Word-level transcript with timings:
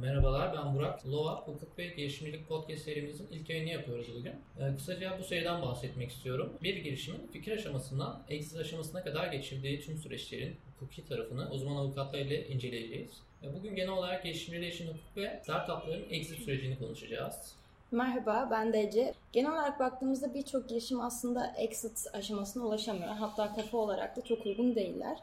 Merhabalar 0.00 0.52
ben 0.56 0.74
Burak. 0.74 1.06
Lova 1.06 1.34
Hukuk 1.34 1.78
ve 1.78 1.86
Girişimcilik 1.86 2.48
Podcast 2.48 2.82
serimizin 2.82 3.28
ilk 3.30 3.50
yayını 3.50 3.68
yapıyoruz 3.68 4.06
bugün. 4.18 4.32
Ee, 4.32 4.76
kısaca 4.76 5.18
bu 5.18 5.24
seriden 5.24 5.62
bahsetmek 5.62 6.10
istiyorum. 6.10 6.52
Bir 6.62 6.76
girişimin 6.76 7.26
fikir 7.32 7.52
aşamasından 7.52 8.22
exit 8.28 8.58
aşamasına 8.58 9.04
kadar 9.04 9.26
geçirdiği 9.32 9.80
tüm 9.80 9.96
süreçlerin 9.96 10.56
hukuki 10.80 11.08
tarafını 11.08 11.50
uzman 11.50 11.76
avukatlar 11.76 12.18
ile 12.18 12.48
inceleyeceğiz. 12.48 13.10
Ee, 13.42 13.54
bugün 13.54 13.74
genel 13.74 13.90
olarak 13.90 14.24
girişimciler 14.24 14.68
için 14.68 14.86
hukuk 14.86 15.16
ve 15.16 15.40
startupların 15.42 16.06
exit 16.10 16.38
sürecini 16.38 16.78
konuşacağız. 16.78 17.54
Merhaba, 17.90 18.48
ben 18.50 18.72
de 18.72 18.80
Ece. 18.80 19.14
Genel 19.32 19.52
olarak 19.52 19.80
baktığımızda 19.80 20.34
birçok 20.34 20.68
girişim 20.68 21.00
aslında 21.00 21.54
exit 21.58 22.06
aşamasına 22.12 22.64
ulaşamıyor. 22.64 23.10
Hatta 23.10 23.54
kafa 23.54 23.78
olarak 23.78 24.16
da 24.16 24.20
çok 24.24 24.46
uygun 24.46 24.74
değiller. 24.74 25.18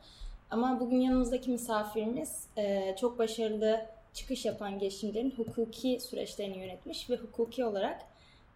Ama 0.51 0.79
bugün 0.79 1.01
yanımızdaki 1.01 1.51
misafirimiz 1.51 2.47
e, 2.57 2.95
çok 2.99 3.19
başarılı 3.19 3.96
çıkış 4.17 4.45
yapan 4.45 4.79
girişimlerin 4.79 5.31
hukuki 5.31 5.99
süreçlerini 5.99 6.57
yönetmiş 6.57 7.09
ve 7.09 7.15
hukuki 7.15 7.65
olarak 7.65 8.01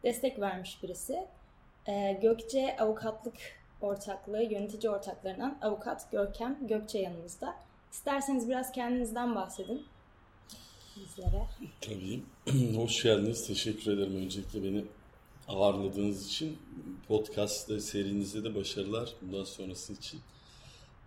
destek 0.04 0.40
vermiş 0.40 0.84
birisi. 0.84 1.28
E, 1.88 2.20
Gökçe 2.22 2.78
Avukatlık 2.80 3.36
Ortaklığı 3.82 4.44
yönetici 4.44 4.92
ortaklarından 4.92 5.58
avukat 5.62 6.12
Görkem 6.12 6.68
Gökçe 6.68 7.00
yanımızda. 7.00 7.56
İsterseniz 7.92 8.50
biraz 8.50 8.72
kendinizden 8.72 9.36
bahsedin 9.36 9.86
bizlere. 10.96 11.48
Tabii. 11.82 12.22
Hoş 12.78 13.04
geldiniz. 13.04 13.48
Teşekkür 13.48 13.92
ederim 13.92 14.16
öncelikle 14.16 14.64
beni 14.64 14.86
ağırladığınız 15.48 16.28
için. 16.28 16.58
Podcast 17.08 17.82
serinizde 17.82 18.44
de 18.44 18.56
başarılar. 18.56 19.14
Bundan 19.22 19.44
sonrası 19.44 19.94
için 19.94 20.20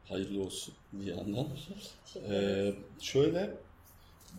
hayırlı 0.09 0.43
olsun 0.43 0.75
bir 0.93 1.07
yandan. 1.07 1.47
Ee, 2.31 2.75
şöyle 3.01 3.55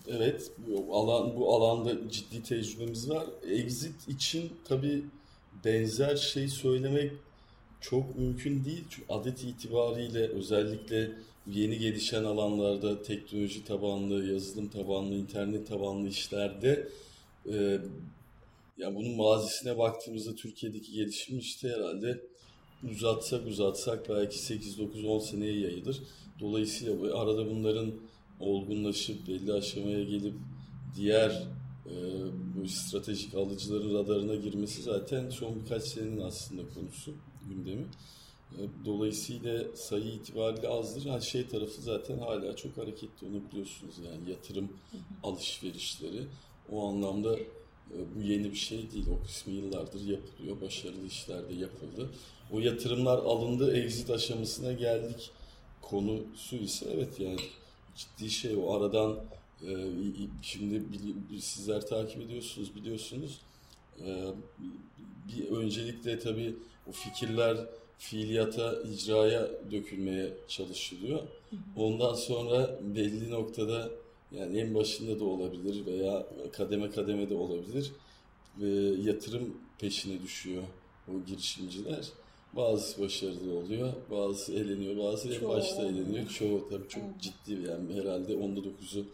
evet 0.07 0.51
bu 0.67 0.95
alan 0.95 1.35
bu 1.35 1.55
alanda 1.55 2.09
ciddi 2.11 2.43
tecrübemiz 2.43 3.09
var. 3.09 3.25
Exit 3.49 4.07
için 4.07 4.51
tabii 4.65 5.03
benzer 5.65 6.15
şey 6.15 6.47
söylemek 6.47 7.11
çok 7.81 8.15
mümkün 8.15 8.65
değil. 8.65 8.83
Çünkü 8.89 9.13
adet 9.13 9.43
itibariyle 9.43 10.27
özellikle 10.27 11.11
yeni 11.47 11.79
gelişen 11.79 12.23
alanlarda 12.23 13.03
teknoloji 13.03 13.65
tabanlı, 13.65 14.33
yazılım 14.33 14.67
tabanlı, 14.67 15.15
internet 15.15 15.67
tabanlı 15.67 16.07
işlerde 16.09 16.87
e, 17.51 17.79
ya 18.77 18.95
bunun 18.95 19.15
mazisine 19.15 19.77
baktığımızda 19.77 20.35
Türkiye'deki 20.35 20.91
gelişim 20.91 21.39
işte 21.39 21.69
herhalde 21.69 22.21
uzatsak 22.91 23.47
uzatsak 23.47 24.09
belki 24.09 24.39
8 24.39 24.79
9 24.79 25.05
10 25.05 25.19
seneye 25.19 25.59
yayılır. 25.59 26.01
Dolayısıyla 26.39 27.17
arada 27.17 27.49
bunların 27.49 27.91
olgunlaşıp 28.39 29.27
belli 29.27 29.53
aşamaya 29.53 30.03
gelip 30.03 30.33
diğer 30.95 31.43
e, 31.85 31.93
bu 32.55 32.67
stratejik 32.67 33.35
alıcıların 33.35 33.93
radarına 33.93 34.35
girmesi 34.35 34.81
zaten 34.81 35.29
son 35.29 35.61
birkaç 35.63 35.83
senenin 35.83 36.21
aslında 36.21 36.61
konusu, 36.73 37.13
gündemi. 37.49 37.85
E, 38.51 38.61
dolayısıyla 38.85 39.75
sayı 39.75 40.05
itibariyle 40.05 40.67
azdır. 40.67 41.05
Ha, 41.05 41.21
şey 41.21 41.47
tarafı 41.47 41.81
zaten 41.81 42.19
hala 42.19 42.55
çok 42.55 42.77
hareketli 42.77 43.27
onu 43.27 43.51
biliyorsunuz 43.51 43.95
yani 44.05 44.31
yatırım 44.31 44.69
alışverişleri. 45.23 46.23
O 46.71 46.87
anlamda 46.89 47.37
e, 47.37 47.97
bu 48.15 48.21
yeni 48.21 48.51
bir 48.51 48.57
şey 48.57 48.91
değil. 48.91 49.05
O 49.19 49.25
kısmı 49.25 49.53
yıllardır 49.53 50.07
yapılıyor. 50.07 50.61
Başarılı 50.61 51.07
işler 51.07 51.49
de 51.49 51.53
yapıldı. 51.53 52.09
O 52.51 52.59
yatırımlar 52.59 53.17
alındı. 53.17 53.77
Exit 53.77 54.09
aşamasına 54.09 54.73
geldik. 54.73 55.31
Konusu 55.81 56.55
ise 56.55 56.85
evet 56.93 57.19
yani 57.19 57.39
ciddi 57.95 58.29
şey 58.29 58.55
o 58.55 58.73
aradan 58.73 59.19
e, 59.63 59.71
şimdi 60.41 60.83
sizler 61.41 61.87
takip 61.87 62.21
ediyorsunuz 62.21 62.75
biliyorsunuz. 62.75 63.41
E, 64.05 64.27
bir 65.27 65.47
öncelikle 65.51 66.19
tabii 66.19 66.55
o 66.89 66.91
fikirler 66.91 67.57
fiiliyata, 67.97 68.81
icraya 68.81 69.49
dökülmeye 69.71 70.33
çalışılıyor. 70.47 71.19
Ondan 71.75 72.13
sonra 72.13 72.79
belli 72.81 73.31
noktada 73.31 73.91
yani 74.31 74.59
en 74.59 74.75
başında 74.75 75.19
da 75.19 75.23
olabilir 75.23 75.85
veya 75.85 76.27
kademe 76.53 76.89
kademe 76.89 77.29
de 77.29 77.35
olabilir 77.35 77.91
ve 78.57 78.69
yatırım 79.09 79.57
peşine 79.79 80.21
düşüyor 80.21 80.63
o 81.07 81.25
girişimciler. 81.27 82.09
Bazısı 82.55 83.01
başarılı 83.01 83.57
oluyor, 83.57 83.93
bazısı 84.11 84.53
eleniyor, 84.53 84.97
bazısı 84.97 85.33
en 85.33 85.49
başta 85.49 85.81
eleniyor. 85.81 86.27
Çoğu 86.27 86.69
tabii 86.69 86.89
çok 86.89 87.03
evet. 87.03 87.21
ciddi 87.21 87.67
yani 87.67 87.93
herhalde 87.93 88.35
onda 88.35 88.63
dokuzu. 88.63 89.05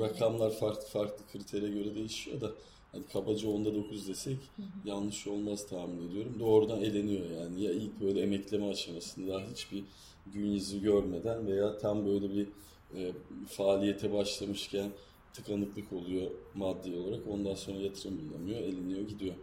Rakamlar 0.00 0.50
farklı 0.50 0.86
farklı 0.86 1.24
kritere 1.32 1.68
göre 1.68 1.94
değişiyor 1.94 2.40
da 2.40 2.50
hani 2.92 3.02
kabaca 3.12 3.48
onda 3.48 3.74
dokuz 3.74 4.08
desek 4.08 4.36
hı 4.56 4.62
hı. 4.62 4.88
yanlış 4.88 5.26
olmaz 5.26 5.66
tahmin 5.66 6.08
ediyorum. 6.08 6.36
Doğrudan 6.40 6.82
eleniyor 6.82 7.30
yani. 7.40 7.62
Ya 7.62 7.72
ilk 7.72 8.00
böyle 8.00 8.20
emekleme 8.20 8.68
aşamasında 8.68 9.42
hiçbir 9.52 9.84
gün 10.34 10.46
yüzü 10.52 10.82
görmeden 10.82 11.46
veya 11.46 11.78
tam 11.78 12.06
böyle 12.06 12.34
bir 12.34 12.46
e, 12.96 13.12
faaliyete 13.48 14.12
başlamışken 14.12 14.90
tıkanıklık 15.32 15.92
oluyor 15.92 16.30
maddi 16.54 16.96
olarak. 16.96 17.20
Ondan 17.30 17.54
sonra 17.54 17.78
yatırım 17.78 18.20
bulamıyor, 18.30 18.60
eliniyor, 18.60 19.08
gidiyor. 19.08 19.34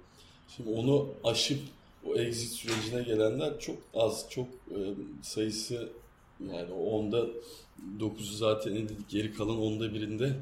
Şimdi 0.47 0.69
onu 0.69 1.07
aşıp 1.23 1.59
o 2.05 2.15
exit 2.15 2.51
sürecine 2.51 3.03
gelenler 3.03 3.59
çok 3.59 3.77
az, 3.93 4.25
çok 4.29 4.47
e, 4.47 4.79
sayısı 5.21 5.89
yani 6.53 6.73
onda 6.73 7.27
9'u 7.99 8.35
zaten 8.35 8.75
dedik 8.75 9.09
geri 9.09 9.33
kalan 9.33 9.61
onda 9.61 9.93
birinde 9.93 10.35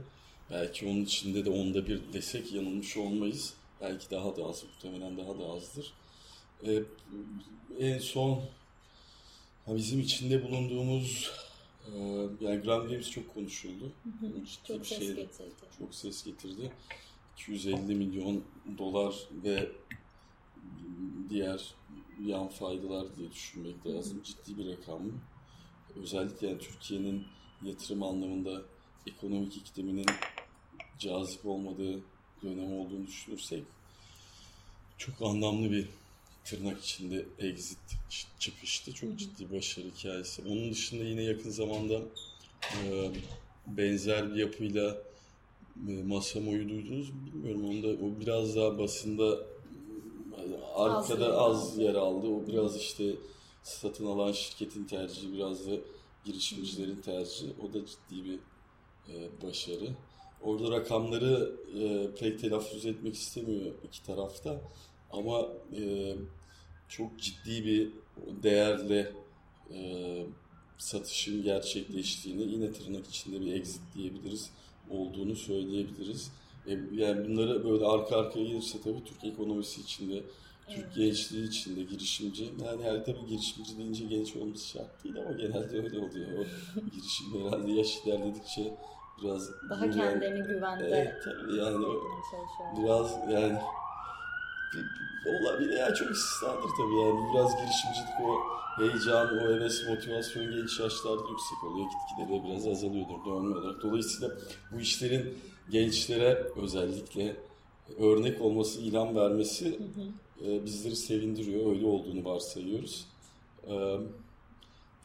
belki 0.52 0.88
onun 0.88 1.04
içinde 1.04 1.46
de 1.46 1.50
onda 1.50 1.88
bir 1.88 2.02
desek 2.14 2.54
yanılmış 2.54 2.98
olmayız. 2.98 3.54
Belki 3.82 4.12
daha 4.12 4.38
da 4.38 4.46
az, 4.46 4.64
muhtemelen 4.64 5.18
daha 5.18 5.40
da 5.40 5.46
azdır. 5.46 5.94
E, 6.68 6.84
en 7.80 8.00
son 8.00 8.42
bizim 9.68 10.00
içinde 10.00 10.44
bulunduğumuz 10.44 11.32
e, 11.88 11.98
yani 12.42 12.62
Grand 12.62 12.90
Games 12.90 13.12
çok 13.12 13.34
konuşuldu. 13.34 13.92
Hı 14.04 14.28
hı. 14.28 14.32
Çok 14.68 14.88
ses 14.88 15.00
şey, 15.00 15.08
getirdi. 15.08 15.50
Çok 15.80 15.96
ses 15.96 16.26
getirdi. 16.26 16.72
250 17.38 17.96
milyon 17.96 18.44
dolar 18.78 19.16
ve 19.44 19.70
diğer 21.30 21.74
yan 22.26 22.48
faydalar 22.48 23.16
diye 23.18 23.32
düşünmek 23.32 23.88
lazım. 23.88 24.22
Ciddi 24.24 24.58
bir 24.58 24.72
rakam? 24.72 25.02
Özellikle 25.96 26.48
yani 26.48 26.60
Türkiye'nin 26.60 27.24
yatırım 27.64 28.04
anlamında 28.04 28.62
ekonomik 29.08 29.58
ikliminin 29.58 30.06
cazip 31.00 31.46
olmadığı 31.46 32.00
dönem 32.44 32.74
olduğunu 32.74 33.08
düşünürsek 33.08 33.64
çok 34.98 35.22
anlamlı 35.22 35.72
bir 35.72 35.88
tırnak 36.46 36.84
içinde 36.84 37.26
exit 37.40 37.80
çıkıştı. 38.40 38.94
Çok 38.94 39.20
ciddi 39.20 39.52
başarı 39.52 39.86
hikayesi. 39.98 40.42
Onun 40.42 40.72
dışında 40.72 41.04
yine 41.04 41.24
yakın 41.24 41.50
zamanda 41.50 42.02
e, 42.84 43.12
benzer 43.68 44.32
bir 44.32 44.36
yapıyla 44.36 44.98
e, 45.90 46.04
Masamo'yu 46.04 46.70
duydunuz 46.70 47.12
bilmiyorum. 47.14 47.70
Onda 47.70 47.88
o 47.88 48.22
biraz 48.22 48.56
daha 48.56 48.78
basında 48.78 49.40
arkada 50.80 51.38
az, 51.38 51.78
yer 51.78 51.96
aldı. 51.96 52.28
O 52.28 52.48
biraz 52.48 52.78
işte 52.78 53.16
satın 53.64 54.06
alan 54.06 54.32
şirketin 54.32 54.84
tercihi 54.84 55.34
biraz 55.34 55.68
da 55.68 55.72
girişimcilerin 56.26 57.02
tercihi. 57.02 57.54
O 57.64 57.74
da 57.74 57.86
ciddi 57.86 58.26
bir 58.26 58.40
e, 59.14 59.42
başarı. 59.44 59.90
Orada 60.44 60.72
rakamları 60.72 61.56
e, 61.80 62.16
pek 62.20 62.40
telaffuz 62.40 62.86
etmek 62.86 63.16
istemiyor 63.16 63.72
iki 63.88 64.04
tarafta. 64.04 64.62
Ama 65.12 65.48
e, 65.82 66.16
çok 66.88 67.20
ciddi 67.20 67.66
bir 67.66 67.90
değerle 68.44 69.14
e, 69.74 70.26
satışın 70.78 71.44
gerçekleştiğini 71.44 72.42
yine 72.42 72.72
tırnak 72.72 73.08
içinde 73.08 73.42
bir 73.42 73.54
exit 73.54 73.82
diyebiliriz 73.96 74.50
olduğunu 74.90 75.36
söyleyebiliriz. 75.36 76.32
E, 76.68 76.72
yani 76.94 77.28
bunları 77.28 77.64
böyle 77.64 77.86
arka 77.86 78.18
arkaya 78.18 78.46
gelirse 78.46 78.82
tabii 78.82 79.04
Türk 79.04 79.24
ekonomisi 79.24 79.82
içinde 79.82 80.24
Türk 80.76 80.96
gençliği 80.96 81.48
içinde 81.48 81.84
girişimci, 81.84 82.44
yani 82.66 82.84
her 82.84 83.06
tabii 83.06 83.26
girişimci 83.28 83.78
deyince 83.78 84.06
genç 84.06 84.36
olması 84.36 84.68
şart 84.68 85.04
değil 85.04 85.16
ama 85.18 85.32
genelde 85.32 85.78
öyle 85.78 86.00
oluyor. 86.00 86.46
O 86.78 86.80
girişim 86.96 87.46
herhalde 87.46 87.72
yaş 87.72 87.98
ilerledikçe 88.06 88.78
biraz... 89.22 89.50
Daha 89.70 89.86
güven, 89.86 90.20
kendini 90.20 90.48
güvende 90.48 90.88
evet, 90.88 91.14
tabii 91.24 91.56
yani 91.56 91.86
biraz 92.78 93.18
yani 93.32 93.60
olabilir 95.26 95.78
ya 95.78 95.94
çok 95.94 96.12
istisnadır 96.12 96.70
tabii 96.78 96.96
yani 96.96 97.20
biraz 97.34 97.52
girişimcilik 97.58 98.20
o 98.24 98.60
heyecan, 98.82 99.38
o 99.38 99.54
heves, 99.54 99.88
motivasyon 99.88 100.52
genç 100.52 100.80
yaşlarda 100.80 101.22
yüksek 101.30 101.64
oluyor. 101.64 101.86
Gitgide 101.86 102.34
de 102.34 102.48
biraz 102.48 102.68
azalıyordur 102.68 103.26
dönme 103.26 103.58
olarak. 103.58 103.84
Dolayısıyla 103.84 104.36
bu 104.72 104.80
işlerin 104.80 105.38
gençlere 105.70 106.44
özellikle 106.56 107.36
örnek 108.00 108.42
olması, 108.42 108.82
ilham 108.82 109.16
vermesi 109.16 109.66
hı 109.66 109.84
hı. 109.84 110.06
E, 110.48 110.66
bizleri 110.66 110.96
sevindiriyor. 110.96 111.76
Öyle 111.76 111.86
olduğunu 111.86 112.26
varsayıyoruz. 112.26 113.06
E, 113.68 113.74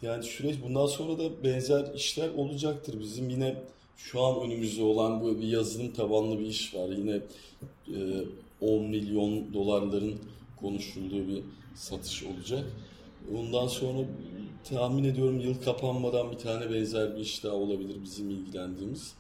yani 0.02 0.22
süreç 0.22 0.56
bundan 0.64 0.86
sonra 0.86 1.18
da 1.18 1.44
benzer 1.44 1.94
işler 1.94 2.28
olacaktır. 2.28 3.00
Bizim 3.00 3.30
yine 3.30 3.56
şu 3.96 4.22
an 4.22 4.40
önümüzde 4.40 4.82
olan 4.82 5.24
böyle 5.24 5.38
bir 5.38 5.48
yazılım 5.48 5.92
tabanlı 5.92 6.38
bir 6.38 6.46
iş 6.46 6.74
var. 6.74 6.88
Yine 6.88 7.20
e, 7.88 8.24
10 8.60 8.82
milyon 8.84 9.54
dolarların 9.54 10.14
konuşulduğu 10.60 11.28
bir 11.28 11.42
satış 11.74 12.22
olacak. 12.22 12.64
Ondan 13.38 13.66
sonra 13.66 13.98
tahmin 14.64 15.04
ediyorum 15.04 15.40
yıl 15.40 15.62
kapanmadan 15.62 16.30
bir 16.32 16.36
tane 16.36 16.70
benzer 16.74 17.16
bir 17.16 17.20
iş 17.20 17.44
daha 17.44 17.54
olabilir 17.54 17.96
bizim 18.04 18.30
ilgilendiğimiz. 18.30 19.14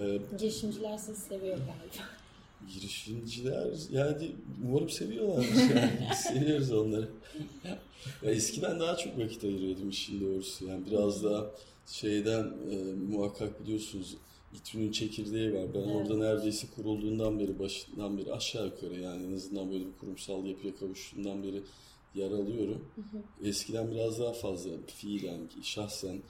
Ee, 0.00 0.18
Girişimciler 0.38 0.98
sizi 0.98 1.20
seviyor 1.20 1.56
galiba. 1.56 2.08
Girişimciler 2.74 3.72
yani 3.90 4.32
umarım 4.64 4.90
seviyorlar. 4.90 5.46
Yani 5.74 6.14
seviyoruz 6.16 6.72
onları. 6.72 7.08
Ya 8.22 8.30
eskiden 8.30 8.80
daha 8.80 8.96
çok 8.96 9.18
vakit 9.18 9.44
ayırıyordum 9.44 9.90
işin 9.90 10.20
doğrusu. 10.20 10.64
Yani 10.66 10.86
biraz 10.90 11.24
daha 11.24 11.50
şeyden 11.86 12.44
e, 12.70 12.76
muhakkak 13.10 13.64
biliyorsunuz 13.64 14.16
İTÜ'nün 14.54 14.92
çekirdeği 14.92 15.54
var. 15.54 15.74
Ben 15.74 15.78
evet. 15.78 15.96
orada 15.96 16.16
neredeyse 16.16 16.66
kurulduğundan 16.76 17.38
beri, 17.38 17.58
başından 17.58 18.18
beri 18.18 18.32
aşağı 18.32 18.66
yukarı 18.66 19.00
yani 19.00 19.26
en 19.26 19.32
azından 19.32 19.70
böyle 19.72 19.86
bir 19.86 19.98
kurumsal 20.00 20.46
yapıya 20.46 20.76
kavuştuğundan 20.76 21.42
beri 21.42 21.62
yer 22.14 22.30
alıyorum. 22.30 22.84
Hı 22.94 23.00
hı. 23.00 23.48
Eskiden 23.48 23.90
biraz 23.90 24.20
daha 24.20 24.32
fazla 24.32 24.70
fiilen, 24.86 25.40
şahsen 25.62 26.22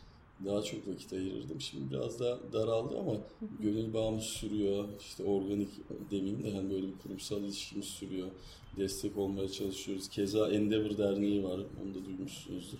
daha 0.44 0.62
çok 0.62 0.88
vakit 0.88 1.12
ayırırdım. 1.12 1.60
Şimdi 1.60 1.90
biraz 1.90 2.20
daha 2.20 2.38
daraldı 2.52 2.98
ama 2.98 3.12
gönül 3.60 3.94
bağımız 3.94 4.24
sürüyor. 4.24 4.88
İşte 5.00 5.24
organik 5.24 5.68
demeyeyim 6.10 6.44
de 6.44 6.52
hani 6.52 6.70
böyle 6.70 6.86
bir 6.86 6.98
kurumsal 7.02 7.40
ilişkimiz 7.40 7.86
sürüyor. 7.86 8.28
Destek 8.76 9.18
olmaya 9.18 9.48
çalışıyoruz. 9.48 10.08
Keza 10.08 10.50
Endeavor 10.50 10.98
Derneği 10.98 11.44
var. 11.44 11.60
Onu 11.82 11.94
da 11.94 12.04
duymuşsunuzdur. 12.04 12.78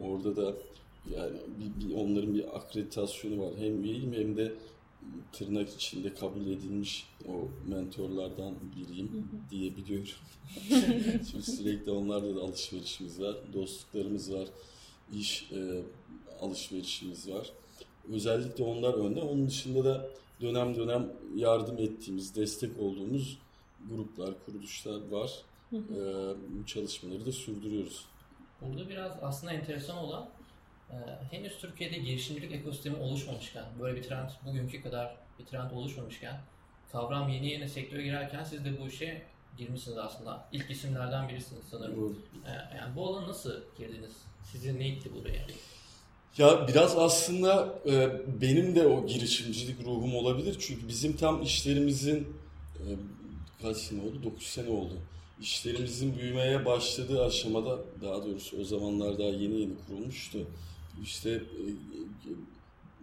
Orada 0.00 0.36
da 0.36 0.54
yani 1.14 1.36
bir, 1.58 1.88
bir, 1.88 1.94
onların 1.94 2.34
bir 2.34 2.56
akreditasyonu 2.56 3.42
var. 3.42 3.52
Hem 3.58 3.84
üyeyim 3.84 4.12
hem 4.12 4.36
de 4.36 4.52
tırnak 5.32 5.68
içinde 5.68 6.14
kabul 6.14 6.46
edilmiş 6.46 7.06
o 7.28 7.48
mentorlardan 7.70 8.54
biriyim 8.76 9.28
diyebiliyorum. 9.50 10.06
Çünkü 11.30 11.42
sürekli 11.42 11.90
onlarla 11.90 12.36
da 12.36 12.40
alışverişimiz 12.40 13.20
var, 13.20 13.36
dostluklarımız 13.54 14.32
var, 14.32 14.48
iş 15.14 15.52
e, 15.52 15.82
alışverişimiz 16.40 17.30
var. 17.30 17.50
Özellikle 18.12 18.64
onlar 18.64 18.94
önde. 18.94 19.20
Onun 19.20 19.48
dışında 19.48 19.84
da 19.84 20.08
dönem 20.40 20.76
dönem 20.76 21.12
yardım 21.34 21.78
ettiğimiz, 21.78 22.36
destek 22.36 22.80
olduğumuz 22.80 23.38
gruplar, 23.90 24.34
kuruluşlar 24.46 25.10
var. 25.10 25.32
Hı 25.70 25.76
hı. 25.76 25.80
Ee, 25.80 26.58
bu 26.58 26.66
çalışmaları 26.66 27.26
da 27.26 27.32
sürdürüyoruz. 27.32 28.04
Burada 28.60 28.88
biraz 28.88 29.12
aslında 29.22 29.52
enteresan 29.52 29.98
olan 29.98 30.28
e, 30.90 30.96
henüz 31.30 31.58
Türkiye'de 31.58 31.98
girişimcilik 31.98 32.52
ekosistemi 32.52 32.96
oluşmamışken, 32.96 33.64
böyle 33.80 33.96
bir 33.96 34.02
trend 34.02 34.30
bugünkü 34.46 34.82
kadar 34.82 35.16
bir 35.38 35.44
trend 35.44 35.70
oluşmamışken, 35.70 36.40
kavram 36.92 37.28
yeni 37.28 37.50
yeni 37.50 37.68
sektöre 37.68 38.02
girerken 38.02 38.44
siz 38.44 38.64
de 38.64 38.80
bu 38.80 38.88
işe 38.88 39.22
girmişsiniz 39.58 39.98
aslında. 39.98 40.48
İlk 40.52 40.70
isimlerden 40.70 41.28
birisiniz 41.28 41.64
sanırım. 41.70 41.96
Doğru. 41.96 42.14
E, 42.46 42.76
yani 42.76 42.96
bu 42.96 43.06
alana 43.06 43.28
nasıl 43.28 43.60
girdiniz? 43.78 44.12
Sizi 44.52 44.78
ne 44.78 44.88
itti 44.88 45.10
buraya? 45.14 45.46
Ya 46.38 46.68
biraz 46.68 46.96
aslında 46.96 47.78
e, 47.86 48.10
benim 48.40 48.74
de 48.76 48.86
o 48.86 49.06
girişimcilik 49.06 49.80
ruhum 49.84 50.14
olabilir. 50.14 50.56
Çünkü 50.60 50.88
bizim 50.88 51.16
tam 51.16 51.42
işlerimizin 51.42 52.28
e, 52.76 52.86
kaç 53.62 53.76
sene 53.76 54.00
oldu? 54.00 54.22
9 54.24 54.46
sene 54.46 54.70
oldu. 54.70 54.92
İşlerimizin 55.40 56.18
büyümeye 56.18 56.64
başladığı 56.64 57.24
aşamada 57.24 57.78
daha 58.02 58.24
doğrusu 58.24 58.60
o 58.60 58.64
zamanlar 58.64 59.18
daha 59.18 59.28
yeni 59.28 59.60
yeni 59.60 59.72
kurulmuştu. 59.86 60.38
İşte 61.02 61.30
e, 61.30 61.62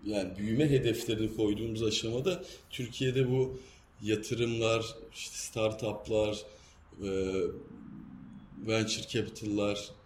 yani 0.06 0.38
büyüme 0.38 0.70
hedeflerini 0.70 1.36
koyduğumuz 1.36 1.84
aşamada 1.84 2.44
Türkiye'de 2.70 3.32
bu 3.32 3.58
yatırımlar, 4.02 4.86
işte 5.16 5.38
startuplar, 5.38 6.38
e, 7.04 7.10
venture 8.68 9.08
capital'lar, 9.08 9.78
e, 9.78 10.03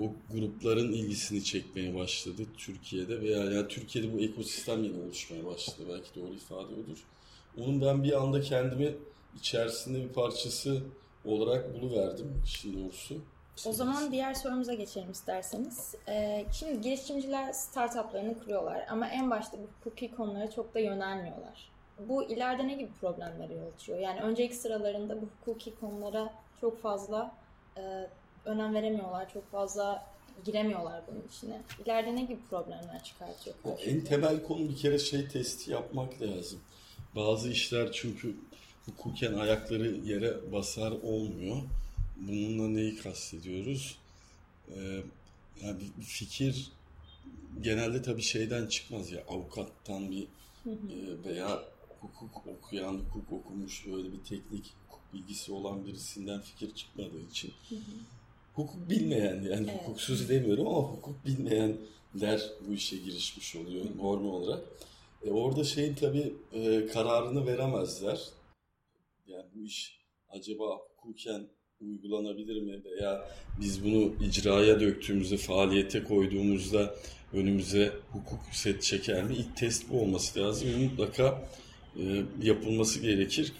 o 0.00 0.12
grupların 0.32 0.92
ilgisini 0.92 1.44
çekmeye 1.44 1.94
başladı 1.94 2.42
Türkiye'de 2.56 3.20
veya 3.20 3.44
yani 3.44 3.68
Türkiye'de 3.68 4.12
bu 4.12 4.20
ekosistem 4.20 4.84
yeni 4.84 5.02
oluşmaya 5.02 5.46
başladı 5.46 5.88
belki 5.88 6.20
doğru 6.20 6.34
ifade 6.34 6.74
odur. 6.74 7.04
Onun 7.58 7.80
ben 7.80 8.04
bir 8.04 8.22
anda 8.22 8.40
kendimi 8.40 8.94
içerisinde 9.36 10.02
bir 10.02 10.08
parçası 10.08 10.82
olarak 11.24 11.74
buluverdim 11.74 12.42
işin 12.44 12.84
doğrusu. 12.84 13.16
O 13.66 13.72
zaman 13.72 14.12
diğer 14.12 14.34
sorumuza 14.34 14.74
geçelim 14.74 15.10
isterseniz. 15.10 15.94
Ee, 16.08 16.44
şimdi 16.52 16.80
girişimciler 16.80 17.52
startuplarını 17.52 18.38
kuruyorlar 18.38 18.86
ama 18.90 19.08
en 19.08 19.30
başta 19.30 19.58
bu 19.58 19.62
hukuki 19.62 20.10
konulara 20.14 20.50
çok 20.50 20.74
da 20.74 20.80
yönelmiyorlar. 20.80 21.70
Bu 21.98 22.24
ileride 22.24 22.68
ne 22.68 22.74
gibi 22.74 22.90
problemlere 23.00 23.54
yol 23.54 23.72
açıyor? 23.76 23.98
Yani 23.98 24.20
önceki 24.20 24.54
sıralarında 24.54 25.22
bu 25.22 25.26
hukuki 25.26 25.74
konulara 25.80 26.34
çok 26.60 26.82
fazla 26.82 27.34
e, 27.76 28.06
önem 28.44 28.74
veremiyorlar, 28.74 29.32
çok 29.32 29.50
fazla 29.50 30.06
giremiyorlar 30.44 31.02
bunun 31.08 31.22
içine. 31.32 31.62
İleride 31.84 32.16
ne 32.16 32.22
gibi 32.22 32.40
problemler 32.50 33.04
çıkartıyor? 33.04 33.56
Ya 33.64 33.72
en 33.72 34.04
temel 34.04 34.42
konu 34.42 34.68
bir 34.68 34.76
kere 34.76 34.98
şey 34.98 35.28
testi 35.28 35.70
yapmak 35.70 36.22
lazım. 36.22 36.60
Bazı 37.16 37.50
işler 37.50 37.92
çünkü 37.92 38.36
hukuken 38.86 39.32
ayakları 39.34 39.86
yere 39.86 40.52
basar 40.52 40.90
olmuyor. 40.90 41.56
Bununla 42.16 42.68
neyi 42.68 42.96
kastediyoruz? 42.96 43.98
Ee, 44.68 45.02
yani 45.62 45.80
bir 45.98 46.04
fikir 46.04 46.72
genelde 47.60 48.02
tabii 48.02 48.22
şeyden 48.22 48.66
çıkmaz 48.66 49.12
ya 49.12 49.24
avukattan 49.28 50.10
bir 50.10 50.22
e, 50.22 51.24
veya 51.24 51.62
hukuk 52.00 52.46
okuyan, 52.46 52.92
hukuk 52.94 53.32
okumuş 53.32 53.86
böyle 53.86 54.12
bir 54.12 54.24
teknik 54.28 54.72
hukuk 54.86 55.14
bilgisi 55.14 55.52
olan 55.52 55.86
birisinden 55.86 56.40
fikir 56.40 56.74
çıkmadığı 56.74 57.20
için 57.30 57.52
hukuk 58.54 58.90
bilmeyen 58.90 59.42
yani 59.42 59.66
evet. 59.70 59.80
hukuksuz 59.80 60.28
demiyorum 60.28 60.68
ama 60.68 60.78
hukuk 60.78 61.26
bilmeyenler 61.26 62.50
bu 62.68 62.72
işe 62.74 62.96
girişmiş 62.96 63.56
oluyor 63.56 63.84
normal 63.96 64.28
olarak. 64.28 64.64
E 65.26 65.30
orada 65.30 65.64
şeyin 65.64 65.94
tabii 65.94 66.34
e, 66.52 66.86
kararını 66.86 67.46
veremezler. 67.46 68.20
Yani 69.26 69.44
bu 69.54 69.64
iş 69.64 70.00
acaba 70.28 70.78
hukuken 70.96 71.46
uygulanabilir 71.80 72.62
mi 72.62 72.84
veya 72.84 73.28
biz 73.60 73.84
bunu 73.84 74.12
icraya 74.26 74.80
döktüğümüzde, 74.80 75.36
faaliyete 75.36 76.04
koyduğumuzda 76.04 76.94
önümüze 77.32 77.92
hukuk 78.12 78.40
set 78.52 78.82
çeker 78.82 79.24
mi? 79.24 79.34
İlk 79.34 79.56
test 79.56 79.90
bu 79.90 80.00
olması 80.00 80.40
lazım. 80.40 80.68
Mutlaka 80.82 81.48
e, 81.96 82.22
yapılması 82.42 83.00
gerekir. 83.00 83.52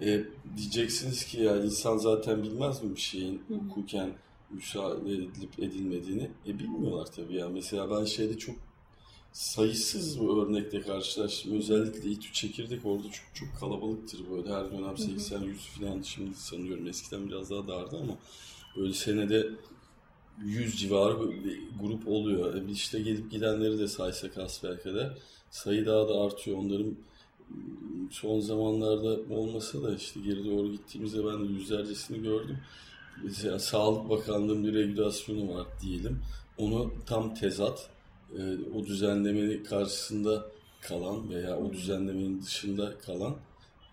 E, 0.00 0.24
diyeceksiniz 0.56 1.24
ki 1.24 1.42
ya 1.42 1.64
insan 1.64 1.96
zaten 1.96 2.42
bilmez 2.42 2.82
mi 2.82 2.96
bir 2.96 3.00
şeyin 3.00 3.42
hukuken 3.48 4.10
müsaade 4.50 5.12
edilip 5.12 5.58
edilmediğini. 5.58 6.30
E 6.46 6.58
bilmiyorlar 6.58 7.06
tabii 7.16 7.34
ya. 7.34 7.48
Mesela 7.48 7.90
ben 7.90 8.04
şeyde 8.04 8.38
çok 8.38 8.56
sayısız 9.32 10.20
bu 10.20 10.42
örnekle 10.42 10.80
karşılaştım. 10.80 11.58
Özellikle 11.58 12.10
İTÜ 12.10 12.32
Çekirdek 12.32 12.80
orada 12.84 13.10
çok 13.10 13.34
çok 13.34 13.60
kalabalıktır 13.60 14.20
böyle. 14.30 14.54
Her 14.54 14.70
dönem 14.70 14.94
80-100 14.94 15.54
falan 15.54 16.02
şimdi 16.02 16.34
sanıyorum. 16.34 16.86
Eskiden 16.86 17.28
biraz 17.28 17.50
daha 17.50 17.68
dardı 17.68 17.98
ama 17.98 18.18
böyle 18.76 18.92
senede 18.92 19.48
100 20.44 20.80
civarı 20.80 21.30
bir 21.44 21.60
grup 21.80 22.08
oluyor. 22.08 22.54
E 22.54 22.72
işte 22.72 23.00
gelip 23.00 23.30
gidenleri 23.30 23.78
de 23.78 23.88
saysak 23.88 24.34
kadar 24.34 25.18
sayı 25.50 25.86
daha 25.86 26.08
da 26.08 26.20
artıyor. 26.20 26.58
Onların 26.58 26.96
son 28.10 28.40
zamanlarda 28.40 29.34
olmasa 29.34 29.82
da 29.82 29.94
işte 29.94 30.20
geri 30.20 30.44
doğru 30.44 30.72
gittiğimizde 30.72 31.26
ben 31.26 31.48
de 31.48 31.52
yüzlercesini 31.52 32.22
gördüm 32.22 32.58
mesela 33.24 33.58
Sağlık 33.58 34.10
Bakanlığı'nın 34.10 34.64
bir 34.64 34.74
regülasyonu 34.74 35.54
var 35.54 35.66
diyelim. 35.82 36.22
Onu 36.58 36.92
tam 37.06 37.34
tezat 37.34 37.90
e, 38.38 38.40
o 38.74 38.86
düzenlemenin 38.86 39.64
karşısında 39.64 40.46
kalan 40.80 41.30
veya 41.30 41.58
o 41.58 41.72
düzenlemenin 41.72 42.42
dışında 42.42 42.98
kalan 42.98 43.36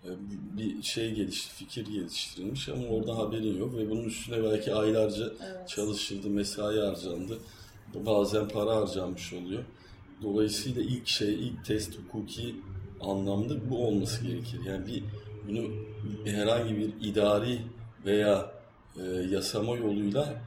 e, 0.06 0.10
bir 0.58 0.84
şey 0.84 1.14
gelişti, 1.14 1.54
fikir 1.56 1.86
geliştirilmiş 1.86 2.70
ama 2.70 2.88
orada 2.88 3.18
haberin 3.18 3.58
yok 3.58 3.78
ve 3.78 3.90
bunun 3.90 4.04
üstüne 4.04 4.44
belki 4.44 4.74
aylarca 4.74 5.24
evet. 5.26 5.70
çalışıldı, 5.70 6.30
mesai 6.30 6.80
harcandı. 6.80 7.40
Bazen 8.06 8.48
para 8.48 8.76
harcanmış 8.76 9.34
oluyor. 9.34 9.64
Dolayısıyla 10.24 10.82
ilk 10.82 11.08
şey, 11.08 11.34
ilk 11.34 11.66
test 11.66 12.00
hukuki 12.00 12.56
anlamda 13.02 13.70
bu 13.70 13.88
olması 13.88 14.24
gerekir. 14.24 14.60
Yani 14.66 14.88
bir 14.88 15.04
bunu 15.48 15.70
herhangi 16.26 16.78
bir 16.78 16.94
idari 17.02 17.60
veya 18.06 18.52
e, 19.00 19.04
yasama 19.32 19.76
yoluyla 19.76 20.42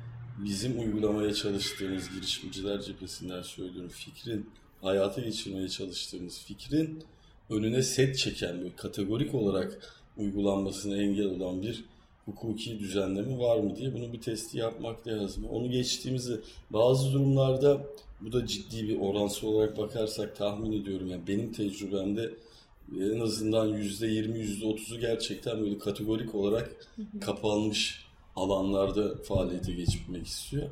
bizim 0.45 0.81
uygulamaya 0.81 1.35
çalıştığımız 1.35 2.11
girişimciler 2.15 2.81
cephesinden 2.81 3.43
söylüyorum 3.43 3.91
fikrin 3.91 4.50
hayata 4.83 5.21
geçirmeye 5.21 5.69
çalıştığımız 5.69 6.38
fikrin 6.38 7.03
önüne 7.50 7.83
set 7.83 8.19
çeken 8.19 8.65
bir 8.65 8.76
kategorik 8.76 9.35
olarak 9.35 10.00
uygulanmasına 10.17 10.97
engel 10.97 11.26
olan 11.26 11.62
bir 11.62 11.85
hukuki 12.25 12.79
düzenleme 12.79 13.38
var 13.38 13.57
mı 13.57 13.76
diye 13.76 13.95
bunu 13.95 14.12
bir 14.12 14.21
testi 14.21 14.59
yapmak 14.59 15.07
lazım. 15.07 15.45
Onu 15.45 15.71
geçtiğimizde 15.71 16.41
bazı 16.71 17.12
durumlarda 17.12 17.87
bu 18.21 18.33
da 18.33 18.47
ciddi 18.47 18.88
bir 18.88 19.00
oransal 19.00 19.49
olarak 19.49 19.79
bakarsak 19.79 20.37
tahmin 20.37 20.73
ediyorum. 20.73 21.07
Yani 21.11 21.23
benim 21.29 21.53
tecrübemde 21.53 22.31
en 23.00 23.21
azından 23.21 23.69
%20, 23.69 24.61
%30'u 24.61 25.00
gerçekten 25.00 25.61
böyle 25.61 25.79
kategorik 25.79 26.35
olarak 26.35 26.71
kapanmış 27.21 28.05
alanlarda 28.37 29.23
faaliyete 29.23 29.73
geçmek 29.73 30.26
istiyor. 30.26 30.69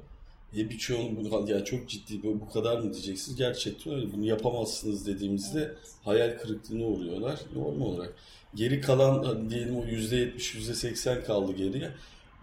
E 0.56 0.70
birçoğunu 0.70 1.16
bunu 1.16 1.50
yani 1.50 1.64
çok 1.64 1.88
ciddi 1.88 2.22
bu, 2.22 2.40
bu 2.40 2.50
kadar 2.50 2.78
mı 2.78 2.92
diyeceksiniz? 2.92 3.38
Gerçekten 3.38 3.94
öyle. 3.94 4.12
Bunu 4.12 4.24
yapamazsınız 4.26 5.06
dediğimizde 5.06 5.60
Evet. 5.60 5.78
hayal 6.04 6.38
kırıklığına 6.38 6.84
uğruyorlar 6.84 7.40
normal 7.54 7.86
olarak. 7.86 8.14
Geri 8.54 8.80
kalan 8.80 9.50
diyelim 9.50 9.76
o 9.76 9.84
%70, 9.84 10.56
%80 10.58 11.24
kaldı 11.24 11.52
geriye. 11.52 11.90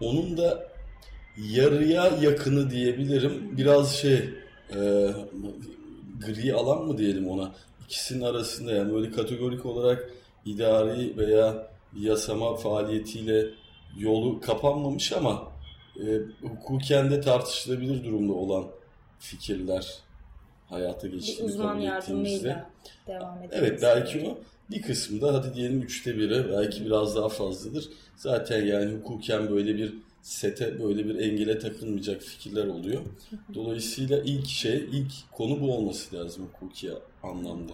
Onun 0.00 0.36
da 0.36 0.68
yarıya 1.50 2.06
yakını 2.22 2.70
diyebilirim. 2.70 3.56
Biraz 3.56 3.96
şey 3.96 4.30
e, 4.74 5.10
gri 6.26 6.54
alan 6.54 6.86
mı 6.86 6.98
diyelim 6.98 7.28
ona. 7.28 7.54
İkisinin 7.84 8.24
arasında 8.24 8.72
yani 8.72 8.94
böyle 8.94 9.10
kategorik 9.10 9.66
olarak 9.66 10.10
idari 10.44 11.16
veya 11.16 11.68
yasama 12.00 12.56
faaliyetiyle 12.56 13.46
yolu 13.98 14.40
kapanmamış 14.40 15.12
ama 15.12 15.52
e, 15.96 16.18
hukuken 16.48 17.10
de 17.10 17.20
tartışılabilir 17.20 18.04
durumda 18.04 18.32
olan 18.32 18.64
fikirler 19.18 19.98
hayata 20.68 21.08
geçtiğini 21.08 21.46
uzman 21.46 21.76
kabul 21.76 21.98
ettiğimizde. 21.98 22.64
devam 23.06 23.38
edebiliriz. 23.38 23.62
Evet 23.62 23.82
belki 23.82 24.28
o 24.28 24.38
bir 24.70 24.82
kısmı 24.82 25.20
da 25.20 25.34
hadi 25.34 25.54
diyelim 25.54 25.82
üçte 25.82 26.16
biri 26.16 26.52
belki 26.52 26.84
biraz 26.86 27.16
daha 27.16 27.28
fazladır. 27.28 27.88
Zaten 28.16 28.64
yani 28.64 28.94
hukuken 28.94 29.50
böyle 29.50 29.76
bir 29.76 29.94
sete 30.22 30.82
böyle 30.82 31.06
bir 31.06 31.18
engele 31.18 31.58
takılmayacak 31.58 32.22
fikirler 32.22 32.66
oluyor. 32.66 33.02
Dolayısıyla 33.54 34.22
ilk 34.24 34.46
şey 34.46 34.76
ilk 34.92 35.12
konu 35.32 35.60
bu 35.60 35.74
olması 35.76 36.16
lazım 36.16 36.48
hukuki 36.52 36.90
anlamda. 37.22 37.72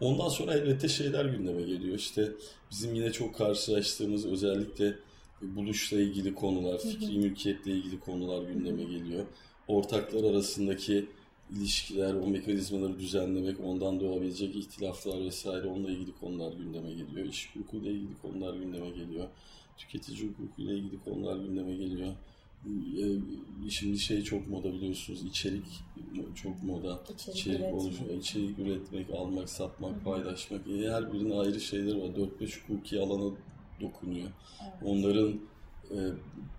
Ondan 0.00 0.28
sonra 0.28 0.54
elbette 0.54 0.88
şeyler 0.88 1.24
gündeme 1.24 1.62
geliyor. 1.62 1.98
İşte 1.98 2.28
bizim 2.70 2.94
yine 2.94 3.12
çok 3.12 3.34
karşılaştığımız 3.34 4.26
özellikle 4.26 4.94
buluşla 5.42 6.00
ilgili 6.00 6.34
konular, 6.34 6.78
fikri 6.78 7.18
mülkiyetle 7.18 7.72
ilgili 7.72 8.00
konular 8.00 8.42
gündeme 8.48 8.84
geliyor. 8.84 9.26
Ortaklar 9.68 10.30
arasındaki 10.30 11.06
ilişkiler, 11.56 12.14
o 12.14 12.26
mekanizmaları 12.26 12.98
düzenlemek, 12.98 13.56
ondan 13.64 14.00
doğabilecek 14.00 14.56
ihtilaflar 14.56 15.20
vesaire 15.20 15.66
onunla 15.66 15.90
ilgili 15.90 16.12
konular 16.20 16.52
gündeme 16.52 16.90
geliyor. 16.92 17.26
İş 17.26 17.50
hukukuyla 17.54 17.90
ilgili 17.90 18.18
konular 18.22 18.54
gündeme 18.54 18.90
geliyor. 18.90 19.28
Tüketici 19.76 20.28
hukukuyla 20.28 20.72
ilgili 20.74 21.04
konular 21.04 21.36
gündeme 21.36 21.74
geliyor. 21.76 22.12
Ee, 22.66 23.70
Şimdi 23.70 23.98
şey 23.98 24.22
çok 24.22 24.48
moda 24.48 24.72
biliyorsunuz, 24.72 25.22
içerik 25.24 25.64
çok 26.34 26.62
moda. 26.62 27.00
İçerik 27.14 27.36
İçerik, 27.36 27.60
üretmek. 27.60 27.74
oluşu- 27.74 28.18
içerik 28.20 28.58
üretmek, 28.58 29.10
almak, 29.10 29.48
satmak, 29.48 30.04
paylaşmak. 30.04 30.60
E, 30.68 30.90
Her 30.90 31.12
birinin 31.12 31.30
ayrı 31.30 31.60
şeyleri 31.60 32.00
var. 32.02 32.08
4-5 32.16 32.60
hukuki 32.68 33.00
alana 33.00 33.34
dokunuyor. 33.80 34.28
Onların 34.84 35.32
e, 35.90 35.98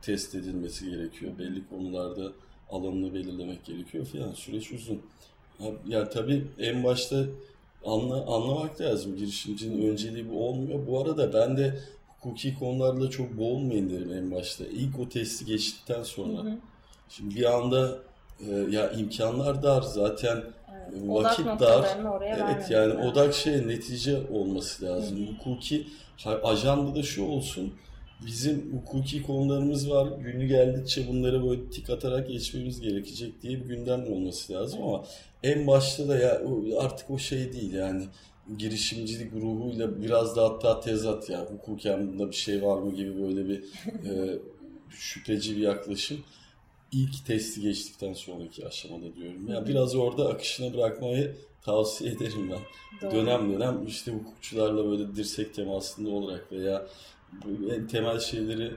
test 0.01 0.35
edilmesi 0.35 0.89
gerekiyor. 0.89 1.31
Belli 1.39 1.67
konularda 1.69 2.31
alanını 2.69 3.13
belirlemek 3.13 3.65
gerekiyor 3.65 4.05
falan. 4.05 4.33
Süreç 4.33 4.71
uzun. 4.71 5.01
Ha, 5.57 5.65
Ya 5.87 6.09
tabii 6.09 6.47
en 6.59 6.83
başta 6.83 7.25
anla, 7.85 8.25
anlamak 8.35 8.81
lazım. 8.81 9.15
Girişimcinin 9.17 9.89
önceliği 9.91 10.29
bu 10.29 10.47
olmuyor. 10.47 10.87
Bu 10.87 11.01
arada 11.01 11.33
ben 11.33 11.57
de 11.57 11.79
hukuki 12.07 12.55
konularla 12.59 13.09
çok 13.09 13.37
boğulmayın 13.37 13.89
derim 13.89 14.13
en 14.13 14.31
başta. 14.31 14.63
İlk 14.65 14.99
o 14.99 15.09
testi 15.09 15.45
geçtikten 15.45 16.03
sonra. 16.03 16.43
Hı 16.43 16.47
hı. 16.47 16.57
Şimdi 17.09 17.35
bir 17.35 17.57
anda 17.57 17.99
e, 18.47 18.51
ya 18.51 18.91
imkanlar 18.91 19.63
dar 19.63 19.81
zaten. 19.81 20.43
Vakit 21.05 21.45
Odak 21.47 21.59
dar. 21.59 22.03
oraya 22.03 22.35
Evet 22.55 22.71
yani 22.71 22.89
lazım. 22.93 23.01
odak 23.11 23.33
şey 23.33 23.67
netice 23.67 24.17
olması 24.31 24.85
lazım. 24.85 25.27
Hukuki 25.27 25.87
ha- 26.23 26.39
ajandada 26.43 27.03
şu 27.03 27.25
olsun. 27.25 27.73
Bizim 28.25 28.73
hukuki 28.77 29.23
konularımız 29.23 29.89
var. 29.89 30.07
Günü 30.19 30.47
geldikçe 30.47 31.07
bunları 31.07 31.49
böyle 31.49 31.69
tik 31.69 31.89
atarak 31.89 32.27
geçmemiz 32.27 32.81
gerekecek 32.81 33.41
diye 33.41 33.59
bir 33.59 33.65
gündem 33.65 34.03
olması 34.13 34.53
lazım 34.53 34.83
ama 34.83 35.03
en 35.43 35.67
başta 35.67 36.07
da 36.07 36.17
ya 36.17 36.41
artık 36.79 37.09
o 37.09 37.17
şey 37.17 37.53
değil 37.53 37.73
yani 37.73 38.03
girişimcilik 38.57 39.33
ruhuyla 39.33 40.01
biraz 40.01 40.35
da 40.35 40.43
hatta 40.43 40.79
tezat 40.79 41.29
ya 41.29 41.45
hukuken 41.45 42.07
bunda 42.07 42.27
bir 42.29 42.35
şey 42.35 42.63
var 42.63 42.77
mı 42.81 42.95
gibi 42.95 43.21
böyle 43.21 43.49
bir 43.49 43.57
e, 44.09 44.39
şüpheci 44.89 45.57
bir 45.57 45.61
yaklaşım 45.61 46.17
ilk 46.91 47.25
testi 47.25 47.61
geçtikten 47.61 48.13
sonraki 48.13 48.67
aşamada 48.67 49.15
diyorum. 49.15 49.47
Yani 49.47 49.67
biraz 49.67 49.95
orada 49.95 50.29
akışına 50.29 50.73
bırakmayı 50.73 51.35
tavsiye 51.61 52.11
ederim 52.11 52.51
ben. 52.51 52.59
Doğru. 53.01 53.15
Dönem 53.15 53.53
dönem 53.53 53.87
işte 53.87 54.11
hukukçularla 54.11 54.85
böyle 54.85 55.15
dirsek 55.15 55.53
temasında 55.53 56.09
olarak 56.09 56.51
veya 56.51 56.87
en 57.71 57.87
temel 57.87 58.19
şeyleri 58.19 58.73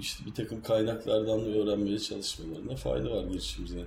işte 0.00 0.26
bir 0.26 0.34
takım 0.34 0.62
kaynaklardan 0.62 1.44
da 1.44 1.48
öğrenmeye 1.48 1.98
çalışmalarına 1.98 2.76
fayda 2.76 3.10
var 3.10 3.24
girişimcinin. 3.24 3.86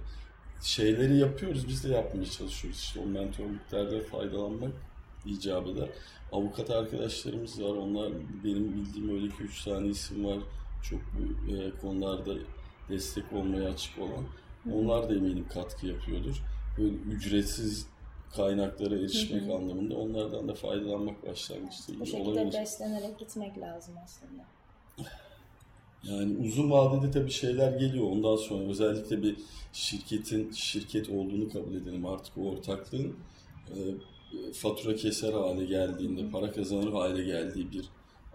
Şeyleri 0.64 1.18
yapıyoruz, 1.18 1.68
biz 1.68 1.84
de 1.84 1.90
yapmaya 1.90 2.26
çalışıyoruz. 2.26 2.80
İşte 2.80 3.00
o 3.00 3.06
mentorluklardan 3.06 4.00
faydalanmak 4.00 4.72
icap 5.26 5.68
eder. 5.68 5.90
Avukat 6.32 6.70
arkadaşlarımız 6.70 7.64
var. 7.64 7.70
Onlar 7.70 8.12
benim 8.44 8.74
bildiğim 8.74 9.16
öyle 9.16 9.26
2-3 9.26 9.66
tane 9.66 9.88
isim 9.88 10.26
var. 10.26 10.40
Çok 10.90 11.00
bu 11.00 11.52
e, 11.56 11.72
konularda 11.82 12.34
destek 12.90 13.34
olmaya 13.34 13.70
açık 13.70 14.00
olan. 14.00 14.26
Onlar 14.74 15.10
da 15.10 15.16
eminim 15.16 15.48
katkı 15.54 15.88
yapıyordur. 15.88 16.42
Böyle 16.78 16.96
ücretsiz 16.96 17.88
kaynaklara 18.36 18.96
erişmek 18.96 19.44
anlamında 19.44 19.96
onlardan 19.96 20.48
da 20.48 20.54
faydalanmak 20.54 21.28
başlangıçta 21.28 21.94
Bu 22.00 22.06
şekilde 22.06 22.30
olabilir. 22.30 22.60
beslenerek 22.60 23.20
gitmek 23.20 23.58
lazım 23.60 23.96
aslında. 24.04 24.44
Yani 26.04 26.38
uzun 26.48 26.72
vadede 26.72 27.12
tabii 27.12 27.32
şeyler 27.32 27.72
geliyor. 27.72 28.06
Ondan 28.12 28.36
sonra 28.36 28.70
özellikle 28.70 29.24
bir 29.24 29.36
şirketin 29.74 30.52
şirket 30.52 31.10
olduğunu 31.10 31.50
kabul 31.50 31.76
edelim. 31.76 32.06
Artık 32.06 32.38
o 32.38 32.42
ortaklığın 32.42 33.16
e, 33.70 33.78
fatura 34.54 34.96
keser 34.96 35.34
hale 35.34 35.66
geldiğinde, 35.66 36.30
para 36.30 36.52
kazanır 36.52 36.92
hale 36.94 37.24
geldiği 37.24 37.72
bir 37.72 37.86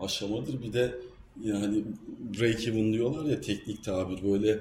aşamadır. 0.01 0.63
Bir 0.63 0.73
de 0.73 0.95
yani 1.45 1.85
break 2.41 2.69
even 2.69 2.93
diyorlar 2.93 3.25
ya 3.31 3.41
teknik 3.41 3.85
tabir 3.85 4.23
böyle 4.23 4.61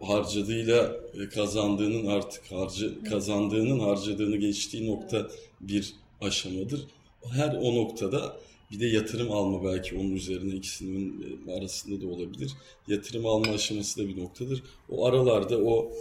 harcadığıyla 0.00 0.96
e, 1.14 1.28
kazandığının 1.28 2.06
artık 2.06 2.52
harcı 2.52 3.04
kazandığının 3.04 3.78
harcadığını 3.78 4.36
geçtiği 4.36 4.90
nokta 4.90 5.28
bir 5.60 5.94
aşamadır. 6.20 6.86
Her 7.32 7.54
o 7.54 7.76
noktada 7.76 8.36
bir 8.70 8.80
de 8.80 8.86
yatırım 8.86 9.32
alma 9.32 9.64
belki 9.64 9.96
onun 9.96 10.10
üzerine 10.10 10.54
ikisinin 10.54 11.38
e, 11.46 11.52
arasında 11.52 12.00
da 12.00 12.06
olabilir. 12.06 12.52
Yatırım 12.88 13.26
alma 13.26 13.52
aşaması 13.52 14.00
da 14.00 14.08
bir 14.08 14.20
noktadır. 14.20 14.62
O 14.88 15.06
aralarda 15.06 15.58
o 15.58 15.92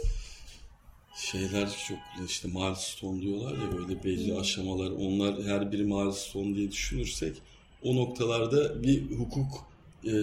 şeyler 1.16 1.70
çok 1.88 1.98
işte 2.28 2.48
milestone 2.48 3.22
diyorlar 3.22 3.52
ya 3.52 3.78
böyle 3.78 4.04
belli 4.04 4.40
aşamalar. 4.40 4.92
Onlar 4.92 5.44
her 5.44 5.72
biri 5.72 5.84
milestone 5.84 6.56
diye 6.56 6.72
düşünürsek 6.72 7.36
o 7.84 7.96
noktalarda 7.96 8.84
bir 8.84 9.12
hukuk 9.12 9.71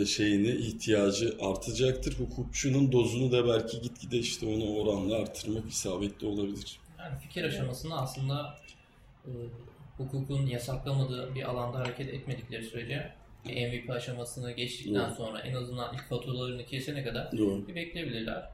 şeyini 0.06 0.50
ihtiyacı 0.50 1.36
artacaktır. 1.40 2.18
Hukukçunun 2.18 2.92
dozunu 2.92 3.32
da 3.32 3.48
belki 3.48 3.80
gitgide 3.80 4.18
işte 4.18 4.46
ona 4.46 4.64
oranla 4.64 5.16
artırmak 5.16 5.70
isabetli 5.70 6.26
olabilir. 6.26 6.80
Yani 6.98 7.18
fikir 7.18 7.44
aşamasında 7.44 7.94
aslında 7.94 8.58
e, 9.26 9.30
hukukun 9.96 10.46
yasaklamadığı 10.46 11.34
bir 11.34 11.42
alanda 11.42 11.78
hareket 11.78 12.08
etmedikleri 12.08 12.64
sürece 12.64 13.12
bir 13.44 13.68
MVP 13.68 13.90
aşamasını 13.90 14.52
geçtikten 14.52 15.10
Doğru. 15.10 15.14
sonra 15.14 15.40
en 15.40 15.54
azından 15.54 15.94
ilk 15.94 16.08
faturalarını 16.08 16.66
kesene 16.66 17.04
kadar 17.04 17.38
Doğru. 17.38 17.68
bir 17.68 17.74
bekleyebilirler. 17.74 18.50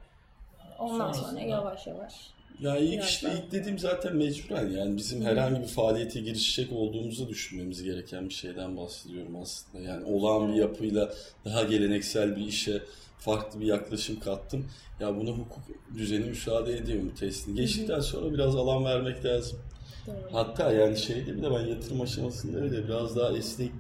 Ondan 0.79 1.13
sonra 1.13 1.41
yavaş 1.41 1.87
yavaş. 1.87 2.15
Ya 2.61 2.77
ilk 2.77 2.93
Biraz 2.93 3.09
işte 3.09 3.33
ilk 3.37 3.53
dediğim 3.53 3.79
zaten 3.79 4.17
mecburen 4.17 4.71
yani 4.71 4.97
bizim 4.97 5.23
herhangi 5.23 5.61
bir 5.61 5.67
faaliyete 5.67 6.21
girişecek 6.21 6.73
olduğumuzu 6.73 7.29
düşünmemiz 7.29 7.83
gereken 7.83 8.29
bir 8.29 8.35
şeyden 8.35 8.77
bahsediyorum 8.77 9.37
aslında. 9.43 9.85
Yani 9.85 10.05
olağan 10.05 10.53
bir 10.53 10.59
yapıyla 10.59 11.13
daha 11.45 11.63
geleneksel 11.63 12.37
bir 12.37 12.47
işe 12.47 12.83
farklı 13.19 13.61
bir 13.61 13.67
yaklaşım 13.67 14.21
kattım. 14.21 14.67
Ya 15.01 15.17
buna 15.17 15.31
hukuk 15.31 15.63
düzeni 15.97 16.25
müsaade 16.25 16.77
ediyor 16.77 17.03
mu 17.03 17.15
testini? 17.15 17.57
Geçtikten 17.57 18.01
sonra 18.01 18.35
biraz 18.35 18.57
alan 18.57 18.85
vermek 18.85 19.25
lazım. 19.25 19.59
Doğru. 20.07 20.15
Hatta 20.33 20.73
yani 20.73 20.99
şeyde 20.99 21.37
bile 21.37 21.51
ben 21.51 21.67
yatırım 21.67 22.01
aşamasında 22.01 22.63
bile 22.63 22.89
biraz 22.89 23.17
daha 23.17 23.37
esnek 23.37 23.71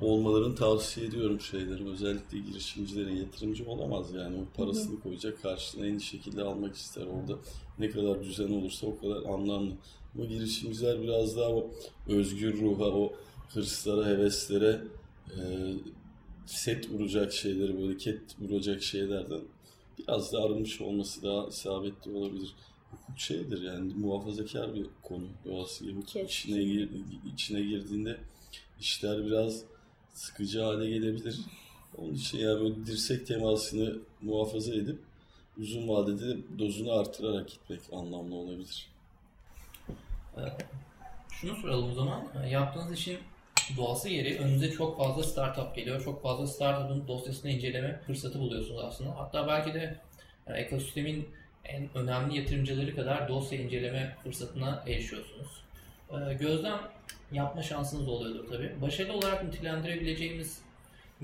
olmalarını 0.00 0.54
tavsiye 0.54 1.06
ediyorum 1.06 1.40
şeyleri. 1.40 1.88
Özellikle 1.88 2.38
girişimcilere 2.38 3.14
yatırımcı 3.14 3.70
olamaz 3.70 4.14
yani. 4.14 4.36
O 4.36 4.56
parasını 4.56 5.00
koyacak 5.00 5.42
karşılığında 5.42 5.86
en 5.86 5.98
iyi 5.98 6.00
şekilde 6.00 6.42
almak 6.42 6.76
ister 6.76 7.06
orada. 7.06 7.38
Ne 7.78 7.90
kadar 7.90 8.24
düzen 8.24 8.52
olursa 8.52 8.86
o 8.86 8.98
kadar 9.00 9.22
anlamlı. 9.22 9.72
Ama 10.14 10.24
girişimciler 10.24 11.02
biraz 11.02 11.36
daha 11.36 11.50
o 11.50 11.70
özgür 12.08 12.60
ruha, 12.60 12.84
o 12.84 13.12
hırslara, 13.48 14.06
heveslere 14.06 14.80
e, 15.30 15.40
set 16.46 16.90
vuracak 16.90 17.32
şeyleri 17.32 17.82
böyle 17.82 17.96
ket 17.96 18.20
vuracak 18.40 18.82
şeylerden 18.82 19.40
biraz 19.98 20.32
daha 20.32 20.44
arınmış 20.44 20.80
olması 20.80 21.22
daha 21.22 21.48
isabetli 21.48 22.10
olabilir. 22.10 22.54
Hukuk 22.90 23.18
şeydir 23.18 23.62
yani 23.62 23.92
muhafazakar 23.94 24.74
bir 24.74 24.86
konu 25.02 25.24
doğası 25.44 25.84
gibi. 25.84 25.94
Hukuk 25.94 26.08
Kesin. 26.08 26.26
içine, 26.26 26.64
gir, 26.64 26.88
içine 27.34 27.60
girdiğinde 27.60 28.16
işler 28.80 29.26
biraz 29.26 29.62
sıkıcı 30.16 30.60
hale 30.60 30.90
gelebilir. 30.90 31.40
Onun 31.98 32.14
için 32.14 32.38
yani 32.38 32.60
böyle 32.60 32.86
dirsek 32.86 33.26
temasını 33.26 33.98
muhafaza 34.22 34.74
edip 34.74 34.98
uzun 35.60 35.88
vadede 35.88 36.36
dozunu 36.58 36.92
artırarak 36.92 37.48
gitmek 37.48 37.80
anlamlı 37.92 38.34
olabilir. 38.34 38.88
Şunu 41.30 41.56
soralım 41.56 41.90
o 41.90 41.94
zaman. 41.94 42.46
Yaptığınız 42.50 42.92
işin 42.92 43.18
doğası 43.76 44.08
gereği 44.08 44.38
önünüze 44.38 44.70
çok 44.70 44.98
fazla 44.98 45.22
startup 45.22 45.76
geliyor. 45.76 46.04
Çok 46.04 46.22
fazla 46.22 46.46
startup'ın 46.46 47.08
dosyasını 47.08 47.50
inceleme 47.50 48.00
fırsatı 48.06 48.40
buluyorsunuz 48.40 48.80
aslında. 48.84 49.16
Hatta 49.16 49.46
belki 49.48 49.74
de 49.74 50.00
e, 50.46 50.52
ekosistemin 50.52 51.28
en 51.64 51.88
önemli 51.94 52.38
yatırımcıları 52.38 52.94
kadar 52.96 53.28
dosya 53.28 53.60
inceleme 53.60 54.16
fırsatına 54.24 54.84
erişiyorsunuz. 54.86 55.62
E, 56.10 56.34
Gözlem 56.34 56.80
yapma 57.32 57.62
şansınız 57.62 58.08
oluyordur 58.08 58.48
tabii. 58.48 58.76
Başarılı 58.82 59.12
olarak 59.12 59.44
nitelendirebileceğimiz 59.44 60.58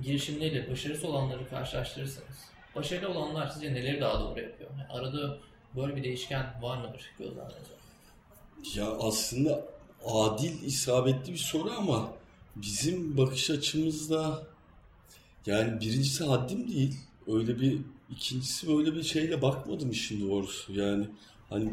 girişimleriyle 0.02 0.70
başarısız 0.70 1.04
olanları 1.04 1.48
karşılaştırırsanız, 1.48 2.36
başarılı 2.76 3.08
olanlar 3.08 3.46
sizce 3.46 3.74
neleri 3.74 4.00
daha 4.00 4.20
doğru 4.20 4.40
yapıyor? 4.40 4.70
Yani 4.70 4.88
arada 4.88 5.38
böyle 5.76 5.96
bir 5.96 6.04
değişken 6.04 6.46
var 6.62 6.76
mıdır 6.76 7.10
gözlemlerinize? 7.18 7.72
Ya 8.74 8.86
aslında 8.86 9.64
adil, 10.06 10.62
isabetli 10.62 11.32
bir 11.32 11.38
soru 11.38 11.70
ama 11.78 12.12
bizim 12.56 13.16
bakış 13.16 13.50
açımızda 13.50 14.42
yani 15.46 15.80
birincisi 15.80 16.24
haddim 16.24 16.68
değil. 16.68 16.96
Öyle 17.26 17.60
bir 17.60 17.78
ikincisi 18.10 18.68
böyle 18.68 18.94
bir 18.94 19.02
şeyle 19.02 19.42
bakmadım 19.42 19.90
işin 19.90 20.30
doğrusu. 20.30 20.72
Yani 20.72 21.06
hani 21.50 21.72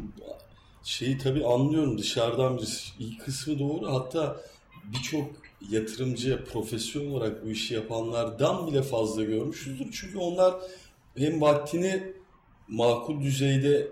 şeyi 0.90 1.18
tabii 1.18 1.46
anlıyorum 1.46 1.98
dışarıdan 1.98 2.58
bir 2.58 2.94
ilk 3.00 3.26
kısmı 3.26 3.60
doğru. 3.60 3.94
Hatta 3.94 4.42
birçok 4.84 5.32
yatırımcı 5.70 6.46
profesyonel 6.46 7.12
olarak 7.12 7.46
bu 7.46 7.50
işi 7.50 7.74
yapanlardan 7.74 8.68
bile 8.68 8.82
fazla 8.82 9.24
görmüşüzdür. 9.24 9.88
Çünkü 9.92 10.18
onlar 10.18 10.54
hem 11.18 11.42
vaktini 11.42 12.14
makul 12.68 13.22
düzeyde 13.22 13.88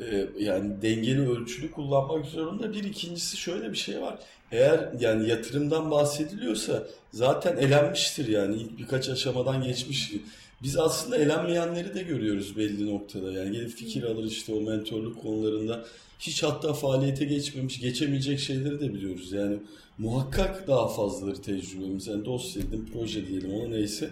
e, 0.00 0.28
yani 0.38 0.82
dengeli 0.82 1.30
ölçülü 1.30 1.70
kullanmak 1.70 2.26
zorunda. 2.26 2.72
Bir 2.72 2.84
ikincisi 2.84 3.36
şöyle 3.36 3.70
bir 3.72 3.76
şey 3.76 4.00
var. 4.00 4.18
Eğer 4.52 4.92
yani 5.00 5.28
yatırımdan 5.28 5.90
bahsediliyorsa 5.90 6.86
zaten 7.12 7.56
elenmiştir 7.56 8.28
yani 8.28 8.56
ilk 8.56 8.78
birkaç 8.78 9.08
aşamadan 9.08 9.62
geçmiş. 9.62 10.12
Biz 10.62 10.76
aslında 10.76 11.16
elenmeyenleri 11.16 11.94
de 11.94 12.02
görüyoruz 12.02 12.56
belli 12.56 12.94
noktada. 12.94 13.32
Yani 13.32 13.52
gelip 13.52 13.70
fikir 13.70 14.02
alır 14.02 14.24
işte 14.24 14.52
o 14.52 14.60
mentorluk 14.60 15.22
konularında 15.22 15.84
hiç 16.18 16.42
hatta 16.42 16.72
faaliyete 16.72 17.24
geçmemiş, 17.24 17.80
geçemeyecek 17.80 18.40
şeyleri 18.40 18.80
de 18.80 18.94
biliyoruz. 18.94 19.32
Yani 19.32 19.58
muhakkak 19.98 20.68
daha 20.68 20.88
fazladır 20.88 21.42
tecrübemiz. 21.42 22.06
Yani 22.06 22.24
dosya 22.24 22.62
dedim, 22.62 22.90
proje 22.92 23.28
diyelim 23.28 23.54
ona 23.54 23.68
neyse. 23.68 24.10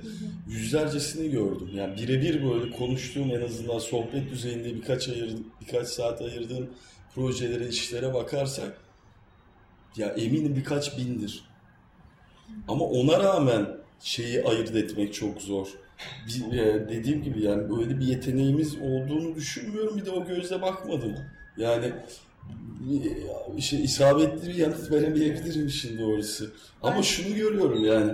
Yüzlercesini 0.49 1.31
gördüm. 1.31 1.71
Yani 1.75 1.97
birebir 1.97 2.51
böyle 2.51 2.71
konuştuğum 2.71 3.31
en 3.31 3.41
azından 3.41 3.79
sohbet 3.79 4.31
düzeyinde 4.31 4.75
birkaç 4.75 5.09
ayır, 5.09 5.33
birkaç 5.61 5.89
saat 5.89 6.23
ayırdığım 6.23 6.71
projelere, 7.15 7.69
işlere 7.69 8.15
bakarsak 8.15 8.79
ya 9.97 10.09
eminim 10.09 10.57
birkaç 10.57 10.99
bindir. 10.99 11.45
Ama 12.69 12.85
ona 12.85 13.19
rağmen 13.21 13.69
şeyi 14.01 14.45
ayırt 14.45 14.77
etmek 14.77 15.15
çok 15.15 15.43
zor. 15.43 15.69
E, 16.53 16.89
dediğim 16.89 17.23
gibi 17.23 17.43
yani 17.43 17.71
böyle 17.71 17.99
bir 18.01 18.05
yeteneğimiz 18.05 18.77
olduğunu 18.77 19.35
düşünmüyorum. 19.35 19.97
Bir 19.97 20.07
de 20.07 20.11
o 20.11 20.27
gözle 20.27 20.63
bakmadım. 20.63 21.15
Yani 21.57 21.87
e, 21.87 22.99
işte 23.57 23.77
isabetli 23.77 24.49
bir 24.49 24.55
yanıt 24.55 24.91
veremeyebilirim 24.91 25.67
işin 25.67 25.99
doğrusu. 25.99 26.51
Ama 26.83 27.03
şunu 27.03 27.35
görüyorum 27.35 27.85
yani. 27.85 28.13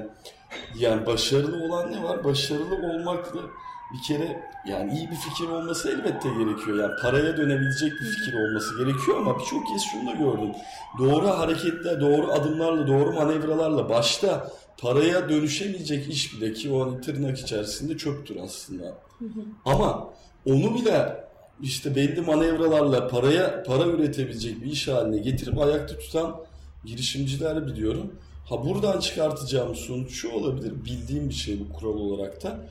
Yani 0.78 1.06
başarılı 1.06 1.64
olan 1.64 1.92
ne 1.92 2.02
var? 2.02 2.24
Başarılı 2.24 2.74
olmakla 2.74 3.40
bir 3.92 4.02
kere 4.02 4.40
yani 4.66 4.92
iyi 4.92 5.10
bir 5.10 5.16
fikir 5.16 5.48
olması 5.48 5.90
elbette 5.90 6.28
gerekiyor. 6.28 6.78
Yani 6.78 6.92
paraya 7.02 7.36
dönebilecek 7.36 7.92
bir 7.92 8.06
fikir 8.06 8.34
olması 8.34 8.78
gerekiyor 8.78 9.18
ama 9.18 9.38
birçok 9.38 9.68
kez 9.68 9.82
şunu 9.92 10.06
da 10.06 10.12
gördüm. 10.12 10.52
Doğru 10.98 11.28
hareketler, 11.28 12.00
doğru 12.00 12.32
adımlarla, 12.32 12.86
doğru 12.86 13.12
manevralarla 13.12 13.88
başta 13.88 14.50
paraya 14.82 15.28
dönüşemeyecek 15.28 16.08
iş 16.08 16.34
bile 16.36 16.52
ki 16.52 16.72
o 16.72 16.86
hani 16.86 17.00
tırnak 17.00 17.38
içerisinde 17.38 17.96
çöptür 17.96 18.36
aslında. 18.36 18.98
Ama 19.64 20.10
onu 20.46 20.74
bile 20.74 21.24
işte 21.62 21.94
belli 21.94 22.20
manevralarla 22.20 23.08
paraya 23.08 23.62
para 23.62 23.86
üretebilecek 23.86 24.62
bir 24.62 24.66
iş 24.66 24.88
haline 24.88 25.18
getirip 25.18 25.58
ayakta 25.58 25.98
tutan 25.98 26.36
girişimciler 26.84 27.66
biliyorum. 27.66 28.12
Ha 28.48 28.64
buradan 28.64 29.00
çıkartacağım 29.00 29.74
sonuç 29.74 30.10
şu 30.10 30.30
olabilir. 30.30 30.72
Bildiğim 30.84 31.28
bir 31.28 31.34
şey 31.34 31.60
bu 31.60 31.72
kural 31.72 31.94
olarak 31.94 32.42
da. 32.42 32.66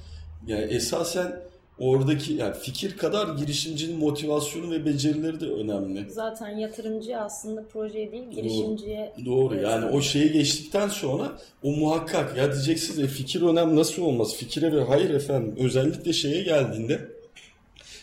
Yani 0.48 0.64
esasen 0.64 1.51
oradaki 1.82 2.34
yani 2.34 2.56
fikir 2.62 2.98
kadar 2.98 3.36
girişimcinin 3.38 3.98
motivasyonu 3.98 4.72
ve 4.72 4.86
becerileri 4.86 5.40
de 5.40 5.46
önemli. 5.46 6.06
Zaten 6.10 6.58
yatırımcı 6.58 7.18
aslında 7.18 7.64
projeye 7.68 8.12
değil 8.12 8.30
girişimciye 8.32 9.14
Doğru 9.26 9.56
yani 9.56 9.86
o 9.86 10.02
şeyi 10.02 10.32
geçtikten 10.32 10.88
sonra 10.88 11.32
o 11.64 11.72
muhakkak 11.72 12.38
ya 12.38 12.54
diyeceksiniz 12.54 13.00
e, 13.00 13.08
fikir 13.08 13.42
önem 13.42 13.76
nasıl 13.76 14.02
olmaz? 14.02 14.36
Fikire 14.36 14.76
ve 14.76 14.84
hayır 14.84 15.10
efendim 15.10 15.56
özellikle 15.58 16.14
şeye 16.14 16.44
geldiğinde 16.44 17.08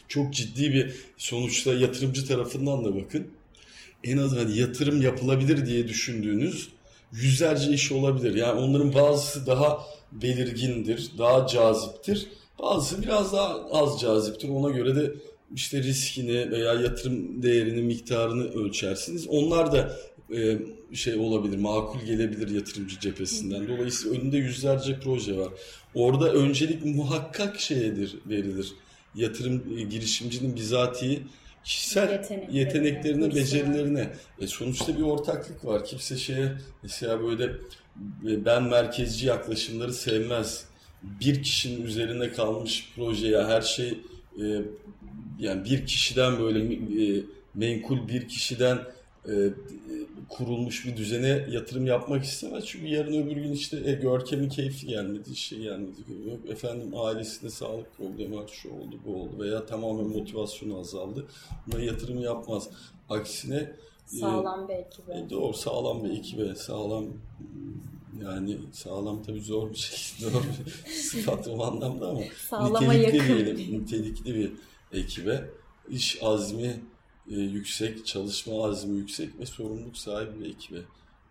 çok 0.09 0.33
ciddi 0.33 0.73
bir 0.73 0.95
sonuçta 1.17 1.75
yatırımcı 1.75 2.27
tarafından 2.27 2.85
da 2.85 2.97
bakın. 2.97 3.27
En 4.05 4.19
az 4.19 4.37
hani 4.37 4.59
yatırım 4.59 5.03
yapılabilir 5.03 5.67
diye 5.67 5.89
düşündüğünüz 5.89 6.69
yüzlerce 7.13 7.71
iş 7.71 7.93
olabilir. 7.93 8.35
Yani 8.35 8.61
onların 8.61 8.95
bazısı 8.95 9.47
daha 9.47 9.79
belirgindir, 10.13 11.11
daha 11.19 11.47
caziptir. 11.47 12.27
Bazısı 12.59 13.03
biraz 13.03 13.33
daha 13.33 13.67
az 13.71 14.01
caziptir. 14.01 14.49
Ona 14.49 14.71
göre 14.71 14.97
de 14.97 15.15
işte 15.55 15.83
riskini 15.83 16.51
veya 16.51 16.75
yatırım 16.75 17.43
değerini, 17.43 17.83
miktarını 17.83 18.45
ölçersiniz. 18.53 19.27
Onlar 19.29 19.73
da 19.73 19.97
e, 20.37 20.59
şey 20.95 21.15
olabilir, 21.17 21.57
makul 21.59 22.01
gelebilir 22.01 22.49
yatırımcı 22.51 23.01
cephesinden. 23.01 23.69
Dolayısıyla 23.69 24.19
önünde 24.21 24.37
yüzlerce 24.37 24.99
proje 25.05 25.37
var. 25.39 25.49
Orada 25.95 26.33
öncelik 26.33 26.85
muhakkak 26.85 27.61
şeyedir, 27.61 28.15
verilir. 28.27 28.73
Yatırım 29.15 29.63
e, 29.79 29.83
girişimcinin 29.83 30.57
bizatihi 30.57 31.23
kişisel 31.65 32.11
Yeteneklerine, 32.13 32.59
yeteneklerine, 32.59 33.25
hırsına. 33.25 33.41
becerilerine. 33.41 34.11
E 34.41 34.47
sonuçta 34.47 34.97
bir 34.97 35.03
ortaklık 35.03 35.65
var. 35.65 35.85
Kimse 35.85 36.17
şeye 36.17 36.53
mesela 36.83 37.23
böyle 37.23 37.45
e, 38.27 38.45
ben 38.45 38.63
merkezci 38.63 39.27
yaklaşımları 39.27 39.93
sevmez. 39.95 40.65
Bir 41.03 41.43
kişinin 41.43 41.87
üzerine 41.87 42.33
kalmış 42.33 42.93
projeye 42.97 43.45
her 43.45 43.63
şey 43.63 43.89
e, 44.43 44.63
yani 45.39 45.65
bir 45.65 45.87
kişiden 45.87 46.39
böyle 46.39 46.75
e, 46.75 47.23
menkul 47.55 48.09
bir 48.09 48.29
kişiden 48.29 48.79
e, 49.29 49.33
e, 49.33 49.53
kurulmuş 50.29 50.87
bir 50.87 50.97
düzene 50.97 51.47
yatırım 51.51 51.87
yapmak 51.87 52.25
istemez. 52.25 52.65
Çünkü 52.67 52.87
yarın 52.87 53.23
öbür 53.23 53.37
gün 53.37 53.53
işte 53.53 53.83
e, 53.85 53.93
Görkem'in 53.93 54.49
keyfi 54.49 54.87
gelmedi, 54.87 55.37
şey 55.37 55.59
gelmedi. 55.59 56.01
Yok, 56.31 56.51
efendim 56.51 56.91
ailesinde 56.97 57.51
sağlık 57.51 57.97
problemi 57.97 58.37
var, 58.37 58.49
şu 58.53 58.69
oldu, 58.71 58.97
bu 59.07 59.15
oldu 59.15 59.39
veya 59.39 59.67
tamamen 59.67 60.07
motivasyonu 60.07 60.79
azaldı. 60.79 61.27
Buna 61.67 61.83
yatırım 61.83 62.21
yapmaz. 62.21 62.69
Aksine 63.09 63.73
e, 64.15 64.17
sağlam 64.17 64.69
bir 64.69 64.75
ekibe. 64.75 65.13
e, 65.13 65.31
doğru 65.31 65.53
sağlam 65.53 66.05
bir 66.05 66.11
ekibe, 66.11 66.55
sağlam 66.55 67.07
yani 68.25 68.57
sağlam 68.73 69.23
tabii 69.23 69.41
zor 69.41 69.71
bir 69.71 69.77
şey, 69.77 69.99
zor 70.31 70.43
bir 70.43 70.93
sıfat 70.93 71.49
o 71.49 71.65
anlamda 71.65 72.09
ama 72.09 72.21
Sağlama 72.49 72.93
nitelikli 72.93 73.17
yakın. 73.17 73.35
diyelim, 73.35 73.81
nitelikli 73.83 74.35
bir 74.35 74.53
ekibe, 74.99 75.51
iş 75.89 76.19
azmi 76.23 76.81
e, 77.31 77.35
yüksek, 77.35 78.07
çalışma 78.07 78.65
azmi 78.65 78.99
yüksek 78.99 79.39
ve 79.41 79.47
sorumluluk 79.47 79.97
sahibi 79.97 80.41
bir 80.41 80.51
ekibe 80.51 80.79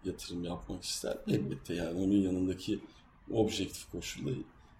yatırım 0.06 0.44
yapmak 0.44 0.84
ister. 0.84 1.18
Elbette 1.28 1.74
yani 1.74 2.00
onun 2.00 2.22
yanındaki 2.22 2.80
objektif 3.34 3.92
koşul 3.92 4.26
da 4.26 4.32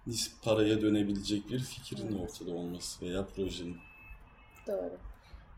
nis- 0.06 0.30
paraya 0.42 0.82
dönebilecek 0.82 1.50
bir 1.50 1.58
fikrin 1.58 2.18
ortada 2.18 2.50
olması 2.50 3.06
veya 3.06 3.26
projenin. 3.26 3.76
Doğru. 4.66 4.96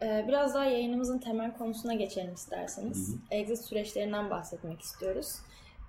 Ee, 0.03 0.25
biraz 0.29 0.55
daha 0.55 0.65
yayınımızın 0.65 1.19
temel 1.19 1.57
konusuna 1.59 1.95
geçelim 1.95 2.35
isterseniz. 2.35 3.15
Exit 3.31 3.59
süreçlerinden 3.65 4.31
bahsetmek 4.31 4.81
istiyoruz. 4.81 5.33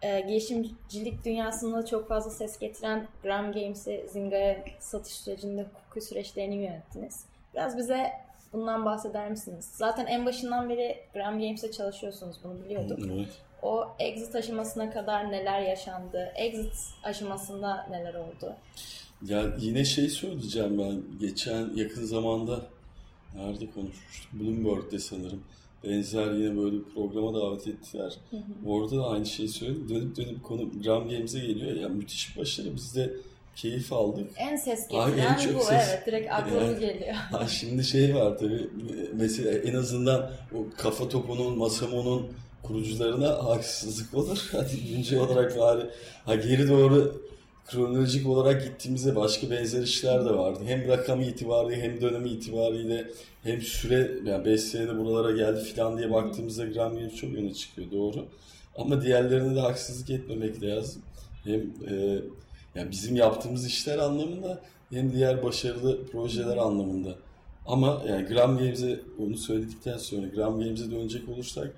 Ee, 0.01 0.19
girişimcilik 0.27 1.25
dünyasında 1.25 1.85
çok 1.85 2.07
fazla 2.07 2.31
ses 2.31 2.59
getiren 2.59 3.07
Gram 3.23 3.51
Games'i 3.51 4.05
Zynga'ya 4.11 4.65
satış 4.79 5.13
sürecinde 5.13 5.63
hukuki 5.63 6.05
süreçlerini 6.05 6.55
yönettiniz. 6.55 7.25
Biraz 7.53 7.77
bize 7.77 8.11
bundan 8.53 8.85
bahseder 8.85 9.29
misiniz? 9.29 9.69
Zaten 9.73 10.05
en 10.05 10.25
başından 10.25 10.69
beri 10.69 10.97
Gram 11.13 11.39
Games'e 11.39 11.71
çalışıyorsunuz, 11.71 12.37
bunu 12.43 12.63
biliyorduk. 12.65 12.99
Evet. 13.15 13.27
O 13.61 13.87
exit 13.99 14.35
aşamasına 14.35 14.91
kadar 14.91 15.31
neler 15.31 15.61
yaşandı? 15.61 16.31
Exit 16.35 16.73
aşamasında 17.03 17.87
neler 17.89 18.13
oldu? 18.13 18.55
Ya 19.25 19.43
yine 19.59 19.85
şey 19.85 20.09
söyleyeceğim 20.09 20.79
ben. 20.79 21.19
Geçen 21.19 21.69
yakın 21.75 22.05
zamanda 22.05 22.59
nerede 23.35 23.71
konuşmuştuk? 23.71 24.33
Bloomberg'de 24.33 24.99
sanırım. 24.99 25.43
Benzer 25.83 26.31
yine 26.31 26.57
böyle 26.57 26.75
bir 26.75 26.83
programa 26.93 27.33
davet 27.33 27.67
ettiler. 27.67 28.13
Hı 28.31 28.37
hı. 28.37 28.69
Orada 28.69 28.97
da 28.97 29.07
aynı 29.07 29.25
şeyi 29.25 29.49
söyledim. 29.49 29.89
Dönüp 29.89 30.17
dönüp 30.17 30.43
konu 30.43 30.81
Gram 30.83 31.09
Games'e 31.09 31.39
geliyor. 31.39 31.75
Ya 31.75 31.89
müthiş 31.89 32.35
bir 32.35 32.41
başarı. 32.41 32.75
Biz 32.75 32.95
de 32.95 33.13
keyif 33.55 33.93
aldık. 33.93 34.31
En 34.37 34.55
ses 34.55 34.87
getiren 34.87 35.37
bu. 35.55 35.59
Ses... 35.59 35.71
Evet 35.71 36.03
direkt 36.05 36.31
aklıma 36.31 36.61
yani, 36.61 36.79
geliyor. 36.79 37.13
Ha, 37.31 37.47
şimdi 37.47 37.83
şey 37.83 38.15
var 38.15 38.37
tabii. 38.37 38.69
Mesela 39.13 39.51
en 39.51 39.73
azından 39.73 40.31
o 40.55 40.57
kafa 40.77 41.09
topunun, 41.09 41.57
masamonun 41.57 42.27
kurucularına 42.63 43.45
haksızlık 43.45 44.13
olur. 44.13 44.49
Hadi 44.51 44.93
güncel 44.95 45.19
olarak 45.19 45.59
bari 45.59 45.89
ha, 46.25 46.35
geri 46.35 46.69
doğru 46.69 47.21
kronolojik 47.67 48.27
olarak 48.27 48.63
gittiğimizde 48.63 49.15
başka 49.15 49.49
benzer 49.49 49.83
işler 49.83 50.25
de 50.25 50.29
vardı. 50.29 50.59
Hem 50.65 50.87
rakam 50.87 51.21
itibariyle 51.21 51.81
hem 51.81 52.01
dönemi 52.01 52.29
itibariyle 52.29 53.07
hem 53.43 53.61
süre 53.61 54.11
yani 54.25 54.45
5 54.45 54.61
senede 54.61 54.97
buralara 54.97 55.31
geldi 55.31 55.63
filan 55.63 55.97
diye 55.97 56.11
baktığımızda 56.11 56.65
Gram 56.65 56.95
Games 56.95 57.15
çok 57.15 57.33
öne 57.33 57.53
çıkıyor 57.53 57.91
doğru. 57.91 58.25
Ama 58.75 59.01
diğerlerine 59.01 59.55
de 59.55 59.59
haksızlık 59.59 60.09
etmemek 60.09 60.63
lazım. 60.63 61.01
Hem 61.43 61.61
e, 61.61 62.21
yani 62.75 62.91
bizim 62.91 63.15
yaptığımız 63.15 63.65
işler 63.65 63.97
anlamında 63.97 64.61
hem 64.89 65.13
diğer 65.13 65.43
başarılı 65.43 66.05
projeler 66.05 66.57
anlamında. 66.57 67.15
Ama 67.65 68.03
yani 68.07 68.27
Gram 68.27 68.57
Games'e 68.57 68.99
onu 69.19 69.37
söyledikten 69.37 69.97
sonra 69.97 70.27
Gram 70.27 70.59
Games'e 70.59 70.91
dönecek 70.91 71.29
olursak 71.29 71.73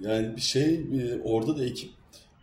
yani 0.00 0.36
bir 0.36 0.40
şey 0.40 0.80
orada 1.24 1.58
da 1.58 1.64
ekip 1.64 1.90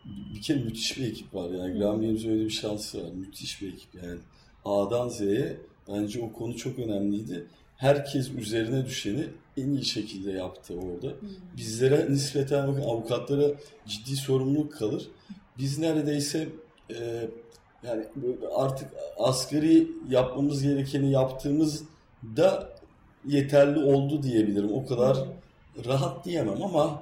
bir 0.05 0.41
kere 0.41 0.57
müthiş 0.57 0.97
bir 0.97 1.07
ekip 1.07 1.33
var 1.33 1.49
yani 1.49 1.79
Gram 1.79 2.01
Games'in 2.01 2.31
öyle 2.31 2.45
bir 2.45 2.49
şansı 2.49 3.03
var. 3.03 3.11
Müthiş 3.11 3.61
bir 3.61 3.73
ekip 3.73 3.95
yani. 4.03 4.19
A'dan 4.65 5.09
Z'ye 5.09 5.57
bence 5.87 6.21
o 6.21 6.31
konu 6.31 6.57
çok 6.57 6.79
önemliydi. 6.79 7.47
Herkes 7.77 8.31
üzerine 8.31 8.85
düşeni 8.85 9.27
en 9.57 9.69
iyi 9.69 9.85
şekilde 9.85 10.31
yaptı 10.31 10.73
orada. 10.73 11.15
Bizlere 11.57 12.11
nispeten 12.11 12.67
avukatlara 12.67 13.47
ciddi 13.87 14.15
sorumluluk 14.15 14.73
kalır. 14.73 15.07
Biz 15.57 15.79
neredeyse 15.79 16.49
e, 16.89 17.29
yani 17.83 18.05
artık 18.55 18.89
asgari 19.19 19.87
yapmamız 20.09 20.63
gerekeni 20.63 21.11
yaptığımız 21.11 21.83
da 22.37 22.69
yeterli 23.27 23.79
oldu 23.79 24.23
diyebilirim. 24.23 24.73
O 24.73 24.85
kadar 24.85 25.17
rahat 25.85 26.25
diyemem 26.25 26.63
ama 26.63 27.01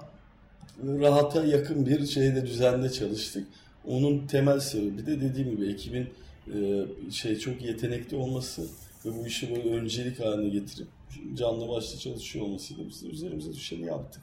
rahata 0.84 1.46
yakın 1.46 1.86
bir 1.86 2.06
şeyde 2.06 2.46
düzenle 2.46 2.92
çalıştık. 2.92 3.48
Onun 3.88 4.28
temel 4.28 4.60
sebebi 4.60 5.06
de 5.06 5.22
dediğim 5.22 5.52
gibi 5.52 5.70
ekibin 5.72 6.08
e, 6.56 6.86
şey 7.12 7.40
çok 7.40 7.62
yetenekli 7.62 8.18
olması 8.18 8.62
ve 9.06 9.10
bu 9.18 9.28
işi 9.28 9.56
böyle 9.56 9.70
öncelik 9.70 10.20
haline 10.20 10.50
getirip 10.50 10.88
canlı 11.36 11.70
başla 11.70 12.00
çalışıyor 12.00 12.46
olmasıyla 12.46 12.84
biz 12.90 13.04
de 13.04 13.08
üzerimize 13.08 13.54
düşeni 13.54 13.86
yaptık. 13.86 14.22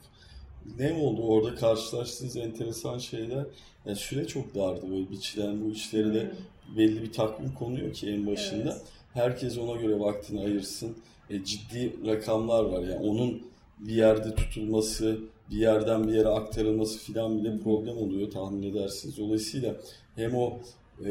Ne 0.79 0.93
oldu 0.93 1.21
orada 1.21 1.55
karşılaştığınız 1.55 2.37
enteresan 2.37 2.97
şeyler? 2.97 3.45
Yani 3.85 3.97
süre 3.97 4.27
çok 4.27 4.55
dardı 4.55 4.91
böyle 4.91 5.11
biçilen 5.11 5.65
bu 5.65 5.71
işleri 5.71 6.13
de 6.13 6.31
belli 6.77 7.03
bir 7.03 7.11
takvim 7.11 7.53
konuyor 7.53 7.93
ki 7.93 8.09
en 8.09 8.27
başında. 8.27 8.71
Evet. 8.71 8.81
Herkes 9.13 9.57
ona 9.57 9.81
göre 9.81 9.99
vaktini 9.99 10.41
ayırsın. 10.41 10.97
E, 11.29 11.43
ciddi 11.43 11.93
rakamlar 12.07 12.63
var 12.63 12.83
yani 12.83 13.09
onun 13.09 13.41
bir 13.79 13.95
yerde 13.95 14.35
tutulması, 14.35 15.19
bir 15.51 15.57
yerden 15.57 16.07
bir 16.07 16.13
yere 16.13 16.27
aktarılması 16.27 16.99
filan 16.99 17.39
bile 17.39 17.59
problem 17.59 17.97
oluyor 17.97 18.31
tahmin 18.31 18.63
edersiniz. 18.63 19.17
Dolayısıyla 19.17 19.75
hem 20.15 20.35
o 20.35 20.59
e, 21.05 21.09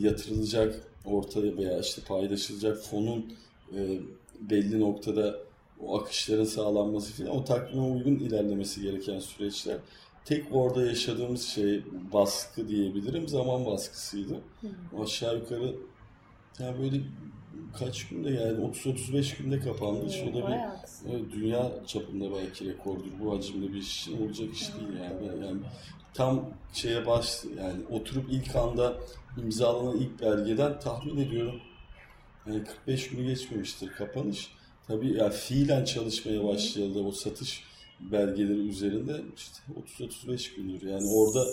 yatırılacak 0.00 0.88
ortaya 1.04 1.56
veya 1.56 1.80
işte 1.80 2.02
paylaşılacak 2.08 2.78
fonun 2.78 3.32
e, 3.76 4.00
belli 4.40 4.80
noktada 4.80 5.36
o 5.80 5.98
akışların 5.98 6.44
sağlanması 6.44 7.12
filan 7.12 7.36
o 7.36 7.44
takvime 7.44 7.82
uygun 7.82 8.14
ilerlemesi 8.14 8.82
gereken 8.82 9.18
süreçler. 9.18 9.76
Tek 10.24 10.44
orada 10.52 10.82
yaşadığımız 10.84 11.42
şey 11.42 11.82
baskı 12.12 12.68
diyebilirim. 12.68 13.28
Zaman 13.28 13.66
baskısıydı. 13.66 14.34
Hı. 14.34 15.02
Aşağı 15.02 15.36
yukarı 15.36 15.74
yani 16.58 16.82
böyle 16.82 17.00
kaç 17.78 18.08
günde 18.08 18.30
yani 18.30 18.64
30-35 18.66 19.42
günde 19.42 19.60
kapandı. 19.60 20.00
Hmm, 20.00 20.28
o 20.28 20.34
da 20.34 20.48
bir 20.48 20.54
evet, 21.10 21.32
dünya 21.32 21.72
çapında 21.86 22.24
belki 22.34 22.68
rekordur. 22.68 23.10
Bu 23.20 23.36
hacimde 23.36 23.72
bir 23.72 23.78
iş 23.78 24.08
olacak 24.08 24.48
iş 24.52 24.74
değil 24.74 25.00
yani. 25.02 25.46
yani 25.46 25.60
tam 26.14 26.50
şeye 26.72 27.06
baş 27.06 27.44
yani 27.58 27.80
oturup 27.90 28.26
ilk 28.30 28.56
anda 28.56 28.96
imzalanan 29.42 29.96
ilk 29.96 30.22
belgeden 30.22 30.80
tahmin 30.80 31.16
ediyorum 31.16 31.60
yani 32.46 32.64
45 32.64 33.08
günü 33.08 33.26
geçmemiştir 33.26 33.88
kapanış. 33.88 34.52
Tabii 34.86 35.16
yani 35.16 35.32
fiilen 35.32 35.84
çalışmaya 35.84 36.44
başlayalı 36.44 37.06
o 37.06 37.12
satış 37.12 37.64
belgeleri 38.00 38.68
üzerinde 38.68 39.20
işte 39.36 39.58
30-35 39.98 40.56
gündür. 40.56 40.86
Yani 40.86 41.08
orada 41.10 41.46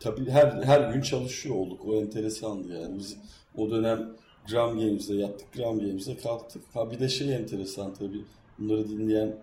tabii 0.00 0.30
her 0.30 0.62
her 0.62 0.92
gün 0.92 1.00
çalışıyor 1.00 1.54
olduk. 1.54 1.80
O 1.86 1.94
enteresandı 1.94 2.80
yani. 2.82 2.98
Biz 2.98 3.16
o 3.56 3.70
dönem 3.70 4.16
Gram 4.50 4.80
Games'de 4.80 5.14
yattık, 5.14 5.52
Gram 5.52 5.78
Games'de 5.78 6.16
kalktık. 6.16 6.62
Ha 6.74 6.90
bir 6.90 7.00
de 7.00 7.08
şey 7.08 7.34
enteresan 7.34 7.94
tabii. 7.94 8.24
Bunları 8.58 8.88
dinleyen 8.88 9.36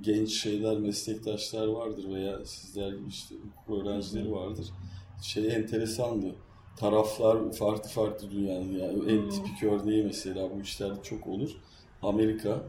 genç 0.00 0.30
şeyler, 0.30 0.78
meslektaşlar 0.78 1.66
vardır 1.66 2.04
veya 2.08 2.44
sizler 2.44 2.92
gibi 2.92 3.08
işte 3.08 3.34
öğrencileri 3.68 4.32
vardır. 4.32 4.66
Şey 5.22 5.54
enteresandı. 5.54 6.34
Taraflar 6.76 7.52
farklı 7.52 7.90
farklı 7.90 8.30
dünyanın 8.30 8.78
yani 8.78 9.12
en 9.12 9.30
tipik 9.30 9.62
örneği 9.62 10.04
mesela 10.04 10.50
bu 10.56 10.60
işlerde 10.60 11.02
çok 11.02 11.26
olur. 11.26 11.50
Amerika 12.02 12.62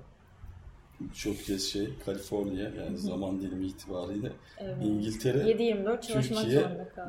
çok 1.16 1.44
kez 1.46 1.70
şey 1.70 1.90
Kaliforniya 2.06 2.64
yani 2.64 2.98
zaman 2.98 3.42
dilimi 3.42 3.68
itibariyle 3.68 4.32
evet. 4.60 4.76
İngiltere 4.84 5.38
7-24 5.38 6.02
Türkiye 6.02 6.64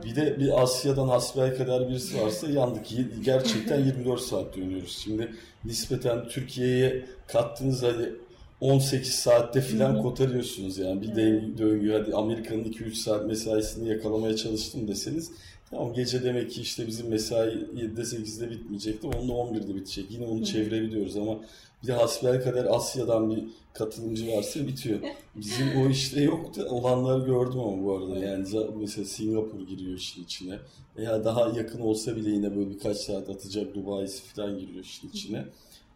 bir 0.05 0.17
de 0.17 0.39
bir 0.39 0.63
Asya'dan 0.63 1.09
hasbel 1.09 1.57
kadar 1.57 1.89
birisi 1.89 2.23
varsa 2.23 2.51
yandık 2.51 2.87
gerçekten 3.25 3.81
24 3.85 4.21
saat 4.21 4.57
dönüyoruz. 4.57 4.99
Şimdi 4.99 5.33
nispeten 5.65 6.29
Türkiye'ye 6.29 7.05
kattığınız 7.27 7.83
hadi 7.83 8.13
18 8.61 9.15
saatte 9.15 9.61
filan 9.61 10.03
kotarıyorsunuz 10.03 10.79
yani 10.79 11.03
bir 11.03 11.09
evet. 11.09 11.59
döngü 11.59 11.93
hadi 11.93 12.15
Amerika'nın 12.15 12.65
2-3 12.65 12.95
saat 12.95 13.27
mesaisini 13.27 13.89
yakalamaya 13.89 14.37
çalıştım 14.37 14.89
deseniz 14.89 15.31
Tamam 15.71 15.95
gece 15.95 16.23
demek 16.23 16.51
ki 16.51 16.61
işte 16.61 16.87
bizim 16.87 17.09
mesai 17.09 17.49
7'de 17.49 18.01
8'de 18.01 18.51
bitmeyecekti. 18.51 19.07
Onun 19.07 19.29
da 19.29 19.33
11'de 19.33 19.75
bitecek. 19.75 20.11
Yine 20.11 20.27
onu 20.27 20.45
çevirebiliyoruz 20.45 21.17
ama 21.17 21.39
bir 21.83 21.89
de 21.89 21.93
hasbel 21.93 22.43
kadar 22.43 22.65
Asya'dan 22.71 23.31
bir 23.31 23.45
katılımcı 23.73 24.33
varsa 24.33 24.67
bitiyor. 24.67 25.01
Bizim 25.37 25.83
o 25.83 25.89
işte 25.89 26.23
yoktu. 26.23 26.67
Olanları 26.71 27.27
gördüm 27.27 27.61
ama 27.61 27.85
bu 27.85 27.97
arada. 27.97 28.19
Yani 28.19 28.47
mesela 28.81 29.05
Singapur 29.05 29.61
giriyor 29.61 29.97
işin 29.99 30.25
içine. 30.25 30.59
Veya 30.97 31.25
daha 31.25 31.49
yakın 31.49 31.81
olsa 31.81 32.17
bile 32.17 32.31
yine 32.31 32.57
böyle 32.57 32.71
birkaç 32.71 32.97
saat 32.97 33.29
atacak 33.31 33.75
Dubai 33.75 34.07
falan 34.07 34.59
giriyor 34.59 34.85
işin 34.85 35.09
içine. 35.09 35.45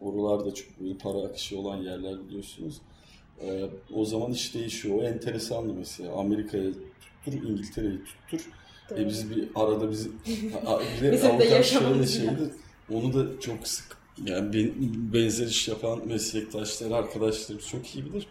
Oralarda 0.01 0.55
çok 0.55 0.81
böyle 0.81 0.99
para 0.99 1.19
akışı 1.19 1.59
olan 1.59 1.77
yerler 1.77 2.29
biliyorsunuz. 2.29 2.81
Ee, 3.43 3.71
o 3.95 4.05
zaman 4.05 4.33
iş 4.33 4.55
değişiyor. 4.55 4.99
O 4.99 5.03
enteresandı 5.03 5.75
mesela. 5.75 6.13
Amerika'ya 6.13 6.71
tuttur, 7.01 7.49
İngiltere'yi 7.49 7.99
tuttur. 8.05 8.51
E 8.97 9.07
biz 9.07 9.31
bir 9.31 9.49
arada 9.55 9.91
biz 9.91 10.09
Bizim 11.03 11.39
de 11.39 11.45
yaşamımız 11.45 12.15
şeydi. 12.17 12.55
Onu 12.93 13.15
da 13.15 13.41
çok 13.41 13.69
sık 13.69 13.99
yani 14.27 14.73
benzer 15.13 15.47
iş 15.47 15.69
yapan 15.69 16.09
meslektaşlar, 16.09 16.91
arkadaşlarımız 16.91 17.69
çok 17.69 17.95
iyi 17.95 18.05
bilir. 18.05 18.27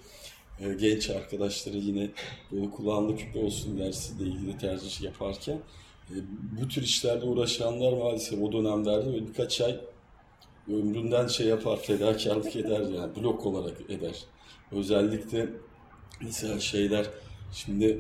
E, 0.59 0.73
genç 0.73 1.09
arkadaşları 1.09 1.77
yine 1.77 2.09
böyle 2.51 2.71
kulağında 2.71 3.15
küpe 3.15 3.39
olsun 3.39 3.79
dersiyle 3.79 4.23
ilgili 4.23 4.57
tercih 4.57 5.01
yaparken 5.01 5.59
e, 6.09 6.15
bu 6.61 6.67
tür 6.67 6.81
işlerle 6.81 7.25
uğraşanlar 7.25 7.93
maalesef 7.93 8.41
o 8.41 8.51
dönemlerde 8.51 9.05
böyle 9.05 9.27
birkaç 9.27 9.61
ay 9.61 9.79
ömründen 10.67 11.27
şey 11.27 11.47
yapar, 11.47 11.79
fedakarlık 11.81 12.55
eder 12.55 12.81
yani 12.81 13.15
blok 13.15 13.45
olarak 13.45 13.81
eder. 13.89 14.23
Özellikle 14.71 15.49
mesela 16.21 16.59
şeyler 16.59 17.05
şimdi 17.53 17.99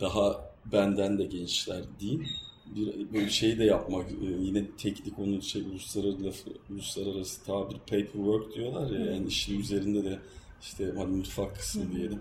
daha 0.00 0.47
benden 0.72 1.18
de 1.18 1.24
gençler 1.24 1.82
değil. 2.00 2.20
Bir, 2.66 3.12
böyle 3.14 3.30
şey 3.30 3.58
de 3.58 3.64
yapmak 3.64 4.10
e, 4.10 4.26
yine 4.40 4.64
teknik 4.78 5.18
onun 5.18 5.40
şey 5.40 5.62
uluslararası 5.62 6.50
uluslararası 6.70 7.44
tabir 7.44 7.76
paperwork 7.78 8.54
diyorlar 8.54 8.90
ya 8.90 9.06
yani 9.12 9.26
işin 9.26 9.60
üzerinde 9.60 10.04
de 10.04 10.18
işte 10.62 10.92
hani 10.96 11.16
mutfak 11.16 11.56
kısmı 11.56 11.96
diyelim 11.96 12.20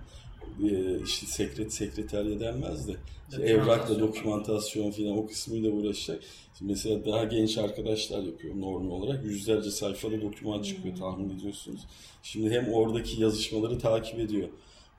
e, 0.63 1.03
işte 1.03 1.25
sekret 1.25 1.73
sekreterya 1.73 2.39
denmez 2.39 2.87
de 2.87 2.95
işte 3.31 3.43
evrakla 3.43 3.99
dokümantasyon 3.99 4.91
falan 4.91 5.17
o 5.17 5.27
kısmıyla 5.27 5.71
uğraşacak. 5.71 6.23
Şimdi 6.57 6.71
mesela 6.71 7.05
daha 7.05 7.23
genç 7.23 7.57
arkadaşlar 7.57 8.23
yapıyor 8.23 8.55
normal 8.55 8.91
olarak. 8.91 9.25
Yüzlerce 9.25 9.71
sayfada 9.71 10.21
doküman 10.21 10.61
çıkıyor 10.61 10.95
tahmin 10.95 11.29
ediyorsunuz. 11.39 11.81
Şimdi 12.23 12.49
hem 12.49 12.73
oradaki 12.73 13.21
yazışmaları 13.21 13.79
takip 13.79 14.19
ediyor. 14.19 14.47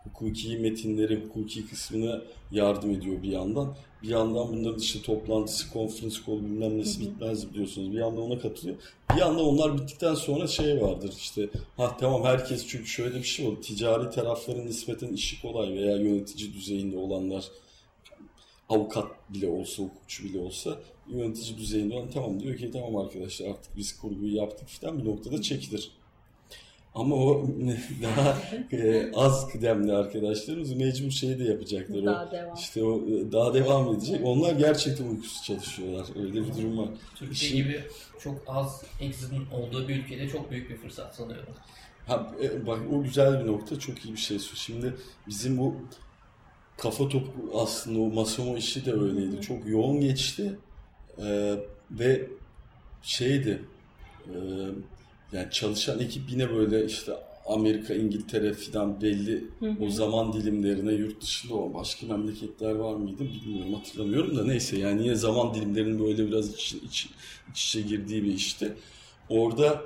Hukuki 0.05 0.59
metinleri, 0.59 1.25
hukuki 1.25 1.67
kısmına 1.67 2.23
yardım 2.51 2.91
ediyor 2.91 3.23
bir 3.23 3.29
yandan. 3.29 3.77
Bir 4.03 4.09
yandan 4.09 4.49
bunların 4.53 4.79
işte 4.79 5.03
toplantısı, 5.03 5.73
konferans 5.73 6.21
kolu 6.21 6.45
bilmem 6.45 6.79
nesi 6.79 7.01
bitmez 7.01 7.51
biliyorsunuz. 7.51 7.93
Bir 7.93 7.99
yandan 7.99 8.23
ona 8.23 8.39
katılıyor. 8.39 8.77
Bir 9.15 9.21
yandan 9.21 9.45
onlar 9.45 9.79
bittikten 9.79 10.15
sonra 10.15 10.47
şey 10.47 10.81
vardır 10.83 11.15
işte 11.19 11.49
ha 11.77 11.97
tamam 12.01 12.25
herkes 12.25 12.67
çünkü 12.67 12.87
şöyle 12.87 13.19
bir 13.19 13.23
şey 13.23 13.47
oldu. 13.47 13.61
Ticari 13.61 14.11
tarafların 14.11 14.67
nispeten 14.67 15.13
işi 15.13 15.43
kolay 15.43 15.75
veya 15.75 15.97
yönetici 15.97 16.53
düzeyinde 16.53 16.97
olanlar 16.97 17.45
avukat 18.69 19.07
bile 19.35 19.49
olsa, 19.49 19.83
hukukçu 19.83 20.25
bile 20.25 20.39
olsa 20.39 20.81
yönetici 21.09 21.59
düzeyinde 21.59 21.95
olan 21.95 22.11
tamam 22.11 22.41
diyor 22.41 22.57
ki 22.57 22.71
tamam 22.71 22.97
arkadaşlar 22.97 23.49
artık 23.49 23.77
biz 23.77 23.99
kurguyu 23.99 24.35
yaptık 24.35 24.69
falan 24.69 24.99
bir 24.99 25.05
noktada 25.05 25.43
çekilir. 25.43 25.91
Ama 26.99 27.15
o 27.15 27.47
daha 28.03 28.39
e, 28.73 29.13
az 29.15 29.49
kıdemli 29.49 29.93
arkadaşlarımız 29.93 30.73
mecbur 30.73 31.11
şey 31.11 31.39
de 31.39 31.45
yapacaklar. 31.45 32.05
Daha 32.05 32.27
o, 32.29 32.33
devam. 32.33 32.55
İşte 32.57 32.85
o 32.85 32.97
e, 33.09 33.33
daha 33.33 33.55
devam 33.55 33.95
edecek. 33.95 34.21
Onlar 34.25 34.53
gerçekten 34.53 35.09
uykusuz 35.09 35.43
çalışıyorlar. 35.45 36.07
Öyle 36.21 36.35
bir 36.35 36.57
durum 36.57 36.79
var. 36.79 36.89
Türkiye 37.15 37.51
Şimdi- 37.51 37.63
gibi 37.63 37.81
çok 38.21 38.43
az 38.47 38.83
exit'in 39.01 39.47
olduğu 39.53 39.89
bir 39.89 39.97
ülkede 39.97 40.29
çok 40.29 40.51
büyük 40.51 40.71
bir 40.71 40.77
fırsat 40.77 41.15
sanıyorum. 41.17 41.55
Ha, 42.07 42.33
e, 42.43 42.67
bak 42.67 42.79
o 42.93 43.03
güzel 43.03 43.41
bir 43.41 43.47
nokta. 43.47 43.79
Çok 43.79 44.05
iyi 44.05 44.13
bir 44.13 44.19
şey. 44.21 44.39
Şimdi 44.39 44.95
bizim 45.29 45.59
bu 45.59 45.77
kafa 46.77 47.09
topu 47.09 47.31
aslında 47.55 47.99
o 48.01 48.11
Masomo 48.11 48.57
işi 48.57 48.87
de 48.87 48.93
öyleydi. 48.93 49.41
Çok 49.41 49.67
yoğun 49.67 50.01
geçti. 50.01 50.59
Ee, 51.19 51.55
ve 51.91 52.27
şeydi 53.03 53.63
e, 54.27 54.35
yani 55.33 55.51
çalışan 55.51 56.01
ekip 56.01 56.31
yine 56.31 56.55
böyle 56.55 56.87
işte 56.87 57.13
Amerika, 57.47 57.95
İngiltere 57.95 58.55
filan 58.55 59.01
belli 59.01 59.45
o 59.81 59.91
zaman 59.91 60.33
dilimlerine 60.33 60.93
yurt 60.93 61.23
dışında 61.23 61.55
o 61.55 61.75
başka 61.75 62.07
memleketler 62.07 62.71
var 62.73 62.95
mıydı 62.95 63.25
bilmiyorum 63.25 63.75
hatırlamıyorum 63.75 64.37
da 64.37 64.45
neyse 64.45 64.79
yani 64.79 65.03
yine 65.03 65.15
zaman 65.15 65.55
dilimlerinin 65.55 66.07
böyle 66.07 66.27
biraz 66.27 66.55
iç, 66.55 66.75
iç, 66.75 67.09
iç 67.51 67.65
içe 67.67 67.81
girdiği 67.81 68.25
bir 68.25 68.35
işte. 68.35 68.73
Orada 69.29 69.83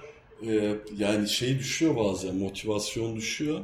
e, 0.46 0.74
yani 0.98 1.28
şey 1.28 1.58
düşüyor 1.58 1.96
bazen 1.96 2.36
motivasyon 2.36 3.16
düşüyor 3.16 3.60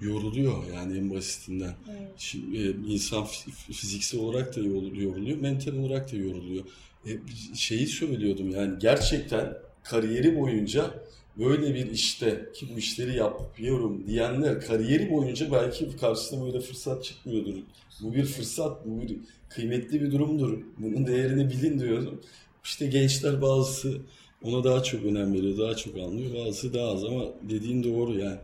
yoruluyor 0.00 0.64
yani 0.74 0.98
en 0.98 1.10
basitinden. 1.14 1.74
Evet. 1.90 2.10
Şimdi, 2.16 2.56
e, 2.58 2.92
insan 2.94 3.22
fi- 3.24 3.72
fiziksel 3.72 4.20
olarak 4.20 4.56
da 4.56 4.60
yoruluyor, 4.60 5.12
yoruluyor, 5.12 5.38
mental 5.38 5.72
olarak 5.76 6.12
da 6.12 6.16
yoruluyor. 6.16 6.64
E, 7.06 7.10
şeyi 7.54 7.86
söylüyordum 7.86 8.50
yani 8.50 8.78
gerçekten 8.78 9.54
kariyeri 9.82 10.40
boyunca 10.40 10.94
böyle 11.38 11.74
bir 11.74 11.90
işte 11.90 12.44
ki 12.54 12.68
bu 12.74 12.78
işleri 12.78 13.16
yapıyorum 13.16 14.06
diyenler 14.06 14.60
kariyeri 14.60 15.10
boyunca 15.10 15.52
belki 15.52 15.96
karşısına 15.96 16.44
böyle 16.44 16.60
fırsat 16.60 17.04
çıkmıyordur. 17.04 17.54
Bu 18.00 18.14
bir 18.14 18.24
fırsat, 18.24 18.86
bu 18.86 19.02
bir 19.02 19.16
kıymetli 19.48 20.00
bir 20.00 20.12
durumdur. 20.12 20.58
Bunun 20.78 21.06
değerini 21.06 21.50
bilin 21.50 21.80
diyorum. 21.80 22.20
İşte 22.64 22.86
gençler 22.86 23.42
bazısı 23.42 23.98
ona 24.42 24.64
daha 24.64 24.82
çok 24.82 25.04
önem 25.04 25.34
veriyor, 25.34 25.58
daha 25.58 25.76
çok 25.76 25.98
anlıyor. 25.98 26.46
Bazısı 26.46 26.74
daha 26.74 26.88
az 26.88 27.04
ama 27.04 27.24
dediğin 27.42 27.84
doğru 27.84 28.18
yani. 28.18 28.38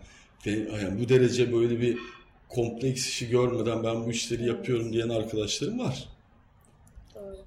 Yani 0.47 1.01
bu 1.01 1.09
derece 1.09 1.53
böyle 1.53 1.81
bir 1.81 1.99
kompleks 2.49 3.09
işi 3.09 3.29
görmeden 3.29 3.85
ben 3.85 4.07
bu 4.07 4.11
işleri 4.11 4.47
yapıyorum 4.47 4.93
diyen 4.93 5.09
arkadaşlarım 5.09 5.79
var. 5.79 6.09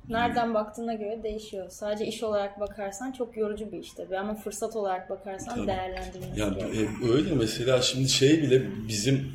Nereden 0.09 0.53
baktığına 0.53 0.93
göre 0.93 1.23
değişiyor. 1.23 1.69
Sadece 1.69 2.05
iş 2.07 2.23
olarak 2.23 2.59
bakarsan 2.59 3.11
çok 3.11 3.37
yorucu 3.37 3.71
bir 3.71 3.79
iş 3.79 3.91
tabii 3.91 4.17
ama 4.17 4.35
fırsat 4.35 4.75
olarak 4.75 5.09
bakarsan 5.09 5.55
Tabii. 5.55 5.67
değerlendirmesi 5.67 6.39
Yani 6.39 6.55
gerekiyor. 6.57 6.89
e, 7.03 7.11
öyle 7.11 7.35
mesela 7.35 7.81
şimdi 7.81 8.09
şey 8.09 8.41
bile 8.41 8.87
bizim 8.87 9.31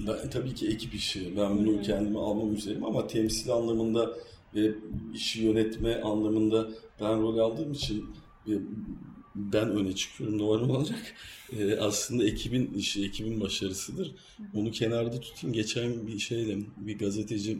ben, 0.00 0.30
tabii 0.30 0.54
ki 0.54 0.68
ekip 0.68 0.94
işi. 0.94 1.36
Ben 1.36 1.58
bunu 1.58 1.82
kendime 1.82 2.18
almam 2.18 2.54
üzerine 2.54 2.86
ama 2.86 3.06
temsil 3.06 3.50
anlamında 3.52 4.10
ve 4.54 4.70
işi 5.14 5.42
yönetme 5.42 6.00
anlamında 6.00 6.68
ben 7.00 7.20
rol 7.22 7.38
aldığım 7.38 7.72
için 7.72 8.04
e, 8.48 8.52
ben 9.34 9.70
öne 9.70 9.94
çıkıyorum 9.94 10.38
normal 10.38 10.74
olacak. 10.74 11.14
E, 11.58 11.76
aslında 11.76 12.24
ekibin 12.24 12.74
işi, 12.74 13.04
ekibin 13.04 13.40
başarısıdır. 13.40 14.14
Onu 14.54 14.70
kenarda 14.70 15.20
tutayım. 15.20 15.54
Geçen 15.54 16.06
bir 16.06 16.18
şeyle 16.18 16.56
bir 16.76 16.98
gazeteci 16.98 17.58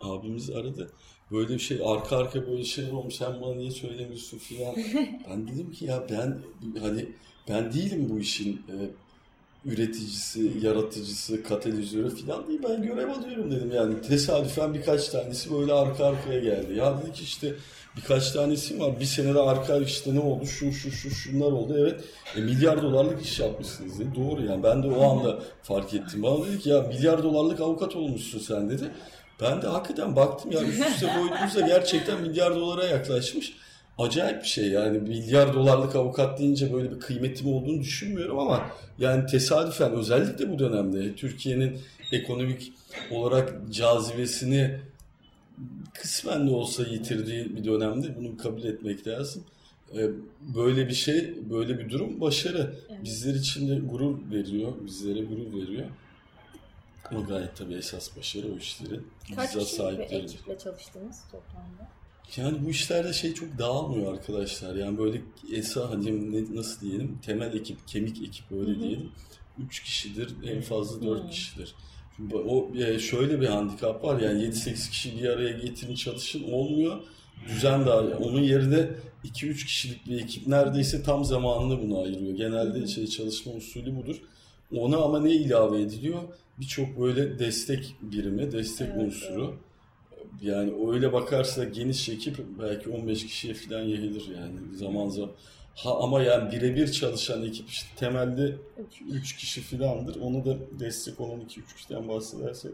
abimiz 0.00 0.50
aradı. 0.50 0.90
Böyle 1.32 1.54
bir 1.54 1.58
şey 1.58 1.80
arka 1.84 2.16
arka 2.16 2.46
böyle 2.46 2.64
şeyler 2.64 2.92
olmuş 2.92 3.14
sen 3.14 3.40
bana 3.42 3.54
niye 3.54 3.70
söylemiyorsun 3.70 4.38
filan. 4.38 4.74
ben 5.30 5.48
dedim 5.48 5.72
ki 5.72 5.84
ya 5.84 6.06
ben 6.10 6.38
hani 6.80 7.06
ben 7.48 7.72
değilim 7.72 8.06
bu 8.10 8.18
işin 8.18 8.52
e, 8.52 8.74
üreticisi, 9.64 10.52
yaratıcısı, 10.62 11.42
katalizörü 11.42 12.16
filan 12.16 12.48
değil. 12.48 12.60
Ben 12.68 12.82
görev 12.82 13.08
alıyorum 13.08 13.50
dedim 13.50 13.72
yani. 13.74 14.02
Tesadüfen 14.02 14.74
birkaç 14.74 15.08
tanesi 15.08 15.54
böyle 15.54 15.72
arka 15.72 16.04
arkaya 16.04 16.40
geldi. 16.40 16.74
Ya 16.74 17.02
dedik 17.02 17.20
işte 17.20 17.54
birkaç 17.96 18.30
tanesi 18.32 18.80
var. 18.80 19.00
Bir 19.00 19.04
senede 19.04 19.40
arka 19.40 19.78
işte 19.78 20.14
ne 20.14 20.20
oldu? 20.20 20.46
Şu 20.46 20.72
şu 20.72 20.90
şu 20.90 21.10
şunlar 21.10 21.52
oldu. 21.52 21.76
Evet. 21.78 22.04
E, 22.36 22.40
milyar 22.40 22.82
dolarlık 22.82 23.22
iş 23.22 23.40
yapmışsınız 23.40 23.98
dedi. 23.98 24.08
Doğru 24.16 24.44
yani. 24.44 24.62
Ben 24.62 24.82
de 24.82 24.86
o 24.86 25.10
anda 25.10 25.38
fark 25.62 25.94
ettim. 25.94 26.22
Bana 26.22 26.46
dedi 26.46 26.58
ki 26.58 26.68
ya 26.68 26.82
milyar 26.82 27.22
dolarlık 27.22 27.60
avukat 27.60 27.96
olmuşsun 27.96 28.38
sen 28.38 28.70
dedi. 28.70 28.90
Ben 29.40 29.62
de 29.62 29.66
hakikaten 29.66 30.16
baktım 30.16 30.52
ya 30.52 30.62
üst 30.62 30.88
üste 30.88 31.06
koyduğumuzda 31.06 31.60
gerçekten 31.60 32.20
milyar 32.22 32.54
dolara 32.54 32.84
yaklaşmış. 32.84 33.52
Acayip 33.98 34.42
bir 34.42 34.48
şey 34.48 34.68
yani 34.68 34.98
milyar 34.98 35.54
dolarlık 35.54 35.96
avukat 35.96 36.38
deyince 36.38 36.72
böyle 36.72 36.90
bir 36.90 37.00
kıymetim 37.00 37.48
olduğunu 37.48 37.80
düşünmüyorum 37.80 38.38
ama 38.38 38.70
yani 38.98 39.26
tesadüfen 39.26 39.92
özellikle 39.92 40.50
bu 40.52 40.58
dönemde 40.58 41.14
Türkiye'nin 41.14 41.78
ekonomik 42.12 42.72
olarak 43.10 43.54
cazibesini 43.70 44.78
kısmen 45.94 46.46
de 46.46 46.50
olsa 46.50 46.82
yitirdiği 46.82 47.56
bir 47.56 47.64
dönemde 47.64 48.16
bunu 48.16 48.36
kabul 48.36 48.64
etmek 48.64 49.06
lazım. 49.06 49.44
Ee, 49.96 50.06
Böyle 50.56 50.88
bir 50.88 50.94
şey, 50.94 51.34
böyle 51.50 51.78
bir 51.78 51.90
durum 51.90 52.20
başarı. 52.20 52.74
Bizler 53.04 53.34
için 53.34 53.68
de 53.68 53.74
gurur 53.90 54.18
veriyor, 54.32 54.72
bizlere 54.86 55.20
gurur 55.20 55.60
veriyor. 55.62 55.86
Ama 57.10 57.20
gayet 57.20 57.56
tabii 57.56 57.74
esas 57.74 58.16
başarı 58.16 58.52
o 58.54 58.56
işlerin. 58.56 59.06
Kaç 59.36 59.56
bizzat 59.56 59.66
kişilik 59.68 60.10
bir 60.10 60.16
ekiple 60.16 60.58
çalıştınız 60.58 61.20
toplamda? 61.32 61.88
Yani 62.36 62.66
bu 62.66 62.70
işlerde 62.70 63.12
şey 63.12 63.34
çok 63.34 63.58
dağılmıyor 63.58 64.12
arkadaşlar. 64.12 64.74
Yani 64.74 64.98
böyle 64.98 65.22
esa 65.52 65.90
hani 65.90 66.32
ne- 66.32 66.56
nasıl 66.56 66.80
diyelim 66.80 67.18
temel 67.26 67.54
ekip, 67.54 67.88
kemik 67.88 68.22
ekip 68.28 68.52
öyle 68.52 68.78
diyelim. 68.80 69.10
Üç 69.58 69.82
kişidir, 69.82 70.34
en 70.44 70.60
fazla 70.62 71.02
dört 71.06 71.30
kişidir. 71.30 71.74
Şimdi 72.16 72.36
o 72.36 72.76
e, 72.76 72.98
şöyle 72.98 73.40
bir 73.40 73.46
handikap 73.46 74.04
var 74.04 74.20
yani 74.20 74.42
7-8 74.42 74.90
kişi 74.90 75.18
bir 75.22 75.28
araya 75.28 75.52
getirin 75.52 75.94
çalışın 75.94 76.52
olmuyor. 76.52 77.00
Düzen 77.48 77.86
daha 77.86 78.00
onun 78.00 78.42
yerine 78.42 78.88
2-3 79.24 79.54
kişilik 79.54 80.06
bir 80.06 80.22
ekip 80.22 80.46
neredeyse 80.46 81.02
tam 81.02 81.24
zamanını 81.24 81.82
buna 81.82 82.02
ayırıyor. 82.02 82.36
Genelde 82.36 82.86
şey 82.86 83.06
çalışma 83.06 83.52
usulü 83.52 83.96
budur. 83.96 84.16
Ona 84.72 84.96
ama 84.96 85.20
ne 85.20 85.32
ilave 85.32 85.80
ediliyor? 85.80 86.22
Birçok 86.58 87.00
böyle 87.00 87.38
destek 87.38 87.96
birimi, 88.02 88.52
destek 88.52 88.88
Evet, 88.94 89.02
unsuru. 89.02 89.56
Yani 90.42 90.72
öyle 90.90 91.12
bakarsa 91.12 91.64
geniş 91.64 92.08
ekip 92.08 92.36
belki 92.58 92.90
15 92.90 93.26
kişiye 93.26 93.54
falan 93.54 93.80
yayılır 93.80 94.28
yani 94.36 94.76
zaman 94.76 95.08
zaman. 95.08 95.30
Ha 95.74 95.98
ama 96.00 96.22
yani 96.22 96.52
birebir 96.52 96.92
çalışan 96.92 97.44
ekip 97.44 97.68
işte 97.68 97.88
temelde 97.96 98.56
Üç. 98.86 99.02
3 99.12 99.36
kişi 99.36 99.60
filandır. 99.60 100.20
Onu 100.20 100.44
da 100.44 100.56
destek 100.80 101.20
olan 101.20 101.40
2-3 101.40 101.74
kişiden 101.76 102.08
bahsedersek 102.08 102.72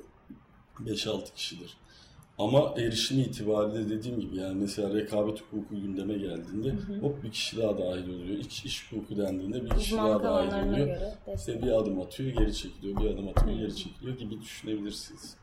5-6 0.81 1.35
kişidir. 1.35 1.76
Ama 2.38 2.74
erişim 2.76 3.18
itibariyle 3.18 3.90
dediğim 3.90 4.20
gibi 4.20 4.36
yani 4.36 4.54
mesela 4.54 4.94
rekabet 4.94 5.40
hukuku 5.40 5.80
gündeme 5.82 6.14
geldiğinde 6.14 6.74
hop 7.00 7.24
bir 7.24 7.30
kişi 7.30 7.56
daha 7.56 7.78
dahil 7.78 8.08
oluyor. 8.08 8.38
İç, 8.38 8.64
iş 8.64 8.92
hukuku 8.92 9.16
dendiğinde 9.16 9.64
bir 9.64 9.70
kişi 9.70 9.94
Uzmanlık 9.94 10.24
daha 10.24 10.52
dahil 10.52 10.68
oluyor. 10.68 10.98
İşte 11.36 11.62
bir 11.62 11.72
adım 11.72 12.00
atıyor 12.00 12.30
geri 12.30 12.54
çekiliyor, 12.54 13.00
bir 13.00 13.10
adım 13.10 13.28
atıyor 13.28 13.58
geri 13.58 13.76
çekiliyor 13.76 14.18
gibi 14.18 14.40
düşünebilirsiniz. 14.40 15.36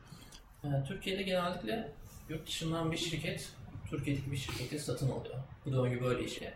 Ee, 0.63 0.67
Türkiye'de 0.87 1.23
genellikle 1.23 1.91
yurt 2.29 2.47
dışından 2.47 2.91
bir 2.91 2.97
şirket 2.97 3.49
Türkiye'deki 3.89 4.31
bir 4.31 4.37
şirketi 4.37 4.79
satın 4.79 5.11
alıyor. 5.11 5.35
Bu 5.65 5.71
döngü 5.71 6.01
böyle 6.01 6.23
işliyor. 6.25 6.51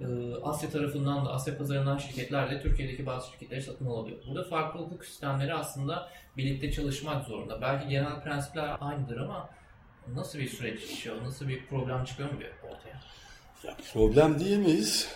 Ee, 0.00 0.04
Asya 0.42 0.70
tarafından 0.70 1.26
da 1.26 1.32
Asya 1.32 1.58
pazarından 1.58 1.98
şirketlerle 1.98 2.62
Türkiye'deki 2.62 3.06
bazı 3.06 3.30
şirketleri 3.30 3.62
satın 3.62 3.86
alıyor. 3.86 4.18
Burada 4.28 4.44
farklı 4.44 4.80
hukuk 4.80 5.04
sistemleri 5.04 5.54
aslında 5.54 6.08
birlikte 6.36 6.72
çalışmak 6.72 7.24
zorunda. 7.24 7.60
Belki 7.60 7.88
genel 7.88 8.22
prensipler 8.22 8.76
aynıdır 8.80 9.16
ama 9.16 9.50
nasıl 10.14 10.38
bir 10.38 10.48
süreç 10.48 10.82
işliyor, 10.82 11.24
nasıl 11.24 11.48
bir 11.48 11.66
problem 11.66 12.04
çıkıyor 12.04 12.32
mu 12.32 12.40
bir 12.40 12.68
ortaya? 12.68 13.00
Ya 13.64 13.76
problem 13.92 14.40
diyemeyiz. 14.40 15.08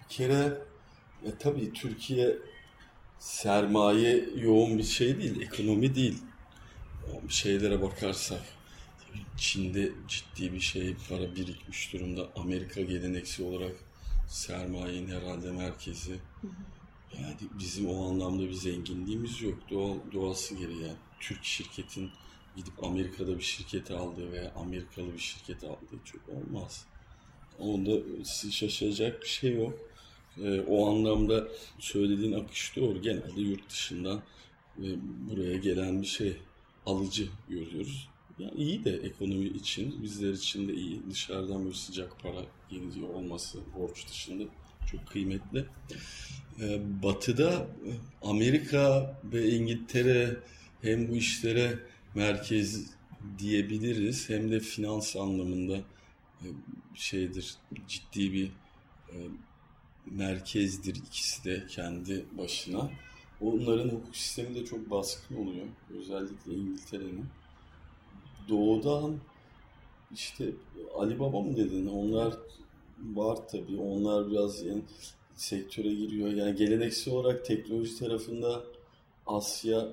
Bir 0.00 0.14
kere 0.14 0.58
e, 1.24 1.28
tabii 1.38 1.72
Türkiye 1.72 2.38
sermaye 3.18 4.28
yoğun 4.36 4.78
bir 4.78 4.82
şey 4.82 5.18
değil, 5.18 5.40
ekonomi 5.40 5.94
değil. 5.94 6.18
O 7.12 7.28
şeylere 7.28 7.82
bakarsak 7.82 8.42
Çin'de 9.36 9.92
ciddi 10.08 10.52
bir 10.52 10.60
şey 10.60 10.96
para 11.08 11.36
birikmiş 11.36 11.92
durumda. 11.92 12.28
Amerika 12.36 12.80
geleneksel 12.80 13.46
olarak 13.46 13.74
sermayenin 14.28 15.20
herhalde 15.20 15.50
merkezi. 15.50 16.16
Yani 17.18 17.36
bizim 17.58 17.88
o 17.88 18.10
anlamda 18.10 18.42
bir 18.42 18.52
zenginliğimiz 18.52 19.42
yok. 19.42 19.58
Doğal, 19.70 19.96
doğası 20.12 20.54
gereği 20.54 20.82
yani 20.82 20.96
Türk 21.20 21.44
şirketin 21.44 22.10
gidip 22.56 22.84
Amerika'da 22.84 23.38
bir 23.38 23.42
şirket 23.42 23.90
aldığı 23.90 24.32
veya 24.32 24.52
Amerikalı 24.56 25.12
bir 25.12 25.18
şirket 25.18 25.64
aldığı 25.64 26.04
çok 26.04 26.28
olmaz. 26.28 26.86
Onda 27.58 28.24
şaşacak 28.50 29.22
bir 29.22 29.28
şey 29.28 29.54
yok. 29.54 29.78
Ee, 30.38 30.60
o 30.60 30.90
anlamda 30.90 31.48
söylediğin 31.78 32.32
akış 32.32 32.76
doğru. 32.76 33.02
Genelde 33.02 33.40
yurt 33.40 33.70
dışından 33.70 34.22
e, 34.78 34.86
buraya 35.30 35.56
gelen 35.56 36.02
bir 36.02 36.06
şey 36.06 36.36
alıcı 36.86 37.26
görüyoruz. 37.48 38.08
Yani 38.38 38.52
iyi 38.56 38.84
de 38.84 38.90
ekonomi 38.90 39.46
için, 39.46 40.02
bizler 40.02 40.32
için 40.32 40.68
de 40.68 40.74
iyi. 40.74 41.00
Dışarıdan 41.10 41.68
bir 41.68 41.74
sıcak 41.74 42.20
para 42.22 42.44
geliyor 42.70 43.08
olması 43.08 43.58
borç 43.78 44.08
dışında 44.08 44.44
çok 44.90 45.06
kıymetli. 45.06 45.64
Ee, 46.60 46.80
batı'da 47.02 47.66
Amerika 48.22 49.16
ve 49.24 49.48
İngiltere 49.48 50.36
hem 50.82 51.08
bu 51.08 51.16
işlere 51.16 51.78
merkez 52.14 52.90
diyebiliriz 53.38 54.28
hem 54.28 54.50
de 54.50 54.60
finans 54.60 55.16
anlamında 55.16 55.76
e, 56.42 56.46
şeydir 56.94 57.54
ciddi 57.88 58.32
bir 58.32 58.46
e, 59.08 59.16
merkezdir 60.06 60.94
ikisi 60.94 61.44
de 61.44 61.66
kendi 61.66 62.24
başına. 62.38 62.90
Onların 63.40 63.88
hukuk 63.88 64.16
sistemi 64.16 64.54
de 64.54 64.64
çok 64.64 64.90
baskın 64.90 65.36
oluyor. 65.36 65.66
Özellikle 65.98 66.54
İngiltere'nin. 66.54 67.26
Doğudan 68.48 69.16
işte 70.14 70.50
Ali 70.94 71.20
Baba 71.20 71.40
mı 71.40 71.56
dedin? 71.56 71.86
Onlar 71.86 72.34
var 73.14 73.38
tabii. 73.48 73.76
Onlar 73.76 74.30
biraz 74.30 74.62
yani 74.62 74.82
sektöre 75.34 75.94
giriyor. 75.94 76.28
Yani 76.28 76.56
geleneksel 76.56 77.14
olarak 77.14 77.44
teknoloji 77.46 77.98
tarafında 77.98 78.64
Asya 79.26 79.88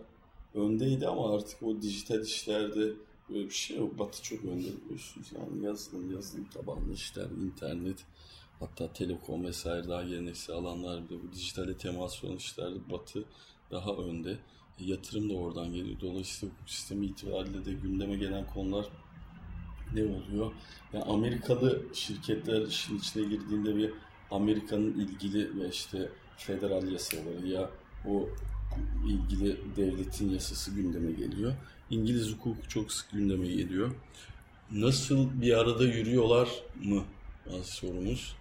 öndeydi 0.58 1.08
ama 1.08 1.36
artık 1.36 1.64
o 1.64 1.82
dijital 1.82 2.22
işlerde 2.22 2.94
böyle 3.30 3.46
bir 3.46 3.54
şey 3.54 3.78
yok. 3.78 4.00
Batı 4.00 4.24
çok 4.24 4.46
önde 4.46 4.68
biliyorsunuz. 4.86 5.28
Yani 5.36 5.66
yazılım, 5.66 6.16
yazılım 6.16 6.46
tabanlı 6.46 6.94
işler, 6.94 7.26
internet, 7.26 8.06
hatta 8.60 8.94
telekom 8.94 9.46
vesaire 9.46 9.88
daha 9.88 10.04
geleneksel 10.04 10.56
alanlar 10.56 11.10
bile 11.10 11.20
bu 11.24 11.34
dijitale 11.34 11.78
temas 11.78 12.24
olan 12.24 12.36
işlerde 12.36 12.92
Batı 12.92 13.24
daha 13.72 13.92
önde. 13.92 14.32
E, 14.80 14.86
yatırım 14.86 15.30
da 15.30 15.34
oradan 15.34 15.74
geliyor. 15.74 16.00
Dolayısıyla 16.02 16.56
hukuk 16.56 16.70
sistemi 16.70 17.06
itibariyle 17.06 17.66
de 17.66 17.74
gündeme 17.74 18.16
gelen 18.16 18.48
konular 18.48 18.86
ne 19.94 20.04
oluyor? 20.04 20.52
Yani 20.94 21.04
Amerikalı 21.04 21.86
şirketler 21.94 22.62
işin 22.62 22.98
içine 22.98 23.24
girdiğinde 23.24 23.76
bir 23.76 23.92
Amerika'nın 24.32 24.94
ilgili 24.94 25.62
ve 25.62 25.70
işte 25.70 26.10
federal 26.38 26.92
yasaları 26.92 27.48
ya 27.48 27.70
o 28.08 28.30
ilgili 29.08 29.58
devletin 29.78 30.30
yasası 30.30 30.72
gündeme 30.72 31.12
geliyor. 31.12 31.54
İngiliz 31.90 32.34
hukuku 32.34 32.68
çok 32.68 32.92
sık 32.92 33.12
gündeme 33.12 33.48
geliyor. 33.48 33.92
Nasıl 34.72 35.42
bir 35.42 35.58
arada 35.58 35.84
yürüyorlar 35.84 36.50
mı? 36.84 37.04
Az 37.60 37.66
sorumuz. 37.66 38.36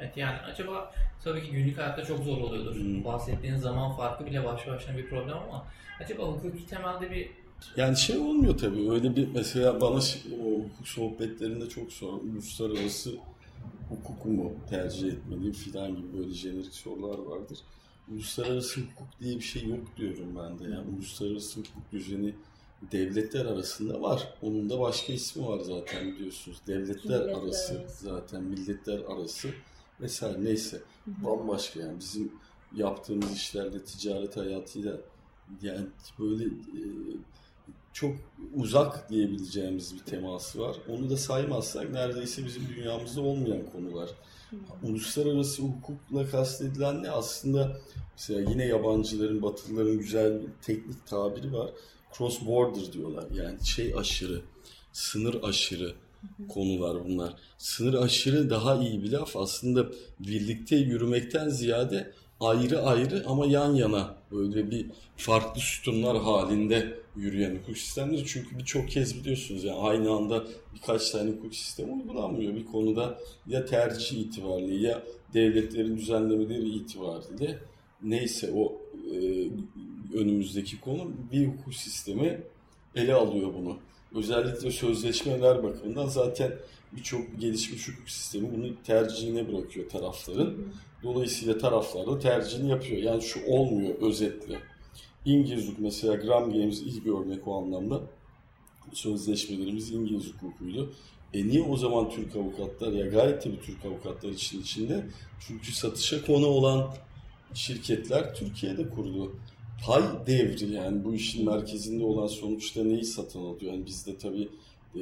Evet 0.00 0.16
yani 0.16 0.38
acaba 0.38 0.92
tabii 1.24 1.42
ki 1.42 1.50
günlük 1.50 1.78
hayatta 1.78 2.04
çok 2.04 2.24
zor 2.24 2.38
oluyordur. 2.38 2.74
Hmm. 2.74 3.04
Bahsettiğiniz 3.04 3.62
zaman 3.62 3.96
farkı 3.96 4.26
bile 4.26 4.44
başlı 4.44 4.72
başına 4.72 4.96
bir 4.96 5.08
problem 5.08 5.38
ama 5.38 5.66
acaba 6.00 6.22
hukuki 6.22 6.66
temelde 6.66 7.10
bir 7.10 7.30
yani 7.76 7.96
şey 7.96 8.18
olmuyor 8.18 8.58
tabii 8.58 8.90
öyle 8.90 9.16
bir 9.16 9.28
mesela 9.34 9.80
bana 9.80 10.00
o 10.42 10.64
hukuk 10.64 10.88
sohbetlerinde 10.88 11.68
çok 11.68 11.92
sor 11.92 12.12
uluslararası 12.12 13.10
hukuk 13.88 14.24
mu 14.24 14.52
tercih 14.70 15.12
etmeliyim 15.12 15.52
filan 15.52 15.96
gibi 15.96 16.18
böyle 16.18 16.34
jenerik 16.34 16.74
sorular 16.74 17.18
vardır. 17.18 17.58
Uluslararası 18.12 18.80
hukuk 18.80 19.20
diye 19.20 19.36
bir 19.36 19.44
şey 19.44 19.66
yok 19.68 19.96
diyorum 19.96 20.36
ben 20.36 20.58
de. 20.58 20.64
Yani 20.74 20.96
uluslararası 20.96 21.60
hukuk 21.60 21.92
düzeni 21.92 22.34
devletler 22.92 23.46
arasında 23.46 24.02
var. 24.02 24.34
Onun 24.42 24.70
da 24.70 24.80
başka 24.80 25.12
ismi 25.12 25.46
var 25.46 25.60
zaten 25.60 26.12
biliyorsunuz. 26.12 26.58
Devletler 26.66 27.20
milletler 27.20 27.42
arası 27.42 27.86
zaten 27.88 28.42
milletler 28.42 28.98
arası 28.98 29.48
vesaire 30.00 30.44
neyse. 30.44 30.82
Bambaşka 31.06 31.80
yani 31.80 31.98
bizim 32.00 32.32
yaptığımız 32.76 33.32
işlerde 33.32 33.84
ticaret 33.84 34.36
hayatıyla 34.36 34.96
yani 35.62 35.86
böyle 36.18 36.44
e, 36.44 36.82
çok 37.92 38.16
uzak 38.54 39.10
diyebileceğimiz 39.10 39.94
bir 39.94 40.00
teması 40.00 40.60
var. 40.60 40.76
Onu 40.88 41.10
da 41.10 41.16
saymazsak 41.16 41.90
neredeyse 41.90 42.44
bizim 42.44 42.68
dünyamızda 42.76 43.20
olmayan 43.20 43.70
konular. 43.72 44.10
Uluslararası 44.82 45.62
hukukla 45.62 46.30
kastedilen 46.30 47.02
ne? 47.02 47.10
Aslında 47.10 47.80
mesela 48.12 48.50
yine 48.50 48.66
yabancıların, 48.66 49.42
batılıların 49.42 49.98
güzel 49.98 50.40
bir 50.42 50.48
teknik 50.62 51.06
tabiri 51.06 51.52
var. 51.52 51.70
Cross 52.18 52.46
border 52.46 52.92
diyorlar. 52.92 53.24
Yani 53.34 53.66
şey 53.66 53.94
aşırı, 53.96 54.42
sınır 54.92 55.42
aşırı 55.42 55.94
konular 56.48 57.04
bunlar. 57.04 57.34
Sınır 57.58 57.94
aşırı 57.94 58.50
daha 58.50 58.76
iyi 58.76 59.02
bir 59.02 59.12
laf. 59.12 59.36
Aslında 59.36 59.86
birlikte 60.20 60.76
yürümekten 60.76 61.48
ziyade 61.48 62.12
ayrı 62.40 62.82
ayrı 62.82 63.24
ama 63.26 63.46
yan 63.46 63.74
yana 63.74 64.16
böyle 64.32 64.70
bir 64.70 64.86
farklı 65.16 65.60
sütunlar 65.60 66.16
halinde 66.16 66.98
yürüyen 67.16 67.56
hukuk 67.56 67.78
sistemleri. 67.78 68.26
Çünkü 68.26 68.58
birçok 68.58 68.88
kez 68.88 69.20
biliyorsunuz 69.20 69.64
yani 69.64 69.78
aynı 69.78 70.10
anda 70.10 70.44
birkaç 70.74 71.10
tane 71.10 71.30
hukuk 71.30 71.54
sistemi 71.54 71.92
uygulanmıyor 71.92 72.54
bir 72.54 72.66
konuda 72.66 73.18
ya 73.46 73.64
tercih 73.64 74.18
itibariyle 74.18 74.88
ya 74.88 75.02
devletlerin 75.34 75.96
düzenlemeleri 75.96 76.68
itibariyle 76.68 77.58
neyse 78.02 78.52
o 78.56 78.72
e, 79.12 79.46
önümüzdeki 80.14 80.80
konu 80.80 81.10
bir 81.32 81.46
hukuk 81.46 81.74
sistemi 81.74 82.40
ele 82.94 83.14
alıyor 83.14 83.54
bunu. 83.58 83.76
Özellikle 84.14 84.70
sözleşmeler 84.70 85.62
bakımından 85.62 86.06
zaten 86.06 86.52
birçok 86.92 87.40
gelişmiş 87.40 87.88
hukuk 87.88 88.10
sistemi 88.10 88.52
bunu 88.56 88.82
tercihine 88.86 89.52
bırakıyor 89.52 89.88
tarafların. 89.88 90.54
Dolayısıyla 91.02 91.58
taraflar 91.58 92.06
da 92.06 92.18
tercihini 92.18 92.70
yapıyor. 92.70 93.02
Yani 93.02 93.22
şu 93.22 93.46
olmuyor 93.46 93.94
özetle. 93.94 94.60
İngiliz 95.24 95.68
hukuk 95.68 95.78
mesela 95.78 96.14
Gram 96.14 96.52
Games 96.52 96.82
iyi 96.82 97.04
bir 97.04 97.10
örnek 97.10 97.48
o 97.48 97.62
anlamda. 97.62 98.00
Sözleşmelerimiz 98.92 99.90
İngiliz 99.90 100.32
hukukuydu. 100.32 100.92
E 101.34 101.48
niye 101.48 101.62
o 101.62 101.76
zaman 101.76 102.10
Türk 102.10 102.36
avukatlar 102.36 102.92
ya 102.92 103.06
gayet 103.06 103.42
tabii 103.42 103.60
Türk 103.60 103.84
avukatlar 103.84 104.28
için 104.30 104.62
içinde 104.62 105.06
çünkü 105.40 105.72
satışa 105.72 106.24
konu 106.26 106.46
olan 106.46 106.94
şirketler 107.54 108.34
Türkiye'de 108.34 108.88
kurdu. 108.88 109.36
Pay 109.86 110.02
devri 110.26 110.72
yani 110.72 111.04
bu 111.04 111.14
işin 111.14 111.46
merkezinde 111.46 112.04
olan 112.04 112.26
sonuçta 112.26 112.84
neyi 112.84 113.04
satın 113.04 113.40
alıyor? 113.40 113.72
Yani 113.72 113.86
bizde 113.86 114.18
tabii 114.18 114.48
e, 114.96 115.00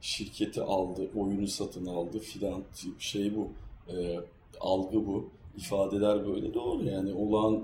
şirketi 0.00 0.62
aldı, 0.62 1.10
oyunu 1.16 1.48
satın 1.48 1.86
aldı 1.86 2.18
filan 2.18 2.62
şey 2.98 3.32
bu. 3.36 3.48
E, 3.92 4.20
algı 4.60 5.06
bu. 5.06 5.28
ifadeler 5.56 6.26
böyle 6.26 6.54
doğru 6.54 6.84
yani 6.84 7.14
olan 7.14 7.62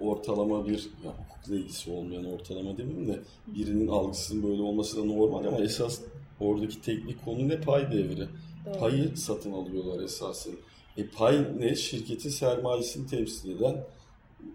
ortalama 0.00 0.66
bir 0.68 0.90
ya 1.04 1.10
hukukla 1.10 1.54
ilgisi 1.54 1.90
olmayan 1.90 2.24
ortalama 2.24 2.78
demeyeyim 2.78 3.08
de 3.08 3.20
birinin 3.46 3.88
algısının 3.88 4.42
böyle 4.42 4.62
olması 4.62 4.96
da 4.96 5.04
normal 5.04 5.44
ama 5.44 5.58
esas 5.58 6.00
oradaki 6.40 6.82
teknik 6.82 7.24
konu 7.24 7.48
ne 7.48 7.60
pay 7.60 7.92
devri. 7.92 8.28
Doğru. 8.66 8.78
Payı 8.78 9.16
satın 9.16 9.52
alıyorlar 9.52 10.02
esasen. 10.02 10.54
E 10.96 11.06
pay 11.06 11.46
ne? 11.58 11.74
Şirketin 11.74 12.30
sermayesini 12.30 13.06
temsil 13.06 13.56
eden 13.56 13.84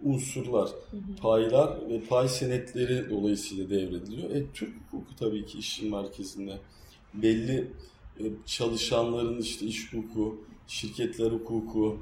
unsurlar, 0.02 0.68
hı 0.90 0.96
hı. 0.96 1.16
paylar 1.22 1.90
ve 1.90 2.00
pay 2.00 2.28
senetleri 2.28 3.10
dolayısıyla 3.10 3.70
devrediliyor. 3.70 4.30
E 4.30 4.46
Türk 4.54 4.74
hukuku 4.90 5.16
tabii 5.16 5.46
ki 5.46 5.58
işin 5.58 5.90
merkezinde. 5.90 6.58
Belli 7.14 7.70
e, 8.20 8.24
çalışanların 8.46 9.40
işte 9.40 9.66
iş 9.66 9.92
hukuku, 9.92 10.40
şirketler 10.68 11.30
hukuku, 11.30 11.98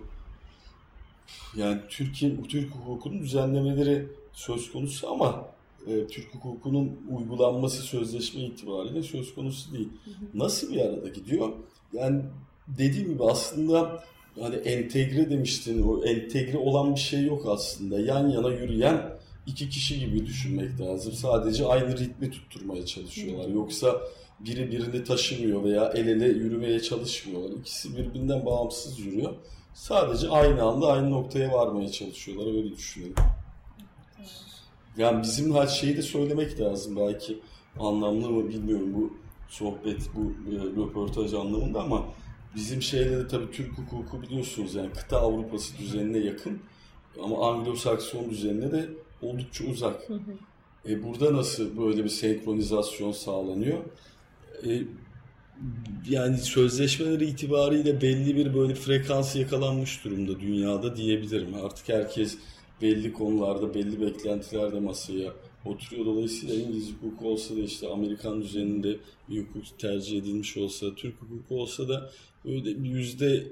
yani 1.56 1.80
Türkiye 1.88 2.42
Türk 2.48 2.70
hukukunun 2.70 3.20
düzenlemeleri 3.20 4.06
söz 4.32 4.72
konusu 4.72 5.10
ama 5.10 5.48
e, 5.86 6.06
Türk 6.06 6.34
hukukunun 6.34 7.00
uygulanması 7.10 7.82
sözleşme 7.82 8.40
itibariyle 8.40 9.02
söz 9.02 9.34
konusu 9.34 9.72
değil. 9.72 9.88
Nasıl 10.34 10.74
bir 10.74 10.80
arada 10.80 11.08
gidiyor? 11.08 11.52
Yani 11.92 12.22
dediğim 12.68 13.12
gibi 13.12 13.24
aslında 13.24 14.04
hani 14.40 14.54
entegre 14.54 15.30
demiştin 15.30 15.82
o 15.82 16.04
entegre 16.04 16.58
olan 16.58 16.94
bir 16.94 17.00
şey 17.00 17.24
yok 17.24 17.46
aslında. 17.46 18.00
Yan 18.00 18.28
yana 18.28 18.48
yürüyen 18.48 19.16
iki 19.46 19.68
kişi 19.68 20.00
gibi 20.00 20.26
düşünmek 20.26 20.80
lazım. 20.80 21.12
Sadece 21.12 21.66
aynı 21.66 21.98
ritmi 21.98 22.30
tutturmaya 22.30 22.86
çalışıyorlar. 22.86 23.48
Yoksa 23.48 24.00
biri 24.40 24.70
birini 24.70 25.04
taşımıyor 25.04 25.64
veya 25.64 25.92
el 25.94 26.08
ele 26.08 26.26
yürümeye 26.28 26.80
çalışmıyorlar. 26.80 27.50
İkisi 27.50 27.96
birbirinden 27.96 28.46
bağımsız 28.46 28.98
yürüyor. 28.98 29.34
Sadece 29.74 30.28
aynı 30.28 30.62
anda 30.62 30.92
aynı 30.92 31.10
noktaya 31.10 31.52
varmaya 31.52 31.92
çalışıyorlar. 31.92 32.46
Öyle 32.46 32.76
düşünelim. 32.76 33.14
Yani 34.96 35.22
bizim 35.22 35.54
her 35.54 35.66
şeyi 35.66 35.96
de 35.96 36.02
söylemek 36.02 36.60
lazım. 36.60 36.96
Belki 36.96 37.38
anlamlı 37.80 38.30
mı 38.30 38.48
bilmiyorum 38.48 38.94
bu 38.94 39.12
sohbet, 39.48 40.10
bu 40.14 40.32
e, 40.50 40.56
röportaj 40.56 41.34
anlamında 41.34 41.82
ama 41.82 42.04
bizim 42.54 42.82
şeyde 42.82 43.18
de 43.18 43.28
tabii 43.28 43.50
Türk 43.50 43.78
hukuku 43.78 44.22
biliyorsunuz 44.22 44.74
yani 44.74 44.92
kıta 44.92 45.20
Avrupası 45.20 45.78
düzenine 45.78 46.18
yakın 46.18 46.60
ama 47.22 47.36
Anglo-Sakson 47.36 48.30
düzenine 48.30 48.72
de 48.72 48.88
oldukça 49.22 49.64
uzak. 49.64 50.08
E 50.88 51.02
burada 51.02 51.34
nasıl 51.34 51.78
böyle 51.78 52.04
bir 52.04 52.08
senkronizasyon 52.08 53.12
sağlanıyor? 53.12 53.78
E, 54.64 54.82
yani 56.08 56.38
sözleşmeleri 56.38 57.24
itibariyle 57.24 58.00
belli 58.00 58.36
bir 58.36 58.54
böyle 58.54 58.74
frekans 58.74 59.36
yakalanmış 59.36 60.04
durumda 60.04 60.40
dünyada 60.40 60.96
diyebilirim. 60.96 61.54
Artık 61.54 61.88
herkes 61.88 62.38
belli 62.82 63.12
konularda, 63.12 63.74
belli 63.74 64.00
beklentilerde 64.00 64.80
masaya 64.80 65.32
oturuyor. 65.64 66.06
Dolayısıyla 66.06 66.54
İngiliz 66.54 66.92
hukuku 66.92 67.28
olsa 67.28 67.56
da 67.56 67.60
işte 67.60 67.88
Amerikan 67.88 68.42
düzeninde 68.42 68.96
bir 69.30 69.40
hukuk 69.40 69.78
tercih 69.78 70.18
edilmiş 70.18 70.56
olsa, 70.56 70.94
Türk 70.94 71.14
hukuku 71.22 71.60
olsa 71.60 71.88
da 71.88 72.10
böyle 72.44 72.88
yüzde 72.88 73.46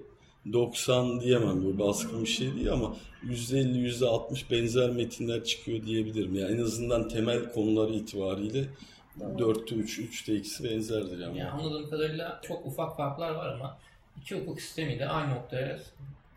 90 0.52 1.20
diyemem 1.20 1.64
böyle 1.64 1.78
baskın 1.78 2.22
bir 2.22 2.28
şey 2.28 2.55
değil 2.55 2.72
ama 2.72 2.96
%50 3.26 3.88
%60 3.88 4.50
benzer 4.50 4.90
metinler 4.90 5.44
çıkıyor 5.44 5.86
diyebilirim. 5.86 6.34
Yani 6.34 6.55
en 6.55 6.62
azından 6.62 7.09
temel 7.09 7.52
konular 7.52 7.90
itibariyle 7.90 8.68
4'te 9.21 9.75
3, 9.75 9.99
3'te 9.99 10.33
2'si 10.33 10.65
benzerdir 10.65 11.19
yani. 11.19 11.39
Yani 11.39 11.51
anladığım 11.51 11.91
kadarıyla 11.91 12.41
çok 12.43 12.67
ufak 12.67 12.97
farklar 12.97 13.31
var 13.31 13.53
ama 13.53 13.79
iki 14.21 14.41
hukuk 14.41 14.61
sistemi 14.61 14.99
de 14.99 15.09
aynı 15.09 15.35
noktaya 15.35 15.79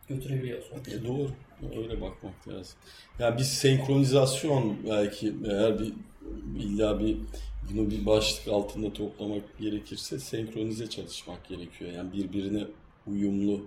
götürebiliyorsun. 0.10 0.76
E 0.76 1.08
doğru. 1.08 1.30
Öyle 1.78 2.02
bakmak 2.02 2.48
lazım. 2.48 2.76
Yani 3.20 3.38
bir 3.38 3.44
senkronizasyon 3.44 4.78
belki 4.90 5.34
eğer 5.46 5.80
bir 5.80 5.94
illa 6.58 7.00
bir 7.00 7.18
bunu 7.70 7.92
bir 7.92 8.06
başlık 8.06 8.48
altında 8.48 8.94
toplamak 8.94 9.58
gerekirse 9.60 10.20
senkronize 10.20 10.90
çalışmak 10.90 11.48
gerekiyor. 11.48 11.92
Yani 11.92 12.14
birbirine 12.14 12.64
uyumlu, 13.08 13.66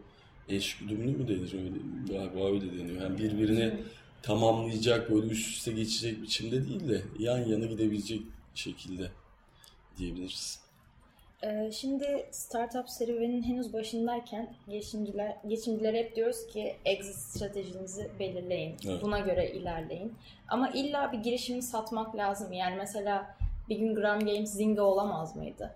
eş 0.48 0.78
güdümlü 0.78 1.18
mü 1.18 1.28
denir 1.28 1.54
öyle 1.54 1.78
galiba 2.08 2.46
öyle 2.46 2.78
deniyor. 2.78 3.02
Yani 3.02 3.18
birbirine 3.18 3.80
tamamlayacak 4.22 5.10
böyle 5.10 5.26
üst 5.26 5.48
üste 5.48 5.72
geçecek 5.72 6.22
biçimde 6.22 6.68
değil 6.68 6.88
de 6.88 7.02
yan 7.18 7.38
yana 7.38 7.64
gidebilecek 7.64 8.20
şekilde 8.54 9.10
diyebiliriz. 9.98 10.60
Ee, 11.42 11.70
şimdi 11.72 12.26
startup 12.30 12.90
serüvenin 12.90 13.42
henüz 13.42 13.72
başındayken 13.72 14.54
girişimciler, 14.68 15.36
girişimcilere 15.48 15.98
hep 15.98 16.16
diyoruz 16.16 16.46
ki 16.46 16.76
exit 16.84 17.14
stratejinizi 17.16 18.10
belirleyin. 18.18 18.76
Evet. 18.86 19.02
Buna 19.02 19.18
göre 19.18 19.50
ilerleyin. 19.52 20.14
Ama 20.48 20.70
illa 20.70 21.12
bir 21.12 21.18
girişimi 21.18 21.62
satmak 21.62 22.16
lazım. 22.16 22.52
Yani 22.52 22.76
mesela 22.76 23.36
bir 23.68 23.78
gün 23.78 23.94
Gram 23.94 24.20
Games 24.20 24.50
Zynga 24.52 24.82
olamaz 24.82 25.36
mıydı? 25.36 25.74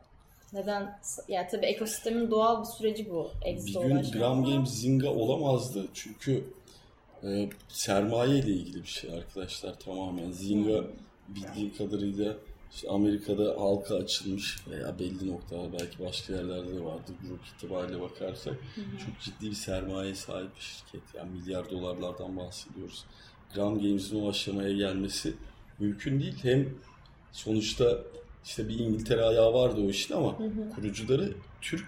Neden? 0.53 0.99
Yani 1.29 1.47
tabii 1.51 1.67
ekosistemin 1.67 2.31
doğal 2.31 2.61
bir 2.61 2.69
süreci 2.69 3.11
bu. 3.11 3.31
Bir 3.45 3.47
Exit'e 3.51 3.89
gün 3.89 4.03
Gram 4.13 4.33
ama- 4.39 4.51
Games 4.51 4.71
Zynga 4.71 5.09
olamazdı 5.11 5.87
çünkü 5.95 6.45
e, 7.25 7.49
sermaye 7.69 8.39
ile 8.39 8.51
ilgili 8.51 8.83
bir 8.83 8.89
şey 8.89 9.15
arkadaşlar 9.15 9.79
tamamen. 9.79 10.31
Zynga 10.31 10.85
bildiğim 11.29 11.77
kadarıyla 11.77 12.35
işte 12.75 12.89
Amerika'da 12.89 13.61
halka 13.61 13.95
açılmış 13.95 14.67
veya 14.71 14.99
belli 14.99 15.29
noktalar 15.29 15.73
belki 15.73 16.05
başka 16.05 16.33
yerlerde 16.33 16.77
de 16.77 16.85
vardı 16.85 17.13
grup 17.29 17.41
itibariyle 17.47 18.01
bakarsak 18.01 18.55
çok 18.77 19.21
ciddi 19.21 19.51
bir 19.51 19.55
sermaye 19.55 20.15
sahip 20.15 20.57
bir 20.57 20.61
şirket. 20.61 21.15
Yani 21.15 21.31
milyar 21.31 21.71
dolarlardan 21.71 22.37
bahsediyoruz. 22.37 23.05
Gram 23.55 23.75
Games'in 23.75 24.21
o 24.21 24.29
aşamaya 24.29 24.73
gelmesi 24.73 25.35
mümkün 25.79 26.21
değil. 26.21 26.37
Hem 26.43 26.75
sonuçta 27.33 27.99
işte 28.45 28.69
bir 28.69 28.79
İngiltere 28.79 29.23
ayağı 29.23 29.55
vardı 29.55 29.81
o 29.87 29.91
işin 29.91 30.15
ama 30.15 30.39
kurucuları 30.75 31.33
Türk 31.61 31.87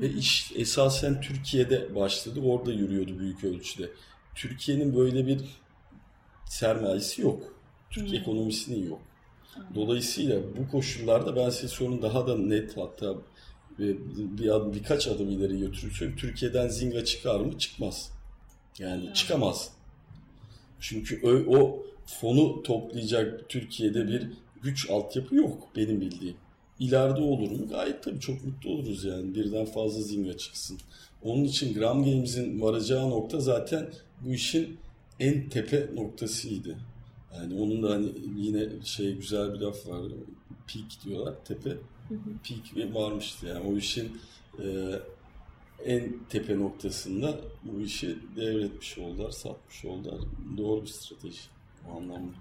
ve 0.00 0.10
iş 0.10 0.52
esasen 0.56 1.20
Türkiye'de 1.20 1.94
başladı. 1.94 2.40
Orada 2.40 2.72
yürüyordu 2.72 3.18
büyük 3.18 3.44
ölçüde. 3.44 3.90
Türkiye'nin 4.34 4.96
böyle 4.96 5.26
bir 5.26 5.40
sermayesi 6.46 7.22
yok. 7.22 7.42
Türk 7.90 8.14
ekonomisinin 8.14 8.88
yok. 8.88 9.00
Dolayısıyla 9.74 10.40
bu 10.58 10.70
koşullarda 10.70 11.36
ben 11.36 11.50
size 11.50 11.68
sorunun 11.68 12.02
daha 12.02 12.26
da 12.26 12.38
net 12.38 12.76
hatta 12.76 13.14
bir, 13.78 14.48
adım, 14.48 14.74
birkaç 14.74 15.08
adım 15.08 15.30
ileri 15.30 15.58
götürürsün. 15.58 16.16
Türkiye'den 16.16 16.68
Zynga 16.68 17.04
çıkar 17.04 17.40
mı? 17.40 17.58
Çıkmaz. 17.58 18.10
Yani 18.78 19.14
çıkamaz. 19.14 19.70
Çünkü 20.80 21.20
o, 21.24 21.58
o 21.58 21.86
fonu 22.06 22.62
toplayacak 22.62 23.48
Türkiye'de 23.48 24.08
bir 24.08 24.28
güç 24.62 24.90
altyapı 24.90 25.34
yok 25.34 25.68
benim 25.76 26.00
bildiğim. 26.00 26.36
İleride 26.80 27.20
olur 27.20 27.50
mu? 27.50 27.68
Gayet 27.68 28.02
tabii 28.02 28.20
çok 28.20 28.44
mutlu 28.44 28.70
oluruz 28.70 29.04
yani. 29.04 29.34
Birden 29.34 29.64
fazla 29.64 30.02
Zynga 30.02 30.36
çıksın. 30.36 30.78
Onun 31.22 31.44
için 31.44 31.74
Gram 31.74 32.04
Games'in 32.04 32.60
varacağı 32.60 33.10
nokta 33.10 33.40
zaten 33.40 33.90
bu 34.20 34.32
işin 34.32 34.78
en 35.20 35.48
tepe 35.48 35.88
noktasıydı. 35.94 36.76
Yani 37.36 37.60
onun 37.60 37.82
da 37.82 37.90
hani 37.90 38.12
yine 38.36 38.68
şey 38.84 39.14
güzel 39.14 39.54
bir 39.54 39.60
laf 39.60 39.86
var. 39.86 40.02
Peak 40.66 41.04
diyorlar. 41.04 41.34
Tepe. 41.44 41.76
Peak 42.48 42.94
varmıştı 42.94 43.46
yani. 43.46 43.68
O 43.68 43.76
işin 43.76 44.18
e, 44.62 44.98
en 45.84 46.12
tepe 46.28 46.58
noktasında 46.58 47.40
bu 47.64 47.80
işi 47.80 48.18
devretmiş 48.36 48.98
oldular, 48.98 49.30
satmış 49.30 49.84
oldular. 49.84 50.20
Doğru 50.56 50.82
bir 50.82 50.86
strateji 50.86 51.40
o 51.90 51.96
anlamda. 51.96 52.32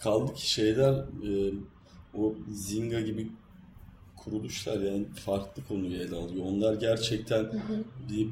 Kaldı 0.00 0.34
ki 0.34 0.50
şeyler 0.50 0.92
e, 0.94 1.52
o 2.14 2.34
Zynga 2.50 3.00
gibi 3.00 3.28
kuruluşlar 4.16 4.80
yani 4.80 5.04
farklı 5.14 5.64
konuyu 5.68 5.96
ele 5.96 6.16
alıyor. 6.16 6.44
Onlar 6.44 6.74
gerçekten 6.74 7.62
bir 8.10 8.28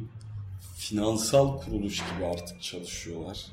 finansal 0.76 1.60
kuruluş 1.60 1.98
gibi 1.98 2.26
artık 2.26 2.62
çalışıyorlar. 2.62 3.46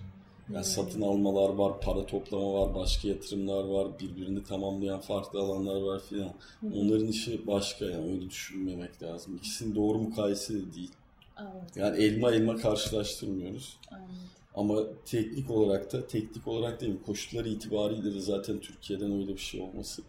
Yani 0.53 0.65
satın 0.65 1.01
almalar 1.01 1.49
var, 1.49 1.81
para 1.81 2.05
toplama 2.05 2.53
var, 2.53 2.75
başka 2.75 3.07
yatırımlar 3.07 3.63
var, 3.63 3.99
birbirini 3.99 4.43
tamamlayan 4.43 4.99
farklı 4.99 5.39
alanlar 5.39 5.81
var 5.81 6.01
filan. 6.09 6.29
Onların 6.75 7.07
işi 7.07 7.47
başka 7.47 7.85
yani 7.85 8.11
öyle 8.11 8.29
düşünmemek 8.29 9.03
lazım. 9.03 9.35
İkisinin 9.35 9.75
doğru 9.75 9.97
mukayese 9.97 10.53
de 10.53 10.73
değil. 10.73 10.91
Anladım, 11.35 11.61
Yani 11.75 12.03
elma 12.03 12.31
elma 12.31 12.55
karşılaştırmıyoruz. 12.55 13.77
anladım. 13.91 14.15
Ama 14.55 14.79
teknik 15.05 15.51
olarak 15.51 15.93
da, 15.93 16.07
teknik 16.07 16.47
olarak 16.47 16.81
değil 16.81 16.91
mi? 16.93 16.99
Koşulları 17.05 17.49
itibariyle 17.49 18.15
de 18.15 18.19
zaten 18.19 18.59
Türkiye'den 18.59 19.11
öyle 19.11 19.33
bir 19.33 19.37
şey 19.41 19.61
olması 19.61 20.01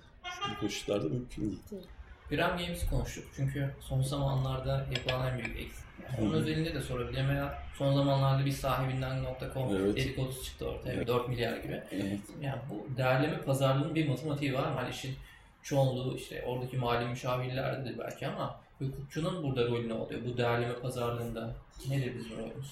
bu 0.51 0.61
koşullarda 0.61 1.09
mümkün 1.09 1.43
değil. 1.43 1.83
Gram 2.31 2.59
Games'i 2.59 2.91
konuştuk 2.91 3.25
çünkü 3.37 3.71
son 3.81 4.03
zamanlarda 4.03 4.87
yapılan 4.95 5.27
en 5.33 5.39
büyük 5.39 5.61
eksik. 5.61 5.85
Hı. 6.17 6.33
özelinde 6.33 6.75
de 6.75 6.81
sorabilirim 6.81 7.29
veya 7.29 7.59
son 7.79 7.95
zamanlarda 7.95 8.45
bir 8.45 8.53
sahibinden 8.53 9.25
.com 9.55 9.77
Evet. 9.77 9.97
dedikodusu 9.97 10.45
çıktı 10.45 10.67
ortaya. 10.67 11.07
4 11.07 11.29
milyar 11.29 11.57
gibi. 11.57 11.83
Evet. 11.91 12.21
Yani 12.41 12.59
bu 12.71 12.97
değerleme 12.97 13.41
pazarlığının 13.41 13.95
bir 13.95 14.09
matematiği 14.09 14.55
var? 14.55 14.75
Hani 14.75 14.91
işin 14.91 15.15
çoğunluğu 15.63 16.17
işte 16.17 16.45
oradaki 16.47 16.77
mali 16.77 17.09
müşavirlerdedir 17.09 17.99
belki 17.99 18.27
ama 18.27 18.61
hukukçunun 18.79 19.43
burada 19.43 19.69
rolü 19.69 19.89
ne 19.89 19.95
oluyor? 19.95 20.21
Bu 20.27 20.37
değerleme 20.37 20.75
pazarlığında 20.75 21.55
nedir 21.89 22.13
bizim 22.19 22.39
rolümüz? 22.39 22.71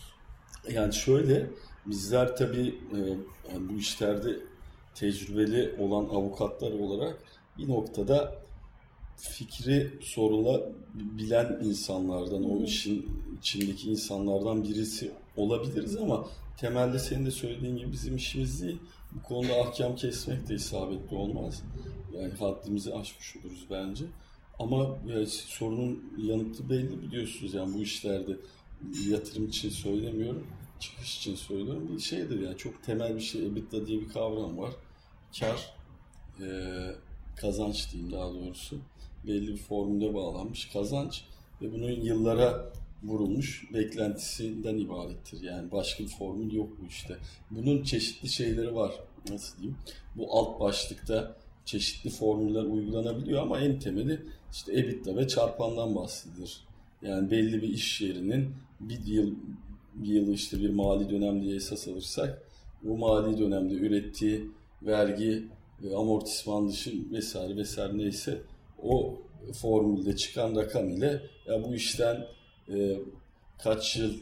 Yani 0.71 0.95
şöyle, 0.95 1.47
bizler 1.87 2.37
tabii 2.37 2.69
e, 2.69 2.99
yani 3.53 3.69
bu 3.69 3.79
işlerde 3.79 4.37
tecrübeli 4.95 5.75
olan 5.79 6.05
avukatlar 6.05 6.73
olarak 6.73 7.17
bir 7.59 7.69
noktada 7.69 8.35
fikri 9.17 9.99
sorulabilen 10.01 11.59
insanlardan, 11.65 12.51
o 12.51 12.63
işin 12.63 13.07
içindeki 13.39 13.91
insanlardan 13.91 14.65
birisi 14.65 15.11
olabiliriz 15.37 15.97
ama 15.97 16.27
temelde 16.57 16.99
senin 16.99 17.27
de 17.27 17.31
söylediğin 17.31 17.77
gibi 17.77 17.93
bizim 17.93 18.17
işimiz 18.17 18.63
değil. 18.63 18.79
Bu 19.13 19.23
konuda 19.23 19.61
ahkam 19.61 19.97
kesmek 19.97 20.49
de 20.49 20.55
isabetli 20.55 21.17
olmaz. 21.17 21.63
Yani 22.19 22.33
haddimizi 22.33 22.95
aşmış 22.95 23.37
oluruz 23.37 23.67
bence. 23.71 24.05
Ama 24.59 24.99
yani 25.07 25.27
sorunun 25.27 26.13
yanıtı 26.19 26.71
belli 26.71 27.03
biliyorsunuz 27.03 27.55
yani 27.55 27.75
bu 27.75 27.83
işlerde 27.83 28.37
yatırım 29.09 29.47
için 29.47 29.71
söylemiyorum, 29.71 30.47
çıkış 30.81 31.19
için 31.19 31.35
söylüyorum. 31.35 31.89
Bir 31.97 32.03
şeydir 32.03 32.41
yani 32.41 32.57
çok 32.57 32.83
temel 32.83 33.17
bir 33.17 33.21
şey. 33.21 33.47
EBITDA 33.47 33.87
diye 33.87 34.01
bir 34.01 34.09
kavram 34.09 34.59
var. 34.59 34.73
Kar, 35.41 35.75
e, 36.41 36.49
kazanç 37.37 37.93
diyeyim 37.93 38.13
daha 38.13 38.35
doğrusu. 38.35 38.77
Belli 39.27 39.49
bir 39.49 39.57
formüle 39.57 40.15
bağlanmış 40.15 40.69
kazanç 40.73 41.25
ve 41.63 41.73
bunun 41.73 41.91
yıllara 41.91 42.73
vurulmuş 43.03 43.65
beklentisinden 43.75 44.79
ibarettir. 44.79 45.43
Yani 45.43 45.73
başka 45.73 46.05
bir 46.05 46.09
formül 46.09 46.53
yok 46.53 46.69
bu 46.83 46.87
işte. 46.87 47.17
Bunun 47.51 47.83
çeşitli 47.83 48.29
şeyleri 48.29 48.75
var. 48.75 48.93
Nasıl 49.31 49.59
diyeyim? 49.59 49.77
Bu 50.17 50.39
alt 50.39 50.61
başlıkta 50.61 51.37
çeşitli 51.65 52.11
formüller 52.11 52.63
uygulanabiliyor 52.63 53.43
ama 53.43 53.61
en 53.61 53.79
temeli 53.79 54.21
işte 54.53 54.73
EBITDA 54.73 55.17
ve 55.17 55.29
çarpandan 55.29 55.95
bahsedilir. 55.95 56.61
Yani 57.03 57.31
belli 57.31 57.63
bir 57.63 57.69
iş 57.69 58.01
yerinin 58.01 58.51
bir 58.81 59.07
yıl 59.07 59.35
bir 59.95 60.09
yılı 60.09 60.33
işte 60.33 60.61
bir 60.61 60.71
mali 60.71 61.11
dönem 61.11 61.43
diye 61.43 61.57
esas 61.57 61.89
alırsak 61.89 62.43
bu 62.83 62.97
mali 62.97 63.39
dönemde 63.39 63.75
ürettiği 63.75 64.51
vergi 64.83 65.49
ve 65.83 65.97
amortisman 65.97 66.69
dışı 66.69 67.13
vesaire 67.13 67.57
vesaire 67.57 67.99
neyse 67.99 68.43
o 68.83 69.23
formülde 69.61 70.17
çıkan 70.17 70.57
rakam 70.57 70.91
ile 70.91 71.21
ya 71.47 71.65
bu 71.65 71.75
işten 71.75 72.27
e, 72.75 72.97
kaç 73.63 73.97
yıl 73.97 74.15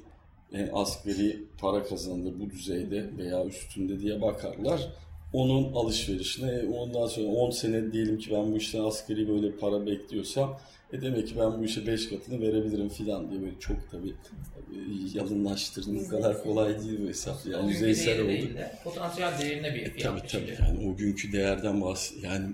en 0.53 0.71
asgari 0.73 1.43
para 1.59 1.85
kazanır 1.85 2.33
bu 2.41 2.51
düzeyde 2.51 3.11
veya 3.19 3.45
üstünde 3.45 4.01
diye 4.01 4.23
bakarlar. 4.23 4.89
Onun 5.33 5.73
alışverişine 5.73 6.51
e, 6.53 6.67
ondan 6.67 7.07
sonra 7.07 7.27
10 7.27 7.51
sene 7.51 7.93
diyelim 7.93 8.19
ki 8.19 8.31
ben 8.31 8.53
bu 8.53 8.57
işten 8.57 8.81
asgari 8.85 9.29
böyle 9.29 9.57
para 9.57 9.87
bekliyorsam 9.87 10.61
e 10.93 11.03
demek 11.03 11.29
ki 11.29 11.35
ben 11.39 11.59
bu 11.59 11.65
işe 11.65 11.87
5 11.87 12.09
katını 12.09 12.41
verebilirim 12.41 12.89
filan 12.89 13.31
diye 13.31 13.43
böyle 13.43 13.59
çok 13.61 13.77
tabii 13.91 14.09
e, 14.09 14.77
yalınlaştırdım. 15.15 16.01
Bu 16.05 16.09
kadar 16.09 16.43
kolay 16.43 16.81
değil 16.85 17.01
bu 17.03 17.09
hesap. 17.09 17.47
Yani 17.47 17.71
yüzeysel 17.71 18.21
oldu. 18.21 18.29
değil 18.29 18.55
de 18.55 18.73
potansiyel 18.85 19.39
değerine 19.41 19.75
bir 19.75 19.91
fiyat 19.91 20.03
Tabii 20.03 20.29
tabii 20.29 20.43
biçili. 20.53 20.63
yani 20.63 20.89
o 20.93 20.97
günkü 20.97 21.33
değerden 21.33 21.81
bahs 21.83 22.13
yani 22.23 22.47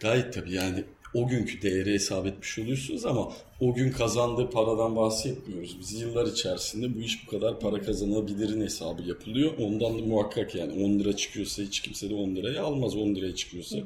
gayet 0.00 0.32
tabii 0.32 0.54
yani 0.54 0.84
o 1.14 1.28
günkü 1.28 1.62
değeri 1.62 1.92
hesap 1.92 2.26
etmiş 2.26 2.58
oluyorsunuz 2.58 3.06
ama 3.06 3.32
o 3.60 3.74
gün 3.74 3.92
kazandığı 3.92 4.50
paradan 4.50 4.96
bahsetmiyoruz. 4.96 5.76
Biz 5.80 6.00
yıllar 6.00 6.26
içerisinde 6.26 6.94
bu 6.94 7.00
iş 7.00 7.26
bu 7.26 7.30
kadar 7.30 7.60
para 7.60 7.82
kazanabilirin 7.82 8.60
hesabı 8.60 9.02
yapılıyor. 9.02 9.52
Ondan 9.58 9.98
da 9.98 10.02
muhakkak 10.02 10.54
yani 10.54 10.84
10 10.84 10.98
lira 10.98 11.16
çıkıyorsa 11.16 11.62
hiç 11.62 11.80
kimse 11.80 12.10
de 12.10 12.14
10 12.14 12.36
liraya 12.36 12.62
almaz 12.62 12.96
10 12.96 13.14
liraya 13.14 13.34
çıkıyorsa. 13.34 13.78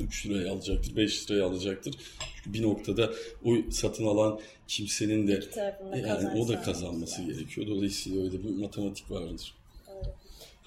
3 0.00 0.26
liraya 0.26 0.52
alacaktır, 0.52 0.96
5 0.96 1.30
liraya 1.30 1.44
alacaktır. 1.44 1.94
Çünkü 2.36 2.58
bir 2.58 2.62
noktada 2.62 3.12
o 3.44 3.56
satın 3.70 4.06
alan 4.06 4.40
kimsenin 4.68 5.28
de 5.28 5.50
tarafında 5.50 5.96
yani 5.96 6.40
o 6.40 6.48
da 6.48 6.62
kazanması 6.62 7.22
gerekiyor. 7.22 7.66
Dolayısıyla 7.66 8.22
öyle 8.24 8.44
bir 8.44 8.50
matematik 8.50 9.10
vardır. 9.10 9.54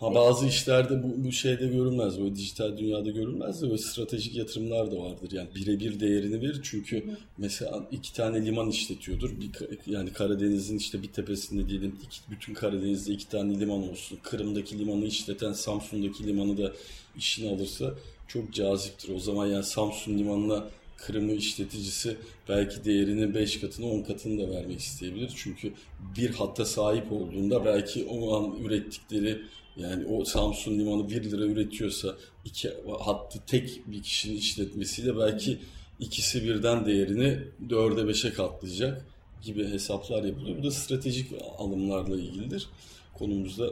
Ha 0.01 0.15
bazı 0.15 0.47
işlerde 0.47 1.03
bu, 1.03 1.25
bu 1.25 1.31
şeyde 1.31 1.67
görülmez. 1.67 2.19
Böyle 2.21 2.35
dijital 2.35 2.77
dünyada 2.77 3.09
görülmez 3.09 3.61
de 3.61 3.65
böyle 3.65 3.77
stratejik 3.77 4.35
yatırımlar 4.35 4.91
da 4.91 4.95
vardır. 4.95 5.31
Yani 5.31 5.49
birebir 5.55 5.99
değerini 5.99 6.41
verir. 6.41 6.59
Çünkü 6.63 7.03
mesela 7.37 7.87
iki 7.91 8.13
tane 8.13 8.45
liman 8.45 8.69
işletiyordur. 8.69 9.29
Bir, 9.41 9.51
yani 9.91 10.13
Karadeniz'in 10.13 10.77
işte 10.77 11.01
bir 11.03 11.07
tepesinde 11.07 11.69
diyelim 11.69 11.95
iki, 12.03 12.19
bütün 12.31 12.53
Karadeniz'de 12.53 13.13
iki 13.13 13.29
tane 13.29 13.59
liman 13.59 13.89
olsun. 13.89 14.19
Kırım'daki 14.23 14.79
limanı 14.79 15.05
işleten 15.05 15.53
Samsun'daki 15.53 16.27
limanı 16.27 16.57
da 16.57 16.71
işine 17.17 17.49
alırsa 17.49 17.93
çok 18.27 18.53
caziptir. 18.53 19.15
O 19.15 19.19
zaman 19.19 19.47
yani 19.47 19.63
Samsun 19.63 20.17
limanına 20.17 20.67
Kırım'ı 20.97 21.31
işleticisi 21.31 22.17
belki 22.49 22.85
değerini 22.85 23.33
5 23.33 23.59
katını 23.59 23.91
10 23.91 24.01
katını 24.01 24.47
da 24.47 24.51
vermek 24.51 24.79
isteyebilir. 24.79 25.31
Çünkü 25.35 25.73
bir 26.17 26.29
hatta 26.29 26.65
sahip 26.65 27.11
olduğunda 27.11 27.65
belki 27.65 28.05
o 28.05 28.35
an 28.35 28.55
ürettikleri 28.65 29.41
yani 29.75 30.05
o 30.05 30.25
Samsun 30.25 30.79
limanı 30.79 31.09
1 31.09 31.23
lira 31.23 31.45
üretiyorsa 31.45 32.15
iki 32.45 32.73
hattı 32.99 33.39
tek 33.47 33.81
bir 33.87 34.03
kişinin 34.03 34.37
işletmesiyle 34.37 35.17
belki 35.17 35.59
ikisi 35.99 36.43
birden 36.43 36.85
değerini 36.85 37.37
4'e 37.67 38.11
5'e 38.11 38.33
katlayacak 38.33 39.05
gibi 39.41 39.69
hesaplar 39.69 40.23
yapılıyor. 40.23 40.57
Bu 40.57 40.63
da 40.63 40.71
stratejik 40.71 41.31
alımlarla 41.57 42.15
ilgilidir. 42.15 42.69
Konumuzda 43.17 43.71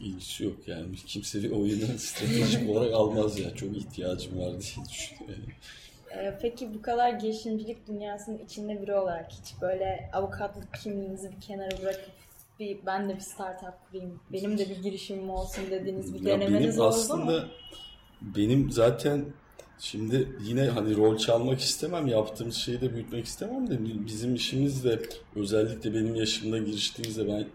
ilgisi 0.00 0.44
yok 0.44 0.56
yani. 0.66 0.86
Kimse 1.06 1.42
bir 1.42 1.50
oyunu 1.50 1.86
stratejik 1.98 2.70
olarak 2.70 2.94
almaz 2.94 3.38
ya. 3.38 3.54
Çok 3.54 3.76
ihtiyacım 3.76 4.38
var 4.38 4.50
diye 4.50 4.86
düşünüyorum. 4.90 5.52
Ee, 6.16 6.38
Peki 6.42 6.74
bu 6.74 6.82
kadar 6.82 7.12
girişimcilik 7.12 7.88
dünyasının 7.88 8.38
içinde 8.38 8.82
biri 8.82 8.94
olarak 8.94 9.32
hiç 9.32 9.60
böyle 9.60 10.10
avukatlık 10.12 10.74
kimliğinizi 10.74 11.30
bir 11.36 11.40
kenara 11.40 11.82
bırakıp 11.82 12.12
bir 12.60 12.86
ben 12.86 13.08
de 13.08 13.14
bir 13.14 13.20
startup 13.20 13.74
kurayım, 13.90 14.20
benim 14.32 14.58
de 14.58 14.70
bir 14.70 14.76
girişimim 14.76 15.30
olsun 15.30 15.64
dediğiniz 15.70 16.14
bir 16.14 16.18
Ya 16.20 16.24
denemeniz 16.40 16.60
benim 16.68 16.80
oldu 16.80 16.84
aslında 16.88 17.40
mu? 17.40 17.48
benim 18.20 18.70
zaten 18.70 19.24
şimdi 19.78 20.28
yine 20.46 20.64
hani 20.68 20.96
rol 20.96 21.16
çalmak 21.18 21.60
istemem, 21.60 22.06
yaptığımız 22.06 22.54
şeyi 22.56 22.80
de 22.80 22.94
büyütmek 22.94 23.24
istemem 23.26 23.70
de 23.70 23.84
bi- 23.84 24.06
bizim 24.06 24.34
işimiz 24.34 24.84
de 24.84 25.02
özellikle 25.36 25.94
benim 25.94 26.14
yaşımda 26.14 26.58
giriştiğimizde 26.58 27.28
ben 27.28 27.46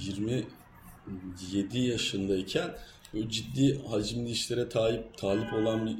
27 0.00 1.78
yaşındayken 1.78 2.70
böyle 3.14 3.30
ciddi 3.30 3.82
hacimli 3.90 4.30
işlere 4.30 4.68
talip 4.68 5.18
talip 5.18 5.52
olan 5.54 5.86
bir 5.86 5.96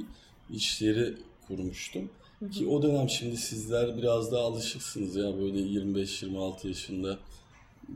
işleri 0.57 1.15
kurmuştum. 1.47 2.11
Ki 2.53 2.67
o 2.69 2.83
dönem 2.83 3.09
şimdi 3.09 3.37
sizler 3.37 3.97
biraz 3.97 4.33
daha 4.33 4.43
alışıksınız 4.43 5.17
ya 5.17 5.39
böyle 5.39 5.59
25-26 5.59 6.69
yaşında 6.69 7.19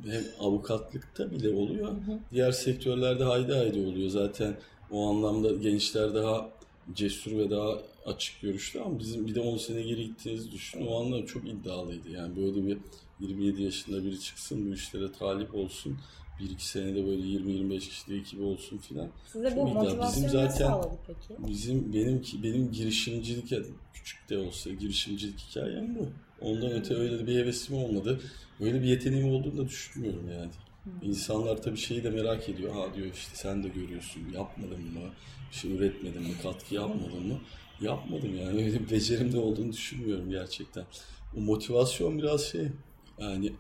hem 0.06 0.22
avukatlıkta 0.40 1.30
bile 1.30 1.54
oluyor. 1.54 1.88
Diğer 2.32 2.52
sektörlerde 2.52 3.24
haydi 3.24 3.52
haydi 3.52 3.80
oluyor. 3.86 4.08
Zaten 4.10 4.54
o 4.90 5.10
anlamda 5.10 5.52
gençler 5.52 6.14
daha 6.14 6.50
cesur 6.94 7.32
ve 7.38 7.50
daha 7.50 7.78
açık 8.06 8.40
görüşlü 8.40 8.80
ama 8.80 8.98
bizim 8.98 9.26
bir 9.26 9.34
de 9.34 9.40
10 9.40 9.56
sene 9.56 9.82
geri 9.82 10.04
gittiğinizi 10.04 10.52
düşünün. 10.52 10.86
O 10.86 11.00
anlar 11.00 11.26
çok 11.26 11.48
iddialıydı. 11.48 12.10
Yani 12.10 12.36
böyle 12.36 12.66
bir 12.66 12.78
27 13.20 13.62
yaşında 13.62 14.04
biri 14.04 14.20
çıksın 14.20 14.70
bu 14.70 14.74
işlere 14.74 15.12
talip 15.12 15.54
olsun. 15.54 15.98
Bir 16.40 16.50
iki 16.50 16.68
senede 16.68 17.06
böyle 17.06 17.22
20-25 17.22 17.78
kişide 17.78 18.16
ekibi 18.16 18.42
olsun 18.42 18.78
filan. 18.78 19.08
Size 19.32 19.44
bu 19.44 19.50
Çok 19.50 19.56
iddia. 19.56 19.66
Bizim 19.66 19.74
motivasyonu 19.74 20.26
nasıl 20.26 20.38
zaten- 20.38 20.66
sağladı 20.66 20.96
peki? 21.06 21.48
Bizim 21.48 21.92
benim 21.92 22.22
benim 22.42 22.72
girişimcilik 22.72 23.52
küçük 23.94 24.28
de 24.30 24.38
olsa 24.38 24.70
girişimcilik 24.70 25.38
hikayem 25.40 25.94
bu. 25.98 26.08
Ondan 26.40 26.72
öte 26.72 26.94
öyle 26.94 27.26
bir 27.26 27.34
hevesim 27.34 27.76
olmadı. 27.76 28.20
Öyle 28.62 28.82
bir 28.82 28.86
yeteneğim 28.86 29.28
olduğunu 29.28 29.58
da 29.58 29.68
düşünmüyorum 29.68 30.30
yani. 30.32 30.50
İnsanlar 31.02 31.62
tabii 31.62 31.76
şeyi 31.76 32.04
de 32.04 32.10
merak 32.10 32.48
ediyor. 32.48 32.74
Ha 32.74 32.94
diyor 32.94 33.06
işte 33.14 33.36
sen 33.36 33.62
de 33.64 33.68
görüyorsun. 33.68 34.22
Yapmadın 34.34 34.82
mı? 34.82 35.00
Bir 35.50 35.56
şey 35.56 35.72
üretmedin 35.72 36.22
mi? 36.22 36.34
Katkı 36.42 36.74
yapmadın 36.74 37.26
mı? 37.26 37.40
Yapmadım 37.80 38.36
yani. 38.36 38.48
Öyle 38.64 38.80
bir 38.80 38.90
becerim 38.90 39.32
de 39.32 39.38
olduğunu 39.38 39.72
düşünmüyorum 39.72 40.30
gerçekten. 40.30 40.84
O 41.36 41.40
motivasyon 41.40 42.18
biraz 42.18 42.44
şey 42.44 42.68
yani 43.18 43.52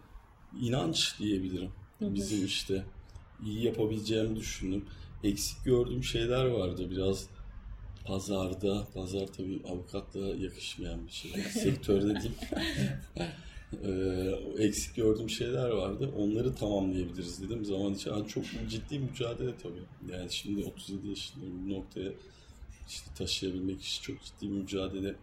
inanç 0.60 1.18
diyebilirim. 1.18 1.70
Bizim 2.00 2.44
işte 2.44 2.84
iyi 3.46 3.64
yapabileceğimi 3.64 4.36
düşündüm. 4.36 4.84
Eksik 5.24 5.64
gördüğüm 5.64 6.04
şeyler 6.04 6.44
vardı 6.44 6.90
biraz 6.90 7.26
pazarda. 8.04 8.86
Pazar 8.94 9.26
tabii 9.26 9.62
avukatlığa 9.68 10.34
yakışmayan 10.34 11.06
bir 11.06 11.12
şey. 11.12 11.30
Sektörde 11.50 12.20
değil. 12.20 12.34
Ee, 13.84 14.64
eksik 14.64 14.96
gördüğüm 14.96 15.30
şeyler 15.30 15.70
vardı. 15.70 16.10
Onları 16.18 16.54
tamamlayabiliriz 16.54 17.42
dedim. 17.42 17.64
Zaman 17.64 17.94
için 17.94 18.10
yani 18.10 18.28
çok 18.28 18.44
ciddi 18.68 18.98
mücadele 18.98 19.56
tabii. 19.62 20.12
Yani 20.12 20.32
şimdi 20.32 20.64
37 20.64 21.08
yaşındayım. 21.08 21.68
Bu 21.68 21.72
noktaya 21.72 22.12
işte 22.88 23.10
taşıyabilmek 23.18 23.82
için 23.82 24.02
çok 24.02 24.22
ciddi 24.22 24.42
bir 24.50 24.56
mücadele 24.56 25.14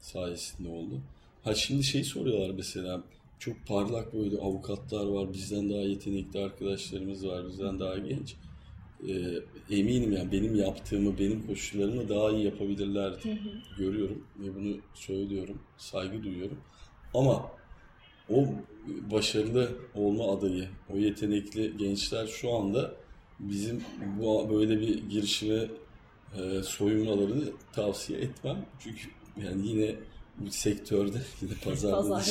sayesinde 0.00 0.68
oldu. 0.68 1.00
Ha 1.44 1.54
şimdi 1.54 1.84
şey 1.84 2.04
soruyorlar 2.04 2.50
mesela 2.50 3.02
çok 3.38 3.66
parlak 3.66 4.14
böyle 4.14 4.38
avukatlar 4.38 5.06
var, 5.06 5.32
bizden 5.32 5.70
daha 5.70 5.80
yetenekli 5.80 6.40
arkadaşlarımız 6.40 7.26
var, 7.26 7.48
bizden 7.48 7.80
daha 7.80 7.98
genç. 7.98 8.34
Ee, 9.08 9.76
eminim 9.76 10.12
yani 10.12 10.32
benim 10.32 10.54
yaptığımı, 10.54 11.18
benim 11.18 11.46
koşullarımı 11.46 12.08
daha 12.08 12.30
iyi 12.30 12.44
yapabilirlerdi. 12.44 13.38
Görüyorum 13.78 14.24
ve 14.38 14.54
bunu 14.54 14.76
söylüyorum, 14.94 15.58
saygı 15.76 16.22
duyuyorum. 16.22 16.58
Ama 17.14 17.50
o 18.30 18.46
başarılı 19.10 19.70
olma 19.94 20.32
adayı, 20.32 20.68
o 20.94 20.96
yetenekli 20.96 21.76
gençler 21.76 22.26
şu 22.26 22.54
anda 22.54 22.92
bizim 23.40 23.82
bu 24.20 24.50
böyle 24.50 24.80
bir 24.80 25.08
girişime 25.10 25.68
e, 26.36 26.62
soyunmalarını 26.62 27.44
tavsiye 27.72 28.18
etmem. 28.18 28.66
Çünkü 28.80 29.08
yani 29.44 29.68
yine 29.68 29.94
bu 30.38 30.50
sektörde 30.50 31.18
yine 31.42 31.52
pazarda, 31.64 32.22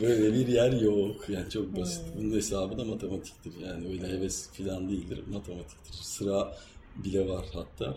böyle 0.02 0.34
bir 0.34 0.48
yer 0.48 0.72
yok. 0.72 1.28
Yani 1.28 1.50
çok 1.50 1.76
basit. 1.76 2.04
Bunun 2.18 2.36
hesabı 2.36 2.78
da 2.78 2.84
matematiktir. 2.84 3.52
Yani 3.66 3.88
öyle 3.88 4.08
heves 4.08 4.48
falan 4.48 4.88
değildir. 4.88 5.20
Matematiktir. 5.32 5.92
Sıra 5.92 6.56
bile 6.96 7.28
var 7.28 7.44
hatta. 7.54 7.96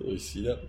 Dolayısıyla 0.00 0.60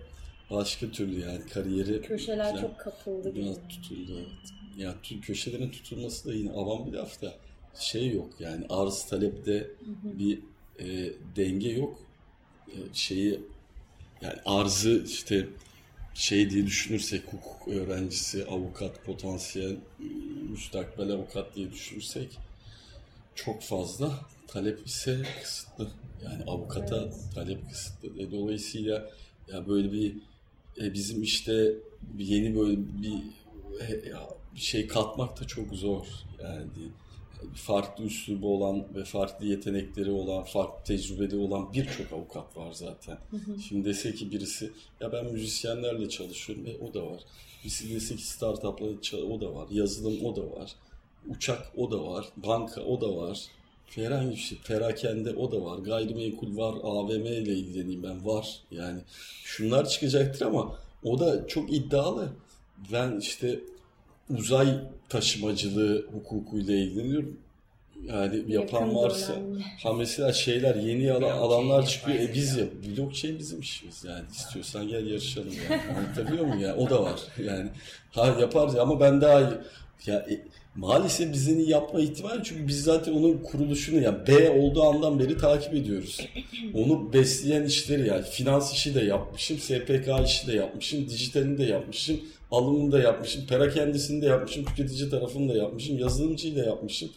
başka 0.50 0.90
türlü 0.90 1.20
yani 1.20 1.40
kariyeri 1.54 2.02
Köşeler 2.02 2.60
çok 2.60 2.78
kapıldı 2.78 3.34
biraz 3.34 3.56
tutuldu. 3.68 4.12
Evet. 4.18 4.63
Ya 4.78 4.94
köşelerin 5.22 5.70
tutulması 5.70 6.28
da 6.28 6.34
yine 6.34 6.50
avam 6.52 6.86
bir 6.86 6.92
laf 6.92 7.22
da 7.22 7.34
şey 7.78 8.10
yok 8.10 8.30
yani 8.40 8.66
arz 8.68 9.06
talepte 9.06 9.70
bir 10.04 10.38
e, 10.78 11.12
denge 11.36 11.68
yok. 11.68 11.98
E, 12.68 12.76
şeyi 12.92 13.40
yani 14.22 14.36
arzı 14.46 15.02
işte 15.06 15.48
şey 16.14 16.50
diye 16.50 16.66
düşünürsek 16.66 17.22
hukuk 17.32 17.68
öğrencisi, 17.68 18.44
avukat, 18.44 19.04
potansiyel 19.04 19.76
müstakbel 20.50 21.10
avukat 21.10 21.56
diye 21.56 21.72
düşünürsek 21.72 22.38
çok 23.34 23.62
fazla 23.62 24.20
talep 24.46 24.86
ise 24.86 25.22
kısıtlı. 25.42 25.90
Yani 26.24 26.44
avukata 26.46 26.96
Evet. 27.02 27.14
talep 27.34 27.70
kısıtlı. 27.70 28.22
E, 28.22 28.30
dolayısıyla 28.32 29.10
ya 29.52 29.68
böyle 29.68 29.92
bir 29.92 30.14
e, 30.80 30.92
bizim 30.94 31.22
işte 31.22 31.72
yeni 32.18 32.56
böyle 32.56 32.76
bir, 33.02 33.14
e, 33.80 34.12
bir 34.54 34.60
şey 34.60 34.86
katmak 34.86 35.40
da 35.40 35.46
çok 35.46 35.74
zor. 35.74 36.06
Yani 36.42 36.66
farklı 37.54 38.04
üslubu 38.04 38.56
olan 38.56 38.84
ve 38.94 39.04
farklı 39.04 39.46
yetenekleri 39.46 40.10
olan, 40.10 40.44
farklı 40.44 40.84
tecrübeli 40.84 41.36
olan 41.36 41.72
birçok 41.72 42.12
avukat 42.12 42.56
var 42.56 42.72
zaten. 42.72 43.18
Şimdi 43.68 43.84
dese 43.84 44.14
ki 44.14 44.30
birisi 44.30 44.72
ya 45.00 45.12
ben 45.12 45.24
müzisyenlerle 45.32 46.08
çalışıyorum 46.08 46.66
e, 46.66 46.84
o 46.84 46.94
da 46.94 47.06
var. 47.06 47.20
Birisi 47.64 47.94
dese 47.94 48.16
ki 48.16 48.26
startupla 48.26 48.86
çal- 49.02 49.18
o 49.30 49.40
da 49.40 49.54
var. 49.54 49.68
Yazılım 49.70 50.24
o 50.24 50.36
da 50.36 50.42
var. 50.60 50.72
Uçak 51.28 51.72
o 51.76 51.90
da 51.90 52.06
var. 52.06 52.24
Banka 52.36 52.80
o 52.80 53.00
da 53.00 53.16
var. 53.16 53.40
Herhangi 53.86 54.30
bir 54.30 54.36
şey. 54.36 54.58
Perakende 54.66 55.34
o 55.34 55.52
da 55.52 55.64
var. 55.64 55.78
Gayrimenkul 55.78 56.56
var. 56.56 56.74
AVM 56.82 57.26
ile 57.26 57.54
ilgileneyim 57.54 58.02
ben. 58.02 58.26
Var. 58.26 58.60
Yani 58.70 59.00
şunlar 59.44 59.88
çıkacaktır 59.88 60.46
ama 60.46 60.78
o 61.02 61.18
da 61.18 61.46
çok 61.46 61.72
iddialı. 61.72 62.28
Ben 62.92 63.18
işte 63.18 63.60
uzay 64.30 64.68
taşımacılığı 65.08 66.06
hukukuyla 66.12 66.74
ilgileniyorum. 66.74 67.36
Yani 68.08 68.42
yapan 68.48 68.80
Yakın 68.80 68.94
varsa 68.96 69.34
dönemde. 69.34 69.62
ha 69.82 69.92
mesela 69.92 70.32
şeyler 70.32 70.74
yeni 70.74 71.12
ala- 71.12 71.20
Blockchain 71.20 71.40
alanlar 71.42 71.86
çıkıyor. 71.86 72.18
E 72.18 72.34
biz 72.34 72.56
ya. 72.56 72.64
Blockchain 72.96 73.38
bizim 73.38 73.60
işimiz 73.60 74.04
yani. 74.04 74.24
istiyorsan 74.32 74.88
gel 74.88 75.06
yarışalım 75.06 75.52
yani. 75.70 75.82
Anlatabiliyor 75.98 76.44
muyum 76.46 76.60
ya? 76.60 76.76
O 76.76 76.90
da 76.90 77.02
var. 77.02 77.20
Yani 77.44 77.70
ha 78.10 78.36
yaparız 78.40 78.76
ama 78.76 79.00
ben 79.00 79.20
daha 79.20 79.40
iyi. 79.40 79.46
Ya 80.06 80.14
e, 80.30 80.40
maalesef 80.76 81.32
bizden 81.32 81.58
yapma 81.58 82.00
ihtimali 82.00 82.40
çünkü 82.44 82.68
biz 82.68 82.82
zaten 82.82 83.12
onun 83.12 83.38
kuruluşunu 83.38 84.00
yani 84.02 84.18
B 84.28 84.50
olduğu 84.50 84.82
andan 84.82 85.18
beri 85.18 85.36
takip 85.38 85.74
ediyoruz. 85.74 86.20
Onu 86.74 87.12
besleyen 87.12 87.62
işleri 87.62 88.08
yani 88.08 88.22
finans 88.24 88.72
işi 88.72 88.94
de 88.94 89.00
yapmışım, 89.00 89.58
SPK 89.58 90.08
işi 90.26 90.46
de 90.46 90.52
yapmışım, 90.52 91.08
dijitalini 91.08 91.58
de 91.58 91.64
yapmışım, 91.64 92.20
alımını 92.56 92.92
da 92.92 93.00
yapmışım, 93.00 93.46
perakendisini 93.46 94.22
de 94.22 94.26
yapmışım, 94.26 94.64
tüketici 94.64 95.10
tarafını 95.10 95.54
da 95.54 95.56
yapmışım, 95.56 95.98
yazılımcıyı 95.98 96.56
da 96.56 96.64
yapmışım. 96.64 97.10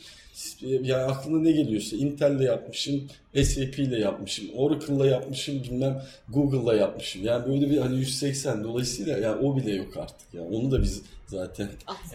Yani 0.61 1.03
aklına 1.03 1.41
ne 1.41 1.51
geliyorsa 1.51 1.95
Intel'le 1.95 2.41
yapmışım, 2.41 3.07
SAP'le 3.35 3.99
yapmışım, 3.99 4.45
Oracle'la 4.55 5.07
yapmışım, 5.07 5.63
bilmem 5.63 6.03
Google'la 6.29 6.75
yapmışım. 6.75 7.23
Yani 7.23 7.53
böyle 7.53 7.69
bir 7.69 7.77
hani 7.77 7.99
180 7.99 8.63
dolayısıyla 8.63 9.17
yani 9.17 9.45
o 9.45 9.57
bile 9.57 9.71
yok 9.71 9.97
artık. 9.97 10.33
Yani 10.33 10.55
onu 10.55 10.71
da 10.71 10.81
biz 10.81 11.01
zaten 11.27 11.69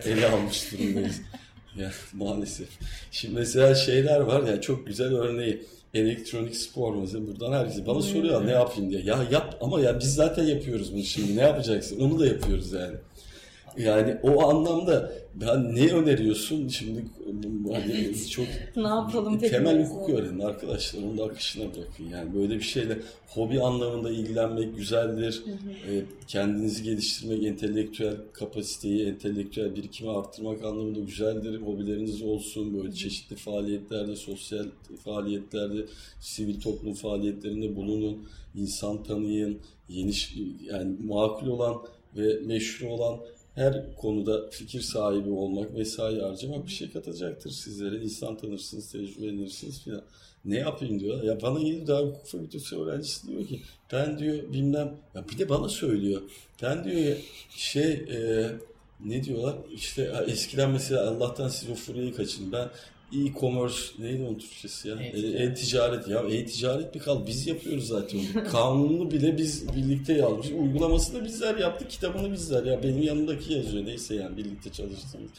ele 0.04 0.28
almış 0.28 0.72
durumdayız. 0.72 1.20
ya 1.76 1.90
maalesef. 2.12 2.68
Şimdi 3.10 3.34
mesela 3.34 3.74
şeyler 3.74 4.20
var 4.20 4.42
ya 4.42 4.60
çok 4.60 4.86
güzel 4.86 5.14
örneği. 5.14 5.62
Elektronik 5.94 6.56
spor 6.56 6.94
mesela 6.94 7.26
buradan 7.26 7.52
herkes 7.52 7.86
bana 7.86 8.02
soruyor 8.02 8.46
ne 8.46 8.50
yapayım 8.50 8.90
diye. 8.90 9.02
Ya 9.02 9.26
yap 9.30 9.58
ama 9.60 9.80
ya 9.80 9.98
biz 10.00 10.14
zaten 10.14 10.44
yapıyoruz 10.44 10.92
bunu 10.92 11.02
şimdi 11.02 11.36
ne 11.36 11.40
yapacaksın? 11.40 12.00
Onu 12.00 12.18
da 12.18 12.26
yapıyoruz 12.26 12.72
yani. 12.72 12.96
Yani 13.78 14.16
o 14.22 14.48
anlamda 14.48 15.12
ben 15.34 15.76
ne 15.76 15.92
öneriyorsun? 15.92 16.68
Şimdi 16.68 17.04
hani 17.72 18.16
çok 18.30 18.46
Ne 18.76 18.88
yapalım 18.88 19.38
temel 19.38 19.84
hukuk 19.84 20.10
öğrenin 20.10 20.38
arkadaşlar 20.40 21.02
onu 21.02 21.18
da 21.18 21.24
akışına 21.24 21.64
bırakın. 21.64 22.04
Yani 22.12 22.34
böyle 22.34 22.54
bir 22.54 22.60
şeyle 22.60 22.98
hobi 23.28 23.60
anlamında 23.60 24.10
ilgilenmek 24.10 24.76
güzeldir. 24.76 25.42
Ee, 25.88 26.02
kendinizi 26.28 26.82
geliştirmek 26.82 27.44
entelektüel 27.44 28.16
kapasiteyi 28.32 29.06
entelektüel 29.06 29.76
birikimi 29.76 30.10
arttırmak 30.10 30.64
anlamında 30.64 31.00
güzeldir. 31.00 31.60
Hobileriniz 31.62 32.22
olsun 32.22 32.78
böyle 32.78 32.92
çeşitli 32.92 33.36
faaliyetlerde 33.36 34.16
sosyal 34.16 34.66
faaliyetlerde 35.04 35.86
sivil 36.20 36.60
toplum 36.60 36.94
faaliyetlerinde 36.94 37.76
bulunun 37.76 38.28
insan 38.54 39.02
tanıyın 39.02 39.58
yeni 39.88 40.12
yani 40.64 40.96
makul 41.04 41.46
olan 41.46 41.76
ve 42.16 42.40
meşru 42.46 42.88
olan 42.88 43.20
her 43.54 43.96
konuda 43.96 44.50
fikir 44.50 44.80
sahibi 44.80 45.30
olmak 45.30 45.74
vesaire 45.74 46.22
harcamak 46.22 46.66
bir 46.66 46.72
şey 46.72 46.90
katacaktır 46.90 47.50
sizlere. 47.50 47.96
İnsan 47.96 48.36
tanırsınız, 48.36 48.92
tecrübelenirsiniz 48.92 49.82
filan. 49.82 50.02
Ne 50.44 50.58
yapayım 50.58 51.00
diyor. 51.00 51.22
Ya 51.22 51.42
bana 51.42 51.58
yeni 51.58 51.86
daha 51.86 52.00
hukuk 52.00 52.26
fakültesi 52.26 52.76
öğrencisi 52.76 53.28
diyor 53.28 53.46
ki 53.46 53.60
ben 53.92 54.18
diyor 54.18 54.52
bilmem 54.52 54.96
ya 55.14 55.24
bir 55.32 55.38
de 55.38 55.48
bana 55.48 55.68
söylüyor. 55.68 56.22
Ben 56.62 56.84
diyor 56.84 56.96
ya 56.96 57.16
şey 57.50 57.92
e, 57.92 58.50
ne 59.04 59.24
diyorlar 59.24 59.56
işte 59.74 60.12
eskiden 60.26 60.70
mesela 60.70 61.08
Allah'tan 61.10 61.48
siz 61.48 61.70
o 61.70 61.74
furyayı 61.74 62.14
kaçın. 62.14 62.52
Ben 62.52 62.68
e-commerce 63.12 63.76
neydi 63.98 64.22
onun 64.22 64.38
Türkçesi 64.38 64.88
ya? 64.88 64.94
E-ticaret. 65.02 66.08
E- 66.08 66.10
ya. 66.10 66.20
E-ticaret 66.20 66.94
bir 66.94 67.00
kal. 67.00 67.26
Biz 67.26 67.46
yapıyoruz 67.46 67.86
zaten. 67.88 68.20
Kanununu 68.52 69.10
bile 69.10 69.38
biz 69.38 69.76
birlikte 69.76 70.12
yazmışız. 70.12 70.52
Uygulamasını 70.52 71.24
bizler 71.24 71.56
yaptık. 71.56 71.90
Kitabını 71.90 72.32
bizler. 72.32 72.64
Ya 72.64 72.82
benim 72.82 73.02
yanımdaki 73.02 73.52
yazıyor. 73.52 73.86
Neyse 73.86 74.14
yani 74.14 74.36
birlikte 74.36 74.72
çalıştığımız. 74.72 75.30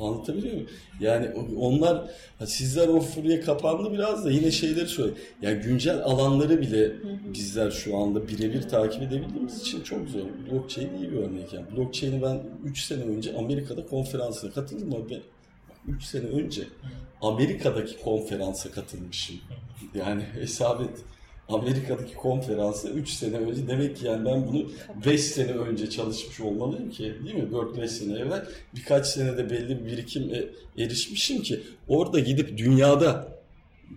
Anlatabiliyor 0.00 0.54
muyum? 0.54 0.68
Yani 1.00 1.30
onlar 1.58 2.10
sizler 2.46 2.88
o 2.88 3.00
furya 3.00 3.40
kapandı 3.40 3.92
biraz 3.92 4.24
da 4.24 4.30
yine 4.30 4.50
şeyleri 4.50 4.88
söyle. 4.88 5.12
Yani 5.42 5.62
güncel 5.62 6.02
alanları 6.04 6.60
bile 6.60 6.92
bizler 7.34 7.70
şu 7.70 7.96
anda 7.96 8.28
birebir 8.28 8.62
takip 8.62 9.02
edebildiğimiz 9.02 9.60
için 9.60 9.82
çok 9.82 10.08
zor. 10.08 10.20
Blockchain 10.50 10.94
iyi 10.98 11.12
bir 11.12 11.16
örnek 11.16 11.52
yani. 11.52 11.66
Blockchain'i 11.76 12.22
ben 12.22 12.42
3 12.64 12.84
sene 12.84 13.02
önce 13.02 13.36
Amerika'da 13.36 13.86
konferansına 13.86 14.50
katıldım 14.50 14.94
ama 14.94 15.10
ben 15.10 15.20
3 15.88 16.04
sene 16.04 16.26
önce 16.26 16.62
Amerika'daki 17.22 17.98
konferansa 17.98 18.70
katılmışım. 18.70 19.36
Yani 19.94 20.22
hesap 20.22 20.80
et. 20.80 21.04
Amerika'daki 21.48 22.14
konferansa 22.14 22.88
3 22.88 23.10
sene 23.10 23.36
önce 23.36 23.68
demek 23.68 23.96
ki 23.96 24.06
yani 24.06 24.24
ben 24.24 24.48
bunu 24.48 24.70
5 25.06 25.20
sene 25.20 25.52
önce 25.52 25.90
çalışmış 25.90 26.40
olmalıyım 26.40 26.90
ki 26.90 27.14
değil 27.24 27.36
mi? 27.36 27.48
4-5 27.52 27.88
sene 27.88 28.18
evvel 28.18 28.44
birkaç 28.74 29.06
senede 29.06 29.50
belli 29.50 29.80
bir 29.80 29.86
birikim 29.86 30.32
erişmişim 30.78 31.42
ki 31.42 31.60
orada 31.88 32.20
gidip 32.20 32.58
dünyada 32.58 33.28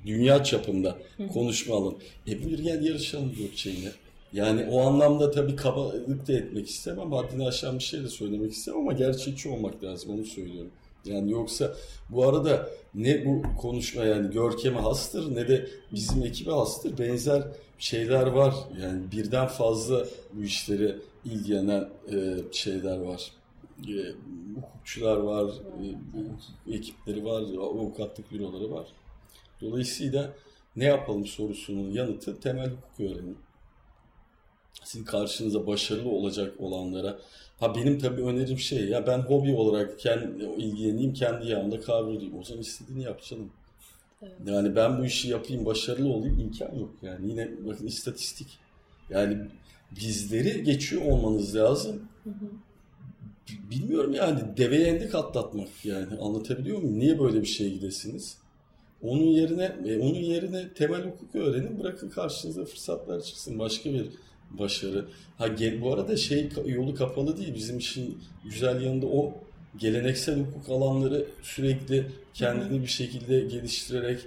dünya 0.06 0.44
çapında 0.44 0.98
konuşma 1.34 1.76
alın. 1.76 1.96
E 2.28 2.44
buyur 2.44 2.60
gel 2.60 2.86
yarışalım 2.86 3.36
blockchain'le. 3.40 3.92
Yani 4.34 4.66
o 4.72 4.82
anlamda 4.82 5.32
tabii 5.32 5.56
kabalık 5.56 6.28
da 6.28 6.34
etmek 6.34 6.70
istemem. 6.70 7.12
Haddini 7.12 7.48
aşan 7.48 7.80
bir 7.80 7.84
şey 7.84 8.04
de 8.04 8.08
söylemek 8.08 8.52
istemem 8.52 8.80
ama 8.80 8.94
gerçekçi 8.94 9.50
olmak 9.50 9.84
lazım 9.84 10.12
onu 10.12 10.26
söylüyorum. 10.26 10.72
Yani 11.06 11.32
yoksa 11.32 11.76
bu 12.10 12.28
arada 12.28 12.70
ne 12.96 13.26
bu 13.26 13.42
konuşma 13.62 14.04
yani 14.04 14.32
Görkem'e 14.32 14.80
hastır 14.80 15.36
ne 15.36 15.48
de 15.48 15.70
bizim 15.92 16.24
ekibe 16.24 16.52
hastır. 16.52 16.98
Benzer 16.98 17.44
şeyler 17.78 18.28
var. 18.28 18.56
Yani 18.82 19.12
birden 19.12 19.48
fazla 19.48 20.06
bu 20.34 20.44
işlere 20.44 20.96
ilgilenen 21.26 21.90
e, 22.12 22.38
şeyler 22.52 22.98
var. 22.98 23.32
E, 23.88 23.94
hukukçular 24.56 25.18
var, 25.18 25.52
e, 26.68 26.74
ekipleri 26.74 27.26
var, 27.26 27.42
avukatlık 27.42 28.32
büroları 28.32 28.72
var. 28.72 28.88
Dolayısıyla 29.62 30.34
ne 30.76 30.86
yapalım 30.86 31.26
sorusunun 31.26 31.92
yanıtı 31.92 32.40
temel 32.40 32.70
hukuk 32.70 33.00
öğrenin. 33.00 33.38
Sizin 34.84 35.06
karşınıza 35.06 35.68
başarılı 35.68 36.10
olacak 36.10 36.54
olanlara. 36.60 37.20
Ha 37.60 37.76
benim 37.76 38.00
tabii 38.00 38.22
önerim 38.22 38.60
şey 38.60 38.86
ya 38.90 39.08
ben 39.08 39.20
hobi 39.20 39.56
olarak 39.56 40.00
kendi 40.00 40.44
ilgileneyim 40.58 41.14
kendi 41.14 41.48
yağımda 41.48 41.80
kavrulayım. 41.80 42.40
O 42.40 42.44
zaman 42.44 42.62
istediğini 42.62 43.04
yap 43.04 43.22
canım. 43.24 43.52
Evet. 44.22 44.34
Yani 44.46 44.76
ben 44.76 45.00
bu 45.00 45.06
işi 45.06 45.30
yapayım 45.30 45.66
başarılı 45.66 46.14
olayım 46.14 46.40
imkan 46.40 46.76
yok 46.76 46.94
yani. 47.02 47.30
Yine 47.30 47.50
bakın 47.66 47.88
istatistik. 47.88 48.48
Yani 49.10 49.38
bizleri 49.92 50.64
geçiyor 50.64 51.02
olmanız 51.02 51.56
lazım. 51.56 52.02
Bilmiyorum 53.72 54.14
yani 54.14 54.40
deveye 54.58 54.88
endek 54.88 55.16
atlatmak 55.16 55.68
yani 55.84 56.18
anlatabiliyor 56.20 56.78
muyum? 56.78 57.00
Niye 57.00 57.20
böyle 57.20 57.42
bir 57.42 57.48
şeye 57.48 57.70
gidesiniz? 57.70 58.38
Onun 59.02 59.24
yerine 59.24 59.76
e, 59.86 59.98
onun 59.98 60.20
yerine 60.20 60.74
temel 60.74 61.06
hukuk 61.06 61.36
öğrenin 61.36 61.80
bırakın 61.80 62.10
karşınıza 62.10 62.66
fırsatlar 62.66 63.22
çıksın 63.22 63.60
başka 63.60 63.94
bir 63.94 64.10
başarı. 64.60 65.06
Ha 65.38 65.48
gel, 65.48 65.82
bu 65.82 65.94
arada 65.94 66.18
şey 66.18 66.50
yolu 66.66 66.96
kapalı 66.96 67.38
değil 67.38 67.56
bizim 67.56 67.78
işin 67.78 68.18
güzel 68.44 68.82
yanında 68.82 69.06
o 69.06 69.34
geleneksel 69.78 70.40
hukuk 70.40 70.70
alanları 70.70 71.26
sürekli 71.44 72.06
kendini 72.34 72.82
bir 72.82 72.88
şekilde 72.88 73.40
geliştirerek 73.40 74.20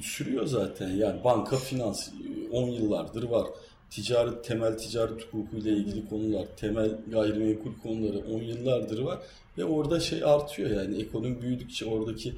sürüyor 0.00 0.46
zaten. 0.46 0.90
Yani 0.90 1.24
banka, 1.24 1.56
finans 1.56 2.08
10 2.52 2.68
yıllardır 2.68 3.22
var. 3.22 3.46
Ticaret, 3.90 4.44
temel 4.44 4.78
ticaret 4.78 5.22
hukukuyla 5.22 5.72
ilgili 5.72 6.08
konular, 6.08 6.46
temel 6.56 6.90
gayrimenkul 7.10 7.72
konuları 7.82 8.18
10 8.18 8.42
yıllardır 8.42 8.98
var. 8.98 9.18
Ve 9.58 9.64
orada 9.64 10.00
şey 10.00 10.24
artıyor 10.24 10.70
yani 10.70 11.02
ekonomi 11.02 11.42
büyüdükçe 11.42 11.84
oradaki 11.86 12.34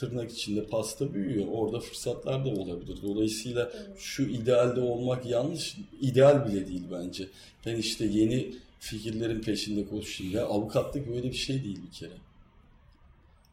tırnak 0.00 0.32
içinde 0.32 0.64
pasta 0.64 1.14
büyüyor. 1.14 1.46
Orada 1.52 1.80
fırsatlar 1.80 2.44
da 2.44 2.48
olabilir. 2.48 2.98
Dolayısıyla 3.02 3.72
şu 3.98 4.22
idealde 4.22 4.80
olmak 4.80 5.26
yanlış. 5.26 5.76
ideal 6.00 6.48
bile 6.48 6.68
değil 6.68 6.82
bence. 6.92 7.28
Ben 7.66 7.76
işte 7.76 8.04
yeni 8.04 8.54
fikirlerin 8.80 9.40
peşinde 9.40 9.86
koşayım. 9.86 10.32
Ya 10.32 10.46
avukatlık 10.46 11.08
böyle 11.08 11.28
bir 11.28 11.36
şey 11.36 11.64
değil 11.64 11.78
bir 11.86 11.98
kere. 11.98 12.12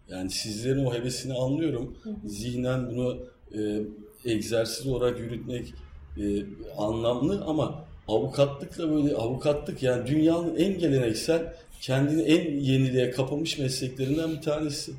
Yani 0.09 0.29
sizlerin 0.29 0.85
o 0.85 0.93
hevesini 0.93 1.33
anlıyorum. 1.33 1.97
Zihnen 2.25 2.89
bunu 2.89 3.17
e, 3.55 3.81
egzersiz 4.25 4.87
olarak 4.87 5.19
yürütmek 5.19 5.73
e, 6.17 6.45
anlamlı 6.77 7.43
ama 7.45 7.85
avukatlıkla 8.07 8.91
böyle 8.91 9.15
avukatlık 9.15 9.83
yani 9.83 10.07
dünyanın 10.07 10.55
en 10.55 10.79
geleneksel 10.79 11.53
kendini 11.81 12.21
en 12.21 12.59
yeniliğe 12.59 13.11
kapılmış 13.11 13.57
mesleklerinden 13.57 14.31
bir 14.31 14.41
tanesi. 14.41 14.91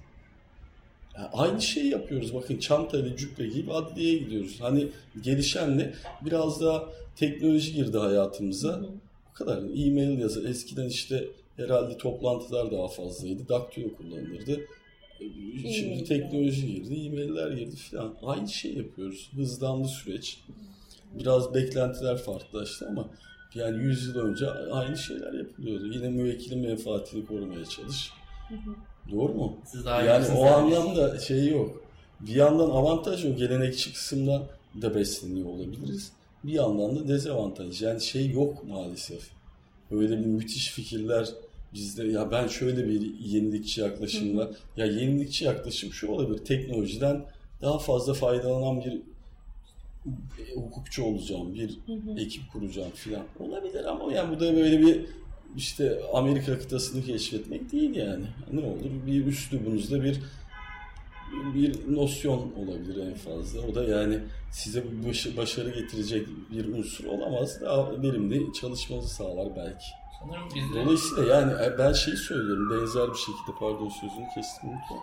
Yani 1.19 1.29
aynı 1.33 1.63
şeyi 1.63 1.91
yapıyoruz. 1.91 2.35
Bakın 2.35 2.59
çantayla 2.59 3.17
cübbe 3.17 3.47
giyip 3.47 3.71
adliyeye 3.71 4.19
gidiyoruz. 4.19 4.57
Hani 4.61 4.89
gelişenle 5.23 5.95
biraz 6.25 6.61
daha 6.61 6.89
teknoloji 7.17 7.73
girdi 7.73 7.99
hayatımıza. 7.99 8.81
O 9.31 9.35
kadar. 9.35 9.59
E-mail 9.59 10.19
yazar. 10.19 10.45
Eskiden 10.45 10.89
işte 10.89 11.29
herhalde 11.57 11.99
toplantılar 11.99 12.71
daha 12.71 12.89
fazlaydı. 12.89 13.49
Daktilo 13.49 13.95
kullanılırdı. 13.95 14.61
Şimdi 15.19 15.69
E-mail 15.69 16.05
teknoloji 16.05 16.67
girdi, 16.67 16.95
e-mailler 16.95 17.51
girdi 17.51 17.77
falan. 17.77 18.15
Aynı 18.23 18.49
şey 18.49 18.75
yapıyoruz. 18.75 19.31
Hızlandı 19.35 19.89
süreç. 19.89 20.41
Biraz 21.19 21.55
beklentiler 21.55 22.17
farklılaştı 22.17 22.87
ama 22.89 23.09
yani 23.55 23.83
100 23.83 24.07
yıl 24.07 24.15
önce 24.15 24.51
aynı 24.51 24.99
şeyler 24.99 25.33
yapılıyordu. 25.33 25.87
Yine 25.87 26.09
müvekkilin 26.09 26.59
menfaatini 26.59 27.27
korumaya 27.27 27.65
çalış. 27.65 28.11
Doğru 29.13 29.35
mu? 29.35 29.57
Siz 29.65 29.85
daha 29.85 30.03
Yani 30.03 30.27
o 30.39 30.45
anlamda 30.45 31.19
şey 31.19 31.49
yok. 31.49 31.83
Bir 32.21 32.35
yandan 32.35 32.71
avantaj 32.71 33.25
o 33.25 33.37
gelenekçi 33.37 33.93
kısımdan 33.93 34.43
da 34.83 34.95
besleniyor 34.95 35.47
olabiliriz. 35.47 36.13
Bir 36.45 36.53
yandan 36.53 36.97
da 36.97 37.09
dezavantaj. 37.09 37.83
Yani 37.83 38.01
şey 38.01 38.31
yok 38.31 38.65
maalesef. 38.69 39.31
Böyle 39.91 40.19
bir 40.19 40.27
müthiş 40.27 40.71
fikirler 40.71 41.29
bizde 41.75 42.07
ya 42.07 42.31
ben 42.31 42.47
şöyle 42.47 42.89
bir 42.89 43.19
yenilikçi 43.19 43.81
yaklaşımla 43.81 44.51
ya 44.77 44.87
yenilikçi 44.87 45.45
yaklaşım 45.45 45.93
şu 45.93 46.13
olabilir. 46.13 46.45
Teknolojiden 46.45 47.25
daha 47.63 47.79
fazla 47.79 48.15
faydalanan 48.15 48.85
bir 48.85 49.03
hukukçu 50.55 51.05
olacağım, 51.05 51.55
bir 51.55 51.79
ekip 52.17 52.53
kuracağım 52.53 52.91
filan 52.95 53.25
olabilir 53.41 53.85
ama 53.85 54.13
yani 54.13 54.37
bu 54.37 54.41
da 54.41 54.57
böyle 54.57 54.81
bir 54.81 55.07
işte 55.57 56.01
Amerika 56.15 56.59
kıtasını 56.59 57.05
keşfetmek 57.05 57.73
değil 57.73 57.95
yani. 57.95 58.25
Ne 58.53 58.61
olur 58.61 59.07
bir 59.07 59.27
üslubunuzda 59.27 60.03
bir 60.05 60.21
bir 61.55 61.95
nosyon 61.97 62.53
olabilir 62.57 63.07
en 63.07 63.15
fazla. 63.15 63.61
O 63.61 63.75
da 63.75 63.85
yani 63.85 64.19
size 64.53 64.85
bir 64.85 65.09
baş- 65.09 65.37
başarı 65.37 65.71
getirecek 65.71 66.27
bir 66.51 66.73
unsur 66.73 67.05
olamaz. 67.05 67.61
Daha 67.61 68.03
verimli 68.03 68.53
çalışmanızı 68.61 69.15
sağlar 69.15 69.49
belki. 69.57 69.85
Sanırım 70.21 70.49
bizde 70.55 70.85
Dolayısıyla 70.85 71.35
yani 71.35 71.53
e, 71.65 71.79
ben 71.79 71.93
şeyi 71.93 72.17
söylüyorum 72.17 72.71
benzer 72.71 73.09
bir 73.11 73.19
şekilde 73.19 73.59
pardon 73.59 73.89
sözünü 73.89 74.27
kestim 74.35 74.71
lütfen. 74.71 74.99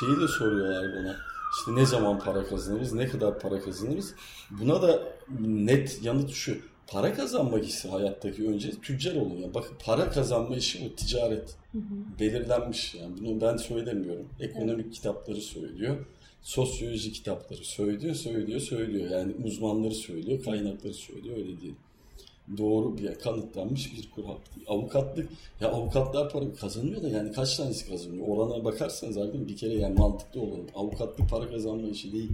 Şeyi 0.00 0.20
de 0.20 0.28
soruyorlar 0.28 0.84
bana. 0.96 1.16
İşte 1.58 1.74
ne 1.74 1.86
zaman 1.86 2.18
para 2.18 2.44
kazanırız, 2.46 2.92
ne 2.92 3.08
kadar 3.08 3.38
para 3.38 3.60
kazanırız? 3.60 4.14
Buna 4.50 4.82
da 4.82 5.02
net 5.40 6.02
yanıt 6.02 6.30
şu. 6.30 6.58
Para 6.86 7.14
kazanmak 7.14 7.68
ise 7.68 7.88
hayattaki 7.88 8.48
önce 8.48 8.70
tüccar 8.70 9.14
olun. 9.14 9.38
Yani 9.42 9.54
bakın 9.54 9.76
para 9.84 10.10
kazanma 10.10 10.56
işi 10.56 10.84
bu 10.84 10.96
ticaret. 10.96 11.56
Belirlenmiş 12.20 12.94
yani. 12.94 13.14
Bunu 13.20 13.40
ben 13.40 13.56
söylemiyorum. 13.56 14.28
Ekonomik 14.40 14.92
kitapları 14.92 15.40
söylüyor. 15.40 16.06
Sosyoloji 16.42 17.12
kitapları 17.12 17.64
söylüyor, 17.64 18.14
söylüyor, 18.14 18.60
söylüyor. 18.60 19.10
Yani 19.10 19.32
uzmanları 19.44 19.94
söylüyor, 19.94 20.44
kaynakları 20.44 20.94
söylüyor. 20.94 21.36
Öyle 21.36 21.60
değil 21.60 21.74
doğru 22.58 22.98
bir 22.98 23.14
kanıtlanmış 23.14 23.92
bir 23.92 24.10
kural. 24.10 24.36
Avukatlık, 24.66 25.28
ya 25.60 25.68
avukatlar 25.68 26.30
para 26.30 26.54
kazanıyor 26.54 27.02
da 27.02 27.08
yani 27.08 27.32
kaç 27.32 27.56
tanesi 27.56 27.88
kazanıyor? 27.88 28.28
Orana 28.28 28.64
bakarsanız 28.64 29.14
zaten 29.14 29.48
bir 29.48 29.56
kere 29.56 29.74
yani 29.74 29.94
mantıklı 29.98 30.40
olalım. 30.40 30.66
Avukatlık 30.74 31.30
para 31.30 31.50
kazanma 31.50 31.88
işi 31.88 32.12
değil. 32.12 32.32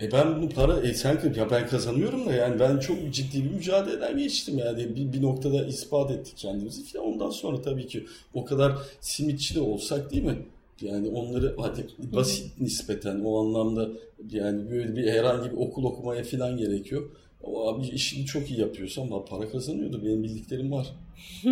E 0.00 0.12
ben 0.12 0.42
bu 0.42 0.48
para, 0.48 0.80
e 0.80 0.94
sen 0.94 1.20
ya 1.36 1.50
ben 1.50 1.66
kazanıyorum 1.66 2.26
da 2.26 2.32
yani 2.32 2.60
ben 2.60 2.78
çok 2.78 2.96
ciddi 3.12 3.44
bir 3.44 3.50
mücadeleden 3.50 4.18
geçtim 4.18 4.58
yani 4.58 4.96
bir, 4.96 5.12
bir 5.12 5.22
noktada 5.22 5.66
ispat 5.66 6.10
ettik 6.10 6.34
kendimizi 6.36 6.84
falan. 6.84 7.06
Ondan 7.06 7.30
sonra 7.30 7.62
tabii 7.62 7.86
ki 7.86 8.06
o 8.34 8.44
kadar 8.44 8.72
simitçi 9.00 9.54
de 9.54 9.60
olsak 9.60 10.12
değil 10.12 10.22
mi? 10.22 10.38
Yani 10.80 11.08
onları 11.08 11.54
hadi 11.58 11.86
basit 11.98 12.60
nispeten 12.60 13.20
o 13.24 13.40
anlamda 13.40 13.88
yani 14.30 14.70
böyle 14.70 14.96
bir 14.96 15.12
herhangi 15.12 15.50
bir 15.50 15.56
okul 15.56 15.84
okumaya 15.84 16.24
falan 16.24 16.56
gerekiyor. 16.56 17.10
O 17.42 17.68
abi 17.68 17.86
işini 17.86 18.26
çok 18.26 18.50
iyi 18.50 18.60
yapıyorsan 18.60 19.02
ama 19.02 19.24
para 19.24 19.48
kazanıyordu. 19.50 20.00
Benim 20.04 20.22
bildiklerim 20.22 20.72
var. 20.72 20.86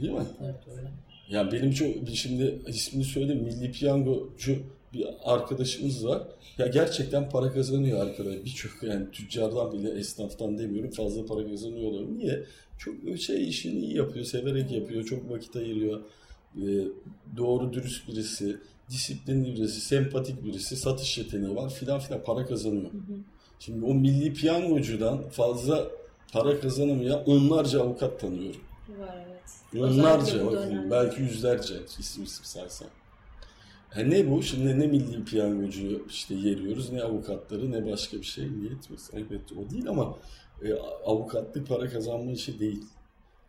Değil 0.00 0.12
mi? 0.12 0.26
evet 0.44 0.54
öyle. 0.76 0.90
Yani 1.30 1.52
benim 1.52 1.70
çok 1.70 1.88
şimdi 2.14 2.58
ismini 2.66 3.04
söyleyeyim 3.04 3.42
Milli 3.42 3.72
Piyangocu 3.72 4.56
bir 4.98 5.06
arkadaşımız 5.24 6.06
var. 6.06 6.22
Ya 6.58 6.66
gerçekten 6.66 7.30
para 7.30 7.52
kazanıyor 7.52 8.06
arkadaş. 8.06 8.34
Birçok 8.44 8.82
yani 8.82 9.10
tüccardan 9.10 9.72
bile 9.72 9.90
esnaftan 9.90 10.58
demiyorum 10.58 10.90
fazla 10.90 11.26
para 11.26 11.48
kazanıyor 11.48 11.92
olabilir. 11.92 12.18
Niye? 12.18 12.44
Çok 12.78 12.94
şey 13.18 13.48
işini 13.48 13.80
iyi 13.80 13.96
yapıyor, 13.96 14.24
severek 14.24 14.70
yapıyor, 14.70 15.04
çok 15.04 15.30
vakit 15.30 15.56
ayırıyor. 15.56 16.00
Ee, 16.56 16.62
doğru 17.36 17.72
dürüst 17.72 18.08
birisi, 18.08 18.56
disiplinli 18.90 19.54
birisi, 19.54 19.80
sempatik 19.80 20.44
birisi, 20.44 20.76
satış 20.76 21.18
yeteneği 21.18 21.56
var 21.56 21.70
filan 21.70 22.00
filan 22.00 22.24
para 22.24 22.46
kazanıyor. 22.46 22.90
Şimdi 23.58 23.84
o 23.84 23.94
milli 23.94 24.32
piyangocudan 24.32 25.28
fazla 25.28 25.88
para 26.32 26.60
kazanamayan 26.60 27.24
onlarca 27.24 27.82
avukat 27.82 28.20
tanıyorum. 28.20 28.60
Var 28.98 29.26
evet. 29.28 29.82
Onlarca 29.84 30.46
bakın 30.46 30.90
belki 30.90 31.22
yüzlerce 31.22 31.74
isim 31.98 32.24
isim 32.24 32.44
saysam. 32.44 32.88
Ha 33.96 34.02
ne 34.02 34.30
bu? 34.30 34.42
Şimdi 34.42 34.80
ne 34.80 34.86
milli 34.86 35.24
piyangocu 35.24 36.06
işte 36.08 36.34
yeriyoruz 36.34 36.92
ne 36.92 37.02
avukatları 37.02 37.72
ne 37.72 37.92
başka 37.92 38.16
bir 38.16 38.26
şey 38.26 38.44
niyet 38.44 38.90
mi? 38.90 38.96
Elbette 39.12 39.54
o 39.54 39.70
değil 39.70 39.88
ama 39.88 40.18
e, 40.62 40.74
avukatlık 41.06 41.68
para 41.68 41.88
kazanma 41.88 42.32
işi 42.32 42.60
değil. 42.60 42.84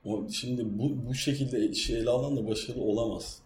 O, 0.06 0.30
şimdi 0.30 0.80
bu, 0.80 1.08
bu 1.08 1.14
şekilde 1.14 1.70
işi 1.70 1.96
ele 1.96 2.10
alan 2.10 2.38
da 2.38 2.48
başarılı 2.48 2.84
olamaz. 2.84 3.42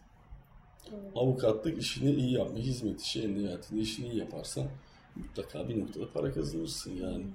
Evet. 0.89 1.11
Avukatlık 1.15 1.81
işini 1.81 2.11
iyi 2.11 2.33
yapma, 2.33 2.57
hizmet 2.57 3.01
işi 3.01 3.21
en 3.21 3.35
nihayetinde 3.35 3.81
işini 3.81 4.07
iyi 4.07 4.17
yaparsan 4.17 4.67
mutlaka 5.15 5.69
bir 5.69 5.79
noktada 5.79 6.11
para 6.13 6.33
kazanırsın 6.33 6.91
yani. 6.91 7.25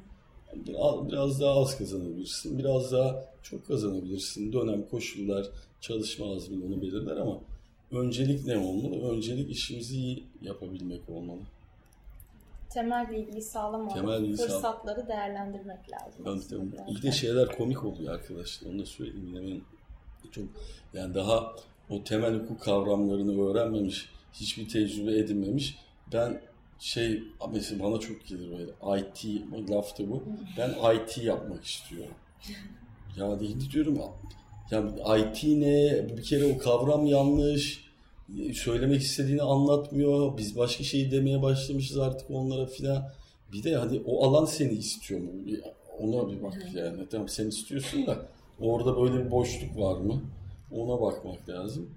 Biraz, 0.55 1.09
biraz 1.09 1.41
daha 1.41 1.61
az 1.61 1.79
kazanabilirsin, 1.79 2.59
biraz 2.59 2.93
daha 2.93 3.25
çok 3.43 3.67
kazanabilirsin. 3.67 4.53
Dönem, 4.53 4.89
koşullar, 4.89 5.47
çalışma 5.81 6.35
azmi 6.35 6.65
onu 6.65 6.83
belirler 6.83 7.17
ama 7.17 7.41
öncelik 7.93 8.47
ne 8.47 8.59
olmalı? 8.59 9.11
Öncelik 9.13 9.51
işimizi 9.51 9.97
iyi 9.97 10.25
yapabilmek 10.43 11.09
olmalı. 11.09 11.41
Temel 12.71 13.11
bilgiyi 13.11 13.43
sağlam 13.43 13.89
Temel 13.89 14.23
bilgi 14.23 14.37
fırsatları 14.37 15.09
değerlendirmek 15.09 15.93
lazım. 15.93 16.25
Ben 16.27 16.41
tabii- 16.41 16.97
bir 16.97 17.03
de 17.03 17.13
şeyler 17.13 17.57
komik 17.57 17.85
oluyor 17.85 18.15
arkadaşlar. 18.15 18.71
Onu 18.71 18.79
da 18.79 18.87
söyleyeyim. 18.87 19.31
Yine 19.35 19.61
çok 20.33 20.45
yani 20.95 21.15
daha 21.15 21.53
o 21.91 22.05
temel 22.05 22.35
hukuk 22.35 22.61
kavramlarını 22.61 23.51
öğrenmemiş, 23.51 24.09
hiçbir 24.33 24.69
tecrübe 24.69 25.19
edinmemiş. 25.19 25.79
Ben 26.13 26.41
şey 26.79 27.23
mesela 27.53 27.83
bana 27.83 28.01
çok 28.01 28.27
gelir 28.27 28.51
böyle 28.51 29.01
IT 29.01 29.25
laf 29.71 29.99
da 29.99 30.11
bu. 30.11 30.23
Ben 30.59 30.71
IT 30.97 31.19
yapmak 31.19 31.65
istiyorum. 31.65 32.15
Ya 33.17 33.41
değil 33.41 33.71
diyorum 33.71 33.99
ya 34.71 34.83
IT 35.17 35.45
ne? 35.45 36.07
Bir 36.17 36.23
kere 36.23 36.45
o 36.45 36.59
kavram 36.59 37.07
yanlış. 37.07 37.87
Söylemek 38.55 39.03
istediğini 39.03 39.43
anlatmıyor. 39.43 40.39
Biz 40.39 40.57
başka 40.57 40.85
şey 40.85 41.11
demeye 41.11 41.43
başlamışız 41.43 41.99
artık 41.99 42.31
onlara 42.31 42.67
filan. 42.67 43.09
Bir 43.53 43.63
de 43.63 43.77
hadi 43.77 44.03
o 44.07 44.25
alan 44.25 44.45
seni 44.45 44.73
istiyor 44.73 45.21
mu? 45.21 45.31
Ona 46.01 46.33
bir 46.33 46.43
bak 46.43 46.69
yani. 46.75 46.97
Tamam 47.11 47.29
sen 47.29 47.49
istiyorsun 47.49 48.07
da 48.07 48.19
orada 48.61 48.97
böyle 49.03 49.25
bir 49.25 49.31
boşluk 49.31 49.79
var 49.79 49.97
mı? 49.97 50.23
Ona 50.73 51.01
bakmak 51.01 51.49
lazım. 51.49 51.91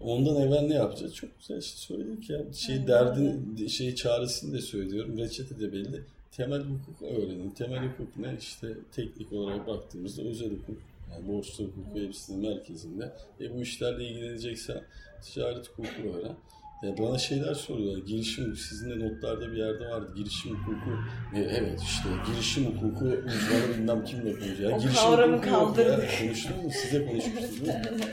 Ondan 0.00 0.36
evvel 0.36 0.60
ne 0.60 0.74
yapacağız? 0.74 1.14
Çok 1.14 1.30
güzel 1.40 1.58
işte 1.58 1.78
söyledik 1.78 2.30
ya. 2.30 2.52
Şey 2.52 2.86
derdin, 2.86 3.66
şey 3.66 3.94
çaresini 3.94 4.54
de 4.54 4.60
söylüyorum. 4.60 5.18
Reçete 5.18 5.60
de 5.60 5.72
belli. 5.72 6.02
Temel 6.32 6.60
hukuk 6.60 7.02
öğrenin. 7.02 7.50
Temel 7.50 7.88
hukuk 7.88 8.16
ne? 8.16 8.36
İşte 8.40 8.68
teknik 8.92 9.32
olarak 9.32 9.66
baktığımızda 9.66 10.22
özel 10.22 10.50
hukuk. 10.50 10.76
Yani 11.12 11.28
borçlu 11.28 11.64
hukuk 11.64 11.96
hepsinin 11.96 12.50
merkezinde. 12.50 13.12
E 13.40 13.54
bu 13.54 13.62
işlerle 13.62 14.04
ilgileneceksen 14.04 14.82
ticaret 15.22 15.68
hukuku 15.68 16.08
öğren. 16.18 16.36
Ya 16.82 16.98
bana 16.98 17.18
şeyler 17.18 17.54
soruyorlar. 17.54 18.06
Girişim 18.06 18.56
sizin 18.56 18.90
de 18.90 19.08
notlarda 19.08 19.52
bir 19.52 19.56
yerde 19.56 19.88
vardı. 19.88 20.12
Girişim 20.16 20.56
hukuku. 20.56 20.90
E, 21.34 21.40
evet 21.40 21.80
işte 21.82 22.08
girişim 22.26 22.64
hukuku 22.64 23.04
uzmanı 23.04 23.74
bilmem 23.76 24.04
kimle 24.04 24.32
konuşuyor. 24.32 24.70
Ya, 24.70 24.76
O 24.76 24.80
girişim 24.80 25.02
kavramı 25.02 25.36
hukuku 25.36 25.50
kaldırdık. 25.50 26.02
Ya. 26.12 26.18
Konuştunuz 26.26 26.64
mu? 26.64 26.70
Size 26.70 27.06
konuşmuştunuz 27.06 27.66
değil 27.66 27.92
mi? 27.92 28.04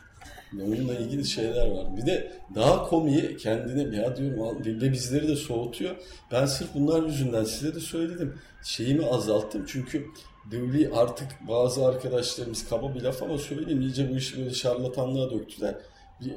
Onunla 0.53 0.93
ilgili 0.93 1.25
şeyler 1.25 1.67
var. 1.67 1.97
Bir 1.97 2.05
de 2.05 2.31
daha 2.55 2.83
komiği 2.83 3.37
kendine 3.37 3.97
ya 3.97 4.15
diyorum 4.15 4.63
ve 4.65 4.91
bizleri 4.91 5.27
de 5.27 5.35
soğutuyor. 5.35 5.95
Ben 6.31 6.45
sırf 6.45 6.69
bunlar 6.75 7.03
yüzünden 7.03 7.43
size 7.43 7.75
de 7.75 7.79
söyledim. 7.79 8.33
Şeyimi 8.63 9.05
azalttım 9.05 9.63
çünkü 9.67 10.05
böyle 10.51 10.89
artık 10.89 11.27
bazı 11.47 11.85
arkadaşlarımız 11.85 12.69
kaba 12.69 12.95
bir 12.95 13.01
laf 13.01 13.23
ama 13.23 13.37
söyleyeyim 13.37 13.81
iyice 13.81 14.09
bu 14.11 14.17
işi 14.17 14.37
böyle 14.37 14.53
şarlatanlığa 14.53 15.31
döktüler. 15.31 15.75
Bir 16.21 16.33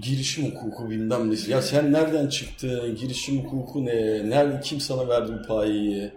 girişim 0.00 0.44
hukuku 0.44 0.90
bilmem 0.90 1.30
ne. 1.30 1.36
Ya 1.48 1.62
sen 1.62 1.92
nereden 1.92 2.28
çıktın? 2.28 2.96
Girişim 2.96 3.44
hukuku 3.44 3.84
ne? 3.84 4.30
Nerede 4.30 4.60
kim 4.60 4.80
sana 4.80 5.08
verdi 5.08 5.32
bu 5.32 5.46
payeyi? 5.46 6.12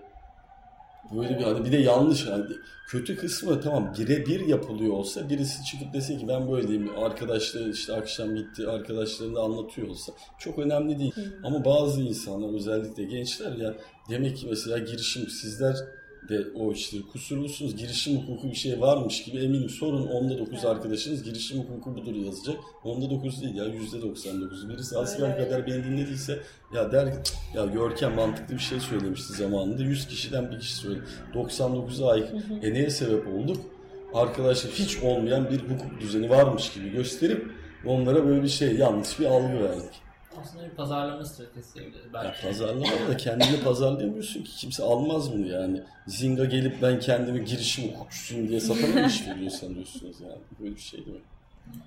Böyle 1.15 1.39
bir 1.39 1.43
hani 1.43 1.65
bir 1.65 1.71
de 1.71 1.77
yanlış 1.77 2.27
hani 2.27 2.45
kötü 2.87 3.17
kısmı 3.17 3.61
tamam 3.61 3.93
birebir 3.99 4.47
yapılıyor 4.47 4.93
olsa 4.93 5.29
birisi 5.29 5.65
çıkıp 5.65 5.93
dese 5.93 6.17
ki 6.17 6.27
ben 6.27 6.51
böyleyim 6.51 6.89
arkadaşları 6.97 7.69
işte 7.69 7.93
akşam 7.93 8.35
gitti 8.35 8.67
arkadaşlarını 8.67 9.39
anlatıyor 9.39 9.87
olsa 9.87 10.13
çok 10.39 10.59
önemli 10.59 10.99
değil. 10.99 11.13
Ama 11.43 11.65
bazı 11.65 12.01
insanlar 12.01 12.53
özellikle 12.53 13.03
gençler 13.03 13.51
ya 13.51 13.75
demek 14.09 14.37
ki 14.37 14.47
mesela 14.49 14.77
girişim 14.77 15.29
sizler 15.29 15.75
de 16.30 16.47
o 16.55 16.72
işleri 16.72 17.03
kusurlusunuz. 17.07 17.76
Girişim 17.76 18.17
hukuku 18.17 18.49
bir 18.49 18.55
şey 18.55 18.82
varmış 18.82 19.24
gibi 19.24 19.38
eminim 19.38 19.70
sorun 19.70 20.07
onda 20.07 20.39
9 20.39 20.53
Evet. 20.53 20.65
arkadaşınız 20.65 21.24
girişim 21.24 21.59
hukuku 21.59 21.95
budur 21.95 22.15
yazacak. 22.15 22.57
Onda 22.84 23.09
9 23.09 23.41
değil 23.41 23.55
ya 23.55 23.65
yüzde 23.65 24.01
99. 24.01 24.70
Birisi 24.70 24.97
Öyle, 24.97 25.45
kadar 25.45 25.67
beni 25.67 25.84
dinlediyse 25.84 26.39
ya 26.74 26.91
der 26.91 27.13
ya 27.55 27.65
Görkem 27.65 28.15
mantıklı 28.15 28.55
bir 28.55 28.59
şey 28.59 28.80
söylemişti 28.80 29.34
zamanında. 29.34 29.84
100 29.84 30.07
kişiden 30.07 30.51
bir 30.51 30.59
kişi 30.59 30.76
söyledi. 30.76 31.03
99'a 31.34 32.11
ait. 32.11 32.28
E 32.63 32.74
neye 32.74 32.89
sebep 32.89 33.28
olduk? 33.28 33.57
Arkadaşlar 34.13 34.72
hiç 34.72 35.03
olmayan 35.03 35.49
bir 35.49 35.59
hukuk 35.59 36.01
düzeni 36.01 36.30
varmış 36.30 36.74
gibi 36.74 36.89
gösterip 36.89 37.51
onlara 37.86 38.28
böyle 38.28 38.43
bir 38.43 38.47
şey 38.47 38.76
yanlış 38.76 39.20
bir 39.20 39.26
algı 39.26 39.63
verdik. 39.63 40.09
Aslında 40.38 40.63
bir 40.65 40.69
pazarlama 40.69 41.25
stratejisi 41.25 41.75
diyebiliriz 41.75 42.05
Ya 42.05 42.13
belki. 42.13 42.41
pazarlama 42.47 43.07
da 43.09 43.17
kendini 43.17 43.63
pazarlayamıyorsun 43.63 44.43
ki 44.43 44.51
kimse 44.57 44.84
almaz 44.84 45.34
bunu 45.34 45.47
yani. 45.47 45.84
Zinga 46.07 46.45
gelip 46.45 46.82
ben 46.82 46.99
kendimi 46.99 47.45
girişim 47.45 47.91
hukukçusuyum 47.93 48.47
diye 48.49 48.59
satana 48.59 49.05
iş 49.07 49.27
veriyor 49.27 49.51
sanıyorsunuz 49.51 50.21
yani. 50.21 50.41
Böyle 50.59 50.75
bir 50.75 50.82
şey 50.82 51.05
değil 51.05 51.17
mi? 51.17 51.23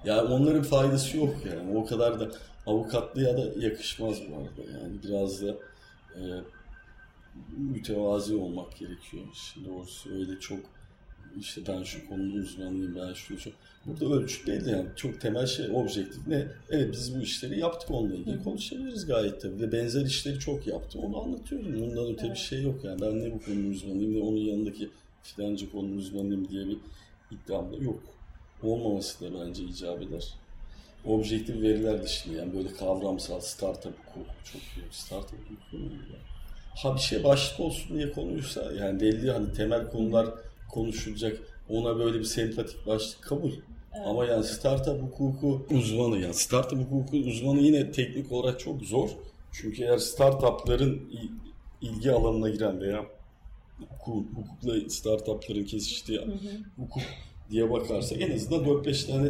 Yani 0.04 0.20
onların 0.20 0.62
faydası 0.62 1.16
yok 1.16 1.34
yani. 1.46 1.78
O 1.78 1.86
kadar 1.86 2.20
da 2.20 2.30
avukatlığa 2.66 3.36
da 3.36 3.44
yakışmaz 3.66 4.16
bu 4.30 4.36
arada. 4.36 4.78
Yani 4.82 5.02
biraz 5.02 5.42
da 5.42 5.54
e, 6.14 6.20
mütevazi 7.56 8.36
olmak 8.36 8.76
gerekiyor. 8.76 9.24
Şimdi 9.34 9.68
doğrusu 9.68 10.10
öyle 10.14 10.40
çok 10.40 10.58
işte 11.40 11.60
ben 11.68 11.82
şu 11.82 12.08
konunun 12.08 12.42
uzmanıyım 12.42 12.96
ben 12.96 13.12
şunu 13.12 13.38
çok 13.38 13.52
burada 13.86 14.04
ölçüt 14.04 14.46
değil 14.46 14.64
de 14.64 14.70
yani. 14.70 14.86
Çok 14.96 15.20
temel 15.20 15.46
şey 15.46 15.66
objektif 15.74 16.26
ne? 16.26 16.46
Evet 16.70 16.92
biz 16.92 17.16
bu 17.16 17.22
işleri 17.22 17.58
yaptık 17.58 17.90
onunla 17.90 18.14
ilgili. 18.14 18.42
Konuşabiliriz 18.44 19.06
gayet 19.06 19.40
tabii. 19.40 19.60
Ve 19.60 19.72
benzer 19.72 20.06
işleri 20.06 20.38
çok 20.38 20.66
yaptım 20.66 21.04
onu 21.04 21.22
anlatıyorum. 21.22 21.80
Bundan 21.80 22.12
öte 22.12 22.30
bir 22.30 22.36
şey 22.36 22.62
yok 22.62 22.84
yani. 22.84 23.00
Ben 23.00 23.20
ne 23.20 23.32
bu 23.32 23.42
konunun 23.42 23.70
uzmanıyım 23.70 24.14
ne 24.14 24.20
onun 24.20 24.36
yanındaki 24.36 24.90
filanca 25.22 25.70
konunun 25.72 25.96
uzmanıyım 25.96 26.48
diye 26.48 26.66
bir 26.66 26.76
iddiam 27.30 27.72
da 27.72 27.76
yok. 27.76 28.00
Olmaması 28.62 29.24
da 29.24 29.40
bence 29.40 29.64
icap 29.64 30.02
eder. 30.02 30.34
Objektif 31.06 31.62
veriler 31.62 32.02
dışında 32.02 32.36
yani 32.36 32.54
böyle 32.54 32.72
kavramsal 32.72 33.40
startup 33.40 33.94
hukuku 33.98 34.26
çok 34.52 34.62
iyi. 34.62 34.84
Startup 34.90 35.38
hukuku 35.50 35.76
mu 35.76 35.90
ha 36.74 36.94
bir 36.94 37.00
şey 37.00 37.24
başlık 37.24 37.60
olsun 37.60 37.98
diye 37.98 38.12
konuysa 38.12 38.72
yani 38.72 39.00
belli 39.00 39.30
hani 39.30 39.52
temel 39.52 39.90
konular 39.90 40.26
konuşulacak 40.72 41.38
ona 41.68 41.98
böyle 41.98 42.18
bir 42.18 42.24
sempatik 42.24 42.86
başlık 42.86 43.22
kabul. 43.22 43.52
Ama 44.06 44.24
yani 44.24 44.44
startup 44.44 45.02
hukuku 45.02 45.66
uzmanı 45.70 46.18
yani 46.18 46.34
startup 46.34 46.78
hukuku 46.78 47.16
uzmanı 47.16 47.60
yine 47.60 47.92
teknik 47.92 48.32
olarak 48.32 48.60
çok 48.60 48.82
zor. 48.82 49.10
Çünkü 49.52 49.82
eğer 49.82 49.98
startupların 49.98 51.10
il- 51.10 51.88
ilgi 51.88 52.12
alanına 52.12 52.48
giren 52.48 52.80
veya 52.80 53.06
hukuk, 53.90 54.26
hukukla 54.36 54.90
startupların 54.90 55.64
kesiştiği 55.64 56.20
hukuk 56.76 57.02
diye 57.50 57.70
bakarsak 57.70 58.20
en 58.20 58.34
azından 58.34 58.64
4-5 58.64 59.06
tane 59.06 59.28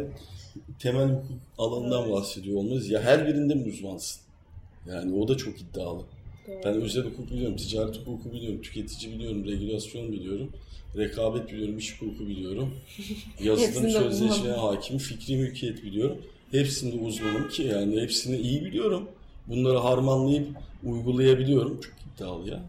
temel 0.79 1.09
hukuk 1.09 1.37
alanından 1.57 2.11
bahsediyor 2.11 2.57
olmalıyız. 2.57 2.89
Ya 2.89 3.01
her 3.01 3.27
birinde 3.27 3.55
mi 3.55 3.63
uzmansın? 3.67 4.21
Yani 4.89 5.15
o 5.19 5.27
da 5.27 5.37
çok 5.37 5.61
iddialı. 5.61 6.03
Doğru. 6.47 6.61
Ben 6.65 6.81
özel 6.81 7.03
hukuk 7.03 7.31
biliyorum, 7.31 7.55
ticaret 7.55 7.97
hukuku 7.97 8.33
biliyorum, 8.33 8.61
tüketici 8.61 9.13
biliyorum, 9.13 9.45
regülasyon 9.45 10.11
biliyorum, 10.11 10.49
rekabet 10.97 11.51
biliyorum, 11.51 11.77
iş 11.77 12.01
hukuku 12.01 12.27
biliyorum. 12.27 12.73
Yazılım 13.43 13.89
sözleşmeye 13.89 14.55
hakim, 14.55 14.97
fikri 14.97 15.37
mülkiyet 15.37 15.83
biliyorum. 15.83 16.17
Hepsinde 16.51 16.95
uzmanım 16.95 17.49
ki 17.49 17.63
yani 17.63 18.01
hepsini 18.01 18.37
iyi 18.37 18.65
biliyorum. 18.65 19.09
Bunları 19.47 19.77
harmanlayıp 19.77 20.47
uygulayabiliyorum. 20.83 21.81
Çok 21.81 21.93
iddialı 22.15 22.49
ya. 22.49 22.63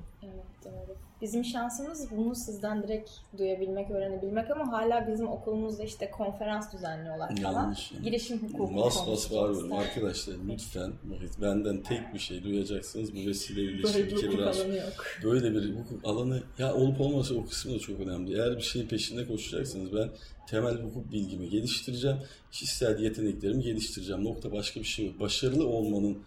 Bizim 1.24 1.44
şansımız 1.44 2.10
bunu 2.10 2.34
sizden 2.34 2.82
direkt 2.82 3.10
duyabilmek, 3.38 3.90
öğrenebilmek 3.90 4.50
ama 4.50 4.72
hala 4.72 5.08
bizim 5.12 5.28
okulumuzda 5.28 5.82
işte 5.84 6.10
konferans 6.10 6.72
düzenliyorlar 6.72 7.36
falan. 7.36 7.52
Yanlış. 7.62 7.92
yani. 7.92 8.04
Girişim 8.04 8.38
hukuku 8.38 8.76
Bas 8.76 8.84
bas 8.84 9.04
konuşacağız. 9.04 9.32
bağırıyorum. 9.32 9.72
Arkadaşlar 9.72 10.34
lütfen 10.48 10.92
bakın 11.04 11.30
benden 11.42 11.82
tek 11.82 12.14
bir 12.14 12.18
şey 12.18 12.42
duyacaksınız. 12.44 13.12
Bu 13.16 13.26
vesileyle 13.26 13.82
Böyle 13.82 14.04
bir 14.06 14.16
kere 14.16 14.26
hukuk 14.26 14.40
daha 14.40 14.50
alanı 14.50 14.76
yok. 14.76 15.06
böyle 15.24 15.54
bir 15.54 15.74
hukuk 15.74 16.04
alanı 16.04 16.42
ya 16.58 16.74
olup 16.74 17.00
olmasa 17.00 17.34
o 17.34 17.44
kısmı 17.46 17.74
da 17.74 17.78
çok 17.78 18.00
önemli. 18.00 18.34
Eğer 18.34 18.56
bir 18.56 18.62
şeyin 18.62 18.88
peşinde 18.88 19.26
koşacaksınız 19.26 19.94
ben 19.94 20.08
temel 20.48 20.74
hukuk 20.82 21.12
bilgimi 21.12 21.48
geliştireceğim. 21.50 22.16
Kişisel 22.52 22.98
yeteneklerimi 22.98 23.62
geliştireceğim. 23.62 24.24
Nokta 24.24 24.52
başka 24.52 24.80
bir 24.80 24.84
şey 24.84 25.06
yok. 25.06 25.20
Başarılı 25.20 25.66
olmanın 25.66 26.18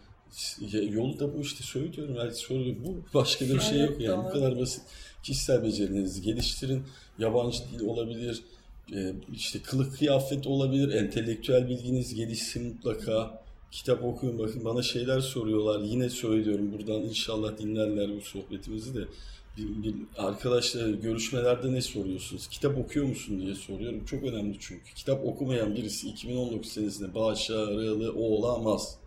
yolu 0.71 1.19
da 1.19 1.37
bu 1.37 1.41
işte 1.41 1.63
söylüyorum. 1.63 2.15
Yani 2.15 2.33
söylüyorum. 2.33 2.83
Bu 2.85 3.17
başka 3.17 3.49
da 3.49 3.53
bir 3.53 3.59
şey 3.59 3.79
yok 3.79 4.01
yani. 4.01 4.25
Bu 4.25 4.29
kadar 4.29 4.59
basit. 4.59 4.81
Kişisel 5.23 5.63
becerilerinizi 5.63 6.21
geliştirin. 6.21 6.83
Yabancı 7.19 7.59
dil 7.73 7.85
olabilir. 7.85 8.41
e, 8.95 9.13
işte 9.33 9.59
kılık 9.61 9.97
kıyafet 9.97 10.47
olabilir. 10.47 10.93
Entelektüel 10.93 11.69
bilginiz 11.69 12.13
gelişsin 12.15 12.67
mutlaka. 12.67 13.43
Kitap 13.71 14.03
okuyun 14.03 14.39
bakın 14.39 14.65
bana 14.65 14.81
şeyler 14.81 15.19
soruyorlar. 15.19 15.79
Yine 15.79 16.09
söylüyorum 16.09 16.73
buradan 16.73 17.01
inşallah 17.01 17.57
dinlerler 17.57 18.15
bu 18.15 18.21
sohbetimizi 18.21 18.95
de. 18.95 19.07
Bir, 19.57 19.83
bir 19.83 19.95
arkadaşlar 20.17 20.89
görüşmelerde 20.89 21.73
ne 21.73 21.81
soruyorsunuz? 21.81 22.47
Kitap 22.47 22.77
okuyor 22.77 23.05
musun 23.05 23.41
diye 23.41 23.55
soruyorum. 23.55 24.05
Çok 24.05 24.23
önemli 24.23 24.57
çünkü. 24.59 24.93
Kitap 24.95 25.25
okumayan 25.25 25.75
birisi 25.75 26.09
2019 26.09 26.71
senesinde 26.71 27.15
başarılı 27.15 28.13
olamaz. 28.13 28.97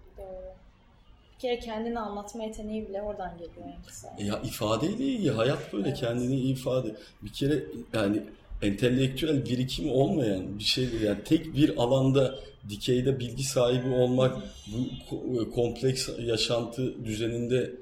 Bir 1.41 1.49
kere 1.49 1.59
kendini 1.59 1.99
anlatma 1.99 2.45
yeteneği 2.45 2.88
bile 2.88 3.03
oradan 3.03 3.32
geliyor 3.38 3.66
kısa. 3.86 4.16
E 4.18 4.24
Ya 4.24 4.43
ifadeyle 4.43 5.05
ilgili 5.05 5.30
hayat 5.30 5.72
böyle 5.72 5.88
Evet. 5.88 5.99
kendini 6.01 6.36
ifade. 6.41 6.97
Bir 7.22 7.32
kere 7.32 7.64
yani 7.93 8.22
entelektüel 8.62 9.45
birikimi 9.47 9.91
olmayan 9.91 10.59
bir 10.59 10.64
şey 10.64 10.88
yani 11.05 11.24
tek 11.24 11.55
bir 11.57 11.76
alanda 11.76 12.34
dikeyde 12.68 13.18
bilgi 13.20 13.43
sahibi 13.45 13.88
olmak 13.88 14.36
bu 14.66 14.76
ko- 15.16 15.51
kompleks 15.51 16.09
yaşantı 16.18 17.05
düzeninde 17.05 17.72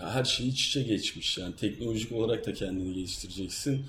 ya 0.00 0.10
her 0.14 0.24
şey 0.24 0.48
iç 0.48 0.68
içe 0.68 0.82
geçmiş 0.82 1.38
yani 1.38 1.56
teknolojik 1.56 2.12
olarak 2.12 2.46
da 2.46 2.52
kendini 2.52 2.94
geliştireceksin. 2.94 3.84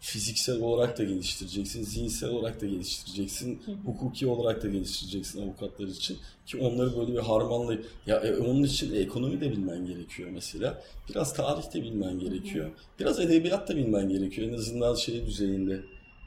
Fiziksel 0.00 0.60
olarak 0.60 0.98
da 0.98 1.04
geliştireceksin, 1.04 1.84
zihinsel 1.84 2.30
olarak 2.30 2.60
da 2.60 2.66
geliştireceksin, 2.66 3.62
hukuki 3.84 4.26
olarak 4.26 4.62
da 4.62 4.68
geliştireceksin 4.68 5.42
avukatlar 5.42 5.86
için 5.86 6.18
ki 6.46 6.58
onları 6.58 6.96
böyle 6.96 7.12
bir 7.12 7.18
harmanlayıp 7.18 7.86
ya 8.06 8.16
e, 8.16 8.36
onun 8.36 8.62
için 8.62 8.94
ekonomi 8.94 9.40
de 9.40 9.50
bilmen 9.50 9.86
gerekiyor 9.86 10.30
mesela. 10.32 10.82
Biraz 11.08 11.34
tarih 11.34 11.74
de 11.74 11.82
bilmen 11.82 12.18
gerekiyor. 12.18 12.70
Biraz 13.00 13.20
edebiyat 13.20 13.68
da 13.68 13.76
bilmen 13.76 14.08
gerekiyor. 14.08 14.48
En 14.48 14.54
azından 14.54 14.94
şey 14.94 15.26
düzeyinde 15.26 15.80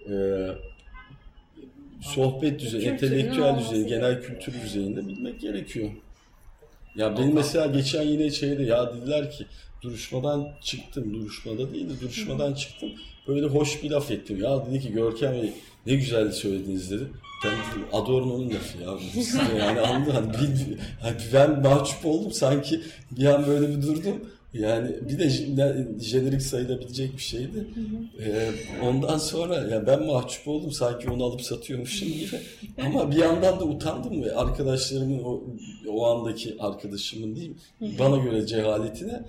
e, 0.10 0.16
sohbet 2.02 2.60
düzeyi, 2.60 2.86
entelektüel 2.86 3.60
düzeyi, 3.60 3.86
genel 3.86 4.22
kültür 4.22 4.54
düzeyinde 4.62 5.08
bilmek 5.08 5.42
gerekiyor. 5.42 5.92
Ya 6.96 7.18
benim 7.18 7.34
mesela 7.34 7.66
geçen 7.66 8.04
yine 8.04 8.30
şeyde 8.30 8.64
ya 8.64 8.96
dediler 8.96 9.32
ki 9.32 9.46
duruşmadan 9.82 10.48
çıktım. 10.62 11.14
Duruşmada 11.14 11.74
değil 11.74 11.90
de 11.90 12.02
duruşmadan 12.02 12.54
çıktım. 12.54 12.90
Böyle 13.28 13.46
hoş 13.46 13.84
bir 13.84 13.90
laf 13.92 14.12
ettim. 14.12 14.42
Ya 14.44 14.66
dedi 14.66 14.80
ki 14.80 14.92
Görkem 14.92 15.34
Bey 15.34 15.54
ne 15.86 15.96
güzel 15.96 16.32
söylediniz 16.32 16.92
dedi. 16.92 17.04
Ben 17.46 17.52
dedim, 17.52 17.86
Adorno'nun 17.94 18.50
lafı 18.50 18.78
ya. 18.84 18.90
Yani 19.60 19.80
anladın 19.80 20.12
hani, 20.12 20.34
bil- 20.34 20.78
hani 21.02 21.18
ben 21.34 21.62
mahcup 21.62 22.06
oldum 22.06 22.32
sanki 22.32 22.82
bir 23.12 23.26
an 23.26 23.48
böyle 23.48 23.70
bir 23.70 23.82
durdum. 23.82 24.16
Yani 24.54 24.92
bir 25.10 25.20
de 25.20 25.30
jenerik 26.00 26.42
sayılabilecek 26.42 27.14
bir 27.18 27.22
şeydi. 27.22 27.68
Ee, 28.26 28.50
ondan 28.84 29.18
sonra 29.18 29.56
ya 29.56 29.88
ben 29.88 30.06
mahcup 30.06 30.48
oldum 30.48 30.72
sanki 30.72 31.10
onu 31.10 31.24
alıp 31.24 31.42
satıyormuşum 31.42 32.08
gibi. 32.08 32.40
Ama 32.86 33.12
bir 33.12 33.16
yandan 33.16 33.60
da 33.60 33.64
utandım 33.66 34.24
ve 34.24 34.36
arkadaşlarımın 34.36 35.24
o, 35.24 35.44
o 35.88 36.06
andaki 36.06 36.56
arkadaşımın 36.60 37.36
değil 37.36 37.54
bana 38.00 38.18
göre 38.18 38.48
cehaletine 38.48 39.22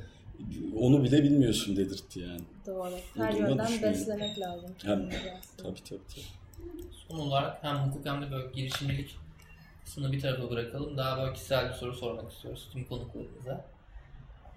onu 0.77 1.05
bile 1.05 1.23
bilmiyorsun 1.23 1.77
dedirtti 1.77 2.21
yani. 2.21 2.41
Doğru. 2.67 2.95
Her 3.17 3.33
yönden 3.33 3.67
düşünüyorum. 3.67 4.01
beslemek 4.01 4.39
lazım. 4.39 4.71
Hem, 4.83 5.09
tabii 5.09 5.19
tabii 5.57 5.81
tabii. 5.85 6.25
Son 7.09 7.19
olarak 7.19 7.65
hem 7.65 7.77
hukuk 7.77 8.07
hem 8.07 8.23
de 8.23 8.31
böyle 8.31 8.53
girişimcilik 8.55 9.17
kısmını 9.85 10.13
bir 10.13 10.21
tarafa 10.21 10.51
bırakalım. 10.51 10.97
Daha 10.97 11.19
böyle 11.19 11.33
kişisel 11.35 11.69
bir 11.69 11.75
soru 11.75 11.95
sormak 11.95 12.33
istiyoruz 12.33 12.69
tüm 12.73 12.85
konuklarımıza. 12.85 13.65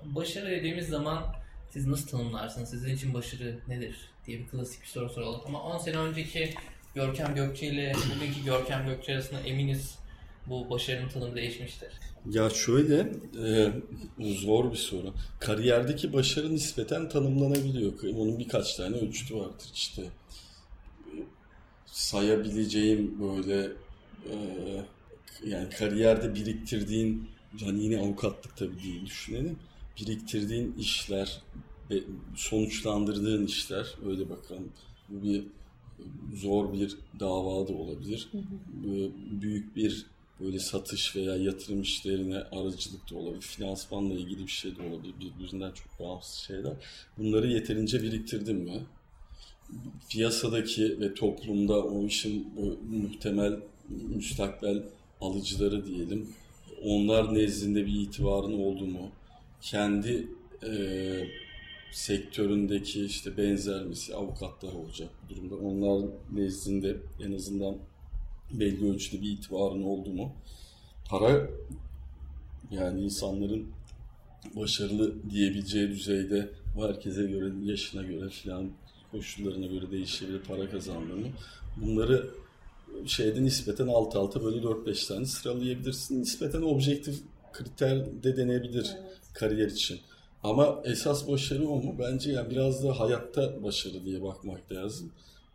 Başarı 0.04 0.52
dediğimiz 0.52 0.88
zaman 0.88 1.24
siz 1.70 1.88
nasıl 1.88 2.08
tanımlarsınız? 2.08 2.70
Sizin 2.70 2.96
için 2.96 3.14
başarı 3.14 3.60
nedir 3.68 3.98
diye 4.26 4.40
bir 4.40 4.48
klasik 4.48 4.82
bir 4.82 4.88
soru 4.88 5.10
soralım. 5.10 5.42
Ama 5.46 5.64
10 5.64 5.78
sene 5.78 5.98
önceki 5.98 6.54
Görkem 6.96 7.36
Gökçe 7.36 7.68
ile 7.68 7.94
bugünkü 8.16 8.46
Görkem 8.46 8.86
Gökçe 8.86 9.14
arasında 9.14 9.40
eminiz 9.40 10.00
bu 10.46 10.70
başarının 10.70 11.10
tanımı 11.10 11.36
değişmiştir. 11.36 11.90
Ya 12.32 12.50
şöyle, 12.50 13.12
e, 13.46 13.72
zor 14.20 14.72
bir 14.72 14.78
soru. 14.78 15.14
Kariyerdeki 15.40 16.14
başarı 16.14 16.56
nispeten 16.56 17.10
tanımlanabiliyor. 17.10 17.94
Onun 18.16 18.40
birkaç 18.40 18.76
tane 18.76 18.96
ölçütü 18.96 19.36
vardır 19.36 19.72
işte. 19.74 20.02
E, 20.02 20.10
Sayabileceğim 21.86 23.22
böyle 23.22 23.72
e, 24.32 24.36
yani 25.46 25.70
kariyerde 25.70 26.36
biriktirdiğin, 26.36 27.30
hani 27.60 27.84
yine 27.84 28.00
avukatlık 28.00 28.58
tabii 28.58 28.84
değil 28.84 29.06
düşünelim. 29.06 29.58
Biriktirdiğin 30.02 30.76
işler, 30.80 31.42
sonuçlandırdığın 32.36 33.46
işler 33.46 33.96
öyle 34.06 34.30
bakalım. 34.30 34.70
Bu 35.10 35.24
bir 35.24 35.44
zor 36.36 36.74
bir 36.74 36.98
dava 37.20 37.68
da 37.68 37.74
olabilir. 37.74 38.28
Hı 38.32 38.38
hı. 38.38 39.12
Büyük 39.42 39.76
bir 39.76 40.06
böyle 40.40 40.60
satış 40.60 41.16
veya 41.16 41.36
yatırım 41.36 41.82
işlerine 41.82 42.38
aracılık 42.38 43.12
da 43.12 43.16
olabilir. 43.16 43.42
Finansmanla 43.42 44.14
ilgili 44.14 44.44
bir 44.44 44.52
şey 44.52 44.76
de 44.76 44.82
olabilir. 44.82 45.14
Birbirinden 45.20 45.72
çok 45.72 46.00
bağımsız 46.00 46.36
şeyler. 46.36 46.74
Bunları 47.18 47.48
yeterince 47.48 48.04
biriktirdim 48.04 48.58
mi? 48.58 48.84
Piyasadaki 50.10 51.00
ve 51.02 51.14
toplumda 51.14 51.84
o 51.84 52.06
işin 52.06 52.48
muhtemel 52.92 53.60
müstakbel 53.90 54.84
alıcıları 55.22 55.86
diyelim. 55.86 56.30
Onlar 56.84 57.34
nezdinde 57.34 57.86
bir 57.86 58.02
itibarın 58.02 58.54
oldu 58.54 58.86
mu? 58.86 59.10
Kendi 59.62 60.28
e, 60.64 60.72
sektöründeki 61.92 63.06
işte 63.06 63.38
benzer 63.38 63.84
mesela 63.84 64.20
avukatlar 64.20 64.74
olacak 64.74 65.10
bu 65.24 65.36
durumda. 65.36 65.56
Onlar 65.56 66.10
nezdinde 66.34 66.98
en 67.26 67.32
azından 67.32 67.78
belli 68.52 68.92
ölçüde 68.92 69.22
bir 69.22 69.32
itibarın 69.32 69.84
oldu 69.84 70.10
mu? 70.10 70.36
Para 71.10 71.50
yani 72.72 73.02
insanların 73.02 73.68
başarılı 74.56 75.30
diyebileceği 75.30 75.90
düzeyde 75.90 76.50
bu 76.76 76.88
herkese 76.88 77.24
göre, 77.24 77.54
yaşına 77.64 78.04
göre 78.04 78.30
filan 78.30 78.70
koşullarına 79.12 79.66
göre 79.66 79.92
değişebilir 79.92 80.42
para 80.42 80.70
kazandığını. 80.70 81.28
Bunları 81.78 82.30
şeyde 83.06 83.44
nispeten 83.44 83.88
alt 83.88 84.16
alta 84.16 84.44
böyle 84.44 84.58
4-5 84.58 85.08
tane 85.08 85.26
sıralayabilirsin. 85.26 86.22
Nispeten 86.22 86.62
objektif 86.62 87.20
kriter 87.54 88.24
de 88.24 88.38
denebilir 88.38 88.96
evet. 88.96 89.34
kariyer 89.34 89.68
için. 89.68 90.00
Ama 90.44 90.82
esas 90.86 91.28
başarı 91.28 91.68
o 91.68 91.76
mu? 91.76 91.96
Bence 92.00 92.32
yani 92.32 92.50
biraz 92.50 92.84
da 92.84 93.00
hayatta 93.00 93.64
başarı 93.64 94.06
diye 94.06 94.24
bakmak 94.24 94.72
lazım. 94.72 95.12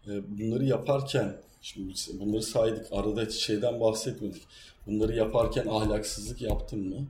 Ee, 0.09 0.39
bunları 0.39 0.65
yaparken, 0.65 1.37
şimdi 1.63 1.95
bunları 2.21 2.43
saydık, 2.43 2.87
arada 2.93 3.31
şeyden 3.31 3.81
bahsetmedik. 3.81 4.43
Bunları 4.87 5.17
yaparken 5.17 5.67
ahlaksızlık 5.67 6.43
yaptın 6.43 6.89
mı? 6.89 7.07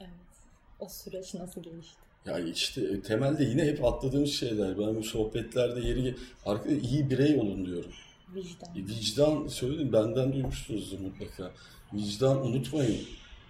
Evet. 0.00 0.10
O 0.80 0.88
süreç 0.88 1.34
nasıl 1.34 1.62
gelişti? 1.62 2.06
Ya 2.26 2.38
işte 2.38 2.80
e, 2.80 3.00
temelde 3.02 3.44
yine 3.44 3.64
hep 3.64 3.84
atladığımız 3.84 4.32
şeyler. 4.32 4.78
Ben 4.78 4.96
bu 4.96 5.02
sohbetlerde 5.02 5.80
yeri 5.80 6.14
arkada 6.46 6.74
iyi 6.74 7.10
birey 7.10 7.40
olun 7.40 7.66
diyorum. 7.66 7.90
Vicdan. 8.34 8.70
E, 8.76 8.78
vicdan 8.78 9.48
söyledim 9.48 9.92
benden 9.92 10.32
duymuşsunuzdur 10.32 10.98
mutlaka. 10.98 11.52
Vicdan 11.92 12.46
unutmayın. 12.46 13.00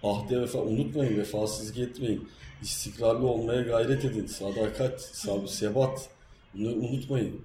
Ahde 0.03 0.41
vefa 0.41 0.59
unutmayın, 0.59 1.17
vefasızlık 1.17 1.77
etmeyin. 1.77 2.29
İstikrarlı 2.61 3.27
olmaya 3.27 3.61
gayret 3.61 4.05
edin. 4.05 4.25
Sadakat, 4.25 5.01
sabır, 5.01 5.47
sebat. 5.47 6.09
Bunları 6.53 6.75
unutmayın. 6.75 7.41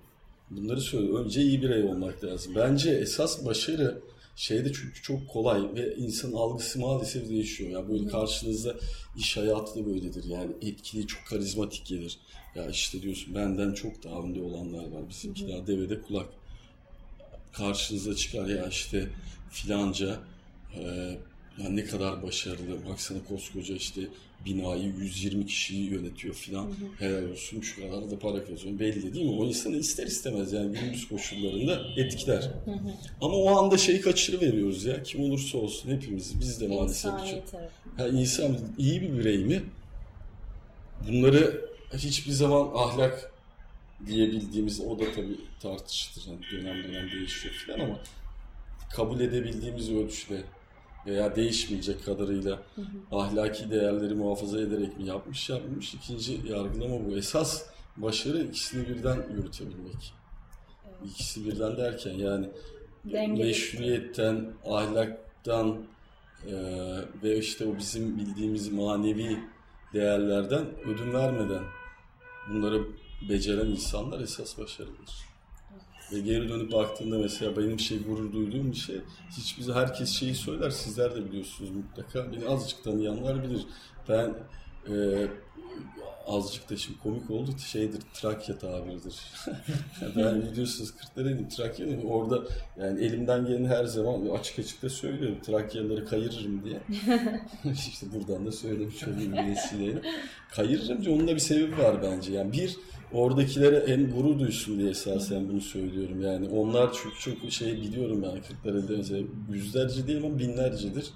Bunları 0.57 0.81
söyle. 0.81 1.13
Önce 1.13 1.43
iyi 1.43 1.63
birey 1.63 1.85
olmak 1.85 2.25
lazım. 2.25 2.53
Bence 2.57 2.91
esas 2.91 3.45
başarı 3.47 4.03
şeyde 4.37 4.73
çünkü 4.73 5.03
çok 5.03 5.29
kolay 5.29 5.75
ve 5.75 5.97
insan 5.97 6.33
algısı 6.33 6.81
maalesef 6.81 7.29
değişiyor. 7.29 7.71
Ya 7.71 7.79
yani 7.79 7.89
böyle 7.89 8.07
karşınızda 8.07 8.77
iş 9.17 9.37
hayatı 9.37 9.81
da 9.81 9.87
böyledir. 9.87 10.25
Yani 10.25 10.53
etkili, 10.63 11.07
çok 11.07 11.27
karizmatik 11.27 11.87
gelir. 11.87 12.19
Ya 12.55 12.67
işte 12.67 13.03
diyorsun 13.03 13.35
benden 13.35 13.75
çok 13.75 14.05
daha 14.05 14.21
önde 14.23 14.41
olanlar 14.41 14.83
var. 14.85 15.09
Bizimki 15.09 15.49
daha 15.49 15.67
devede 15.67 16.01
kulak. 16.01 16.27
Karşınıza 17.53 18.15
çıkar 18.15 18.47
ya 18.47 18.67
işte 18.67 19.09
filanca 19.51 20.21
e, 20.79 20.83
ya 21.59 21.69
ne 21.69 21.85
kadar 21.85 22.23
başarılı. 22.23 22.87
Baksana 22.89 23.25
koskoca 23.29 23.75
işte 23.75 24.01
binayı 24.47 24.85
120 24.85 25.47
kişiyi 25.47 25.91
yönetiyor 25.91 26.35
filan. 26.35 26.71
Helal 26.99 27.31
olsun 27.31 27.61
şu 27.61 27.81
kadar 27.81 28.11
da 28.11 28.19
para 28.19 28.45
kazanıyor. 28.45 28.79
Belli 28.79 29.15
değil 29.15 29.27
mi? 29.27 29.33
O 29.33 29.47
insanı 29.47 29.77
ister 29.77 30.07
istemez 30.07 30.53
yani 30.53 30.79
günümüz 30.79 31.09
koşullarında 31.09 31.81
etkiler. 31.97 32.51
Ama 33.21 33.35
o 33.37 33.57
anda 33.59 33.79
şeyi 33.79 34.01
kaçırıveriyoruz 34.01 34.85
ya. 34.85 35.03
Kim 35.03 35.21
olursa 35.21 35.59
olsun 35.59 35.91
hepimiz. 35.91 36.41
Biz 36.41 36.61
de 36.61 36.69
maalesef. 36.69 37.13
Ha, 37.97 38.09
insan 38.09 38.59
iyi 38.79 39.03
bir 39.03 39.19
birey 39.19 39.39
mi? 39.39 39.63
Bunları 41.09 41.65
hiçbir 41.97 42.33
zaman 42.33 42.71
ahlak 42.75 43.33
diyebildiğimiz 44.07 44.81
o 44.81 44.99
da 44.99 45.05
tabii 45.17 45.37
tartışılır. 45.63 46.27
Yani 46.29 46.41
dönem 46.53 46.85
dönem 46.85 47.11
değişiyor 47.11 47.55
filan 47.55 47.81
ama 47.81 48.01
kabul 48.97 49.21
edebildiğimiz 49.21 49.91
ölçüde 49.91 50.43
veya 51.07 51.37
değişmeyecek 51.37 52.05
kadarıyla 52.05 52.51
hı 52.51 52.83
hı. 52.83 53.17
ahlaki 53.17 53.71
değerleri 53.71 54.15
muhafaza 54.15 54.61
ederek 54.61 54.99
mi 54.99 55.07
yapmış 55.07 55.51
yapmış. 55.51 55.95
İkinci 55.95 56.33
yargılama 56.33 57.07
bu. 57.07 57.17
Esas 57.17 57.67
başarı 57.97 58.43
ikisini 58.43 58.89
birden 58.89 59.27
yürütebilmek. 59.37 60.15
Evet. 60.87 61.11
İkisi 61.11 61.45
birden 61.47 61.77
derken 61.77 62.15
yani 62.15 62.49
Dengeli. 63.05 63.45
meşruiyetten, 63.45 64.53
ahlaktan 64.67 65.77
e, 66.47 66.55
ve 67.23 67.39
işte 67.39 67.67
o 67.67 67.79
bizim 67.79 68.19
bildiğimiz 68.19 68.73
manevi 68.73 69.39
değerlerden 69.93 70.65
ödün 70.85 71.13
vermeden 71.13 71.63
bunları 72.49 72.83
beceren 73.29 73.67
insanlar 73.67 74.21
esas 74.21 74.59
başarılıdır. 74.59 75.32
Ve 76.13 76.21
geri 76.21 76.49
dönüp 76.49 76.73
baktığında 76.73 77.19
mesela 77.19 77.57
benim 77.57 77.81
şey 77.81 78.03
gurur 78.03 78.33
duyduğum 78.33 78.73
bir 78.73 78.77
şey. 78.77 79.01
Hiçbir 79.31 79.75
herkes 79.75 80.09
şeyi 80.09 80.35
söyler. 80.35 80.71
Sizler 80.71 81.15
de 81.15 81.25
biliyorsunuz 81.25 81.71
mutlaka. 81.71 82.33
Beni 82.33 82.49
azıcık 82.49 82.85
tanıyanlar 82.85 83.45
bilir. 83.45 83.67
Ben 84.09 84.35
e, 84.89 85.27
azıcık 86.27 86.71
da 86.71 86.77
şimdi 86.77 86.99
komik 86.99 87.31
oldu 87.31 87.51
şeydir 87.59 88.01
Trakya 88.15 88.59
tabiridir. 88.59 89.21
ben 90.17 90.43
biliyorsunuz 90.43 90.95
Kırklareli'yim 90.97 91.49
Trakya 91.49 91.87
değil 91.87 92.05
Orada 92.05 92.43
yani 92.81 93.05
elimden 93.05 93.47
geleni 93.47 93.69
her 93.69 93.85
zaman 93.85 94.29
açık 94.29 94.59
açık 94.59 94.83
da 94.83 94.89
söylüyorum. 94.89 95.39
Trakyalıları 95.47 96.07
kayırırım 96.07 96.65
diye. 96.65 96.81
işte 97.73 98.07
buradan 98.15 98.47
da 98.47 98.53
söylemiş 98.53 99.09
olayım 99.09 99.33
vesileyle. 99.33 100.03
Kayırırım 100.51 101.05
diye 101.05 101.15
onun 101.15 101.29
da 101.29 101.35
bir 101.35 101.41
sebebi 101.41 101.79
var 101.79 102.03
bence. 102.03 102.33
Yani 102.33 102.53
bir 102.53 102.77
oradakilere 103.13 103.87
hem 103.87 104.11
gurur 104.11 104.39
duysun 104.39 104.79
diye 104.79 104.91
esasen 104.91 105.49
bunu 105.49 105.61
söylüyorum. 105.61 106.23
Yani 106.23 106.49
onlar 106.49 106.91
çünkü 106.93 107.19
çok 107.19 107.53
şey 107.53 107.83
biliyorum 107.83 108.23
yani 108.23 108.41
Kırklareli'de 108.43 109.27
yüzlerce 109.53 110.07
değil 110.07 110.25
ama 110.25 110.39
binlercedir. 110.39 111.11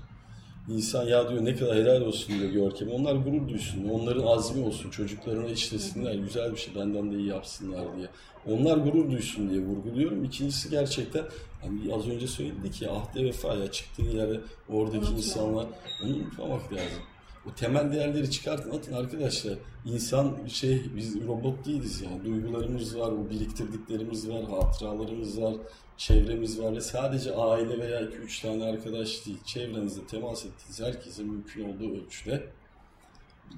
İnsan 0.68 1.04
ya 1.04 1.30
diyor 1.30 1.44
ne 1.44 1.56
kadar 1.56 1.76
helal 1.76 2.00
olsun 2.00 2.38
diyor 2.38 2.50
Görkem. 2.50 2.88
Onlar 2.90 3.14
gurur 3.14 3.48
duysun. 3.48 3.88
Onların 3.88 4.26
azmi 4.26 4.64
olsun. 4.64 4.90
Çocuklarına 4.90 5.48
işlesinler. 5.48 6.14
Güzel 6.14 6.52
bir 6.52 6.56
şey 6.56 6.74
benden 6.74 7.12
de 7.12 7.16
iyi 7.18 7.28
yapsınlar 7.28 7.84
diye. 7.96 8.08
Onlar 8.46 8.76
gurur 8.76 9.10
duysun 9.10 9.50
diye 9.50 9.60
vurguluyorum. 9.60 10.24
İkincisi 10.24 10.70
gerçekten 10.70 11.24
hani 11.62 11.94
az 11.94 12.08
önce 12.08 12.26
söyledik 12.26 12.82
ya 12.82 12.92
ahde 12.92 13.24
vefa 13.24 13.54
ya 13.54 13.72
çıktığın 13.72 14.10
yere 14.10 14.40
oradaki 14.68 15.12
insanlar 15.12 15.66
onu 16.04 16.14
unutmamak 16.14 16.72
lazım. 16.72 17.02
O 17.50 17.54
temel 17.54 17.92
değerleri 17.92 18.30
çıkartın 18.30 18.70
atın 18.70 18.92
arkadaşlar. 18.92 19.58
İnsan 19.84 20.36
şey 20.48 20.82
biz 20.96 21.26
robot 21.26 21.66
değiliz 21.66 22.02
yani. 22.02 22.24
Duygularımız 22.24 22.98
var, 22.98 23.12
o 23.12 23.30
biriktirdiklerimiz 23.30 24.28
var, 24.28 24.44
hatıralarımız 24.44 25.42
var, 25.42 25.54
çevremiz 25.96 26.60
var 26.60 26.76
ve 26.76 26.80
sadece 26.80 27.34
aile 27.34 27.78
veya 27.78 28.00
2-3 28.00 28.42
tane 28.42 28.64
arkadaş 28.64 29.26
değil. 29.26 29.38
Çevrenizde 29.44 30.06
temas 30.06 30.46
ettiğiniz 30.46 30.80
herkese 30.80 31.22
mümkün 31.22 31.68
olduğu 31.68 32.04
ölçüde 32.04 32.46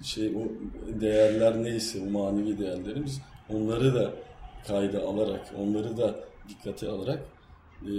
şey 0.03 0.37
o 0.37 0.41
değerler 1.01 1.63
neyse 1.63 2.01
o 2.09 2.11
manevi 2.11 2.59
değerlerimiz 2.59 3.21
onları 3.49 3.95
da 3.95 4.13
kayda 4.67 5.03
alarak, 5.03 5.55
onları 5.59 5.97
da 5.97 6.21
dikkate 6.49 6.89
alarak 6.89 7.23
e, 7.83 7.93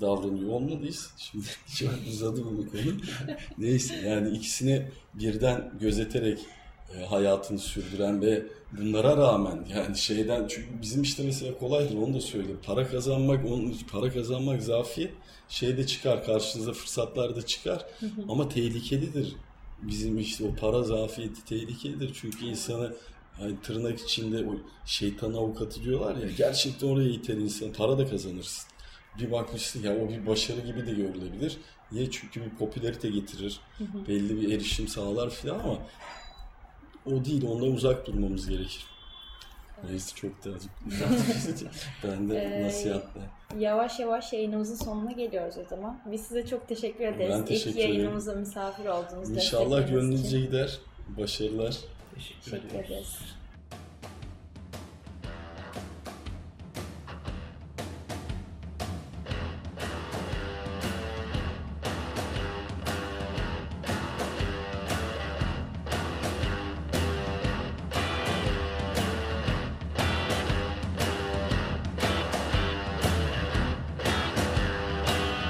davranıyor 0.00 0.50
olmalıyız. 0.50 1.10
Şimdi 1.16 1.44
çok 1.78 1.90
uzadı 2.08 2.44
bu 2.44 2.70
konu. 2.70 2.82
Neyse 3.58 3.96
yani 3.96 4.36
ikisini 4.36 4.88
birden 5.14 5.72
gözeterek 5.80 6.38
e, 6.98 7.04
hayatını 7.04 7.58
sürdüren 7.58 8.22
ve 8.22 8.42
bunlara 8.78 9.16
rağmen 9.16 9.66
yani 9.74 9.98
şeyden 9.98 10.46
çünkü 10.48 10.82
bizim 10.82 11.02
işte 11.02 11.22
mesela 11.22 11.58
kolaydır 11.58 11.96
onu 11.96 12.14
da 12.14 12.20
söyleyeyim. 12.20 12.60
Para 12.66 12.88
kazanmak, 12.88 13.44
onun 13.44 13.76
para 13.92 14.12
kazanmak 14.12 14.62
zafiyet 14.62 15.10
şeyde 15.48 15.86
çıkar 15.86 16.24
karşınıza 16.24 16.72
fırsatlar 16.72 17.36
da 17.36 17.46
çıkar 17.46 17.86
ama 18.28 18.48
tehlikelidir. 18.48 19.36
Bizim 19.82 20.18
işte 20.18 20.44
o 20.44 20.54
para 20.60 20.82
zafiyeti 20.82 21.44
tehlikelidir 21.44 22.10
çünkü 22.20 22.46
insanı 22.46 22.94
yani 23.40 23.56
tırnak 23.62 24.00
içinde 24.00 24.46
o 24.46 24.54
şeytan 24.86 25.32
avukatı 25.32 25.84
diyorlar 25.84 26.16
ya 26.16 26.28
gerçekten 26.38 26.88
oraya 26.88 27.08
iter 27.08 27.34
insan 27.34 27.72
para 27.72 27.98
da 27.98 28.10
kazanırsın 28.10 28.73
bir 29.18 29.32
bakmışsın 29.32 29.82
ya 29.82 29.96
o 29.96 30.08
bir 30.08 30.26
başarı 30.26 30.60
gibi 30.60 30.86
de 30.86 30.92
görülebilir. 30.92 31.58
Niye? 31.92 32.10
Çünkü 32.10 32.44
bir 32.44 32.50
popülerite 32.50 33.10
getirir. 33.10 33.60
Hı 33.78 33.84
hı. 33.84 34.08
Belli 34.08 34.40
bir 34.40 34.56
erişim 34.56 34.88
sağlar 34.88 35.30
filan 35.30 35.58
ama 35.58 35.78
o 37.06 37.24
değil. 37.24 37.44
Ondan 37.46 37.72
uzak 37.72 38.06
durmamız 38.06 38.48
gerekir. 38.48 38.86
Neyse 39.90 40.14
çok 40.14 40.44
da 40.44 40.50
ben 42.04 42.28
de 42.28 42.38
ee, 42.38 42.64
nasihatle. 42.64 43.20
Yavaş 43.58 44.00
yavaş 44.00 44.32
yayınımızın 44.32 44.84
sonuna 44.84 45.12
geliyoruz 45.12 45.54
o 45.58 45.68
zaman. 45.68 46.00
Biz 46.06 46.20
size 46.20 46.46
çok 46.46 46.68
teşekkür 46.68 47.04
ederiz. 47.04 47.34
Ben 47.34 47.44
teşekkür 47.44 47.70
İlk 47.70 47.88
yayınımıza 47.88 48.34
misafir 48.34 48.86
oldunuz. 48.86 49.30
İnşallah 49.30 49.88
gönlünüzce 49.88 50.40
gider. 50.40 50.78
Başarılar. 51.08 51.76
Teşekkür, 52.14 52.42
teşekkür 52.42 52.68
ederiz. 52.68 52.90
ederiz. 52.90 53.18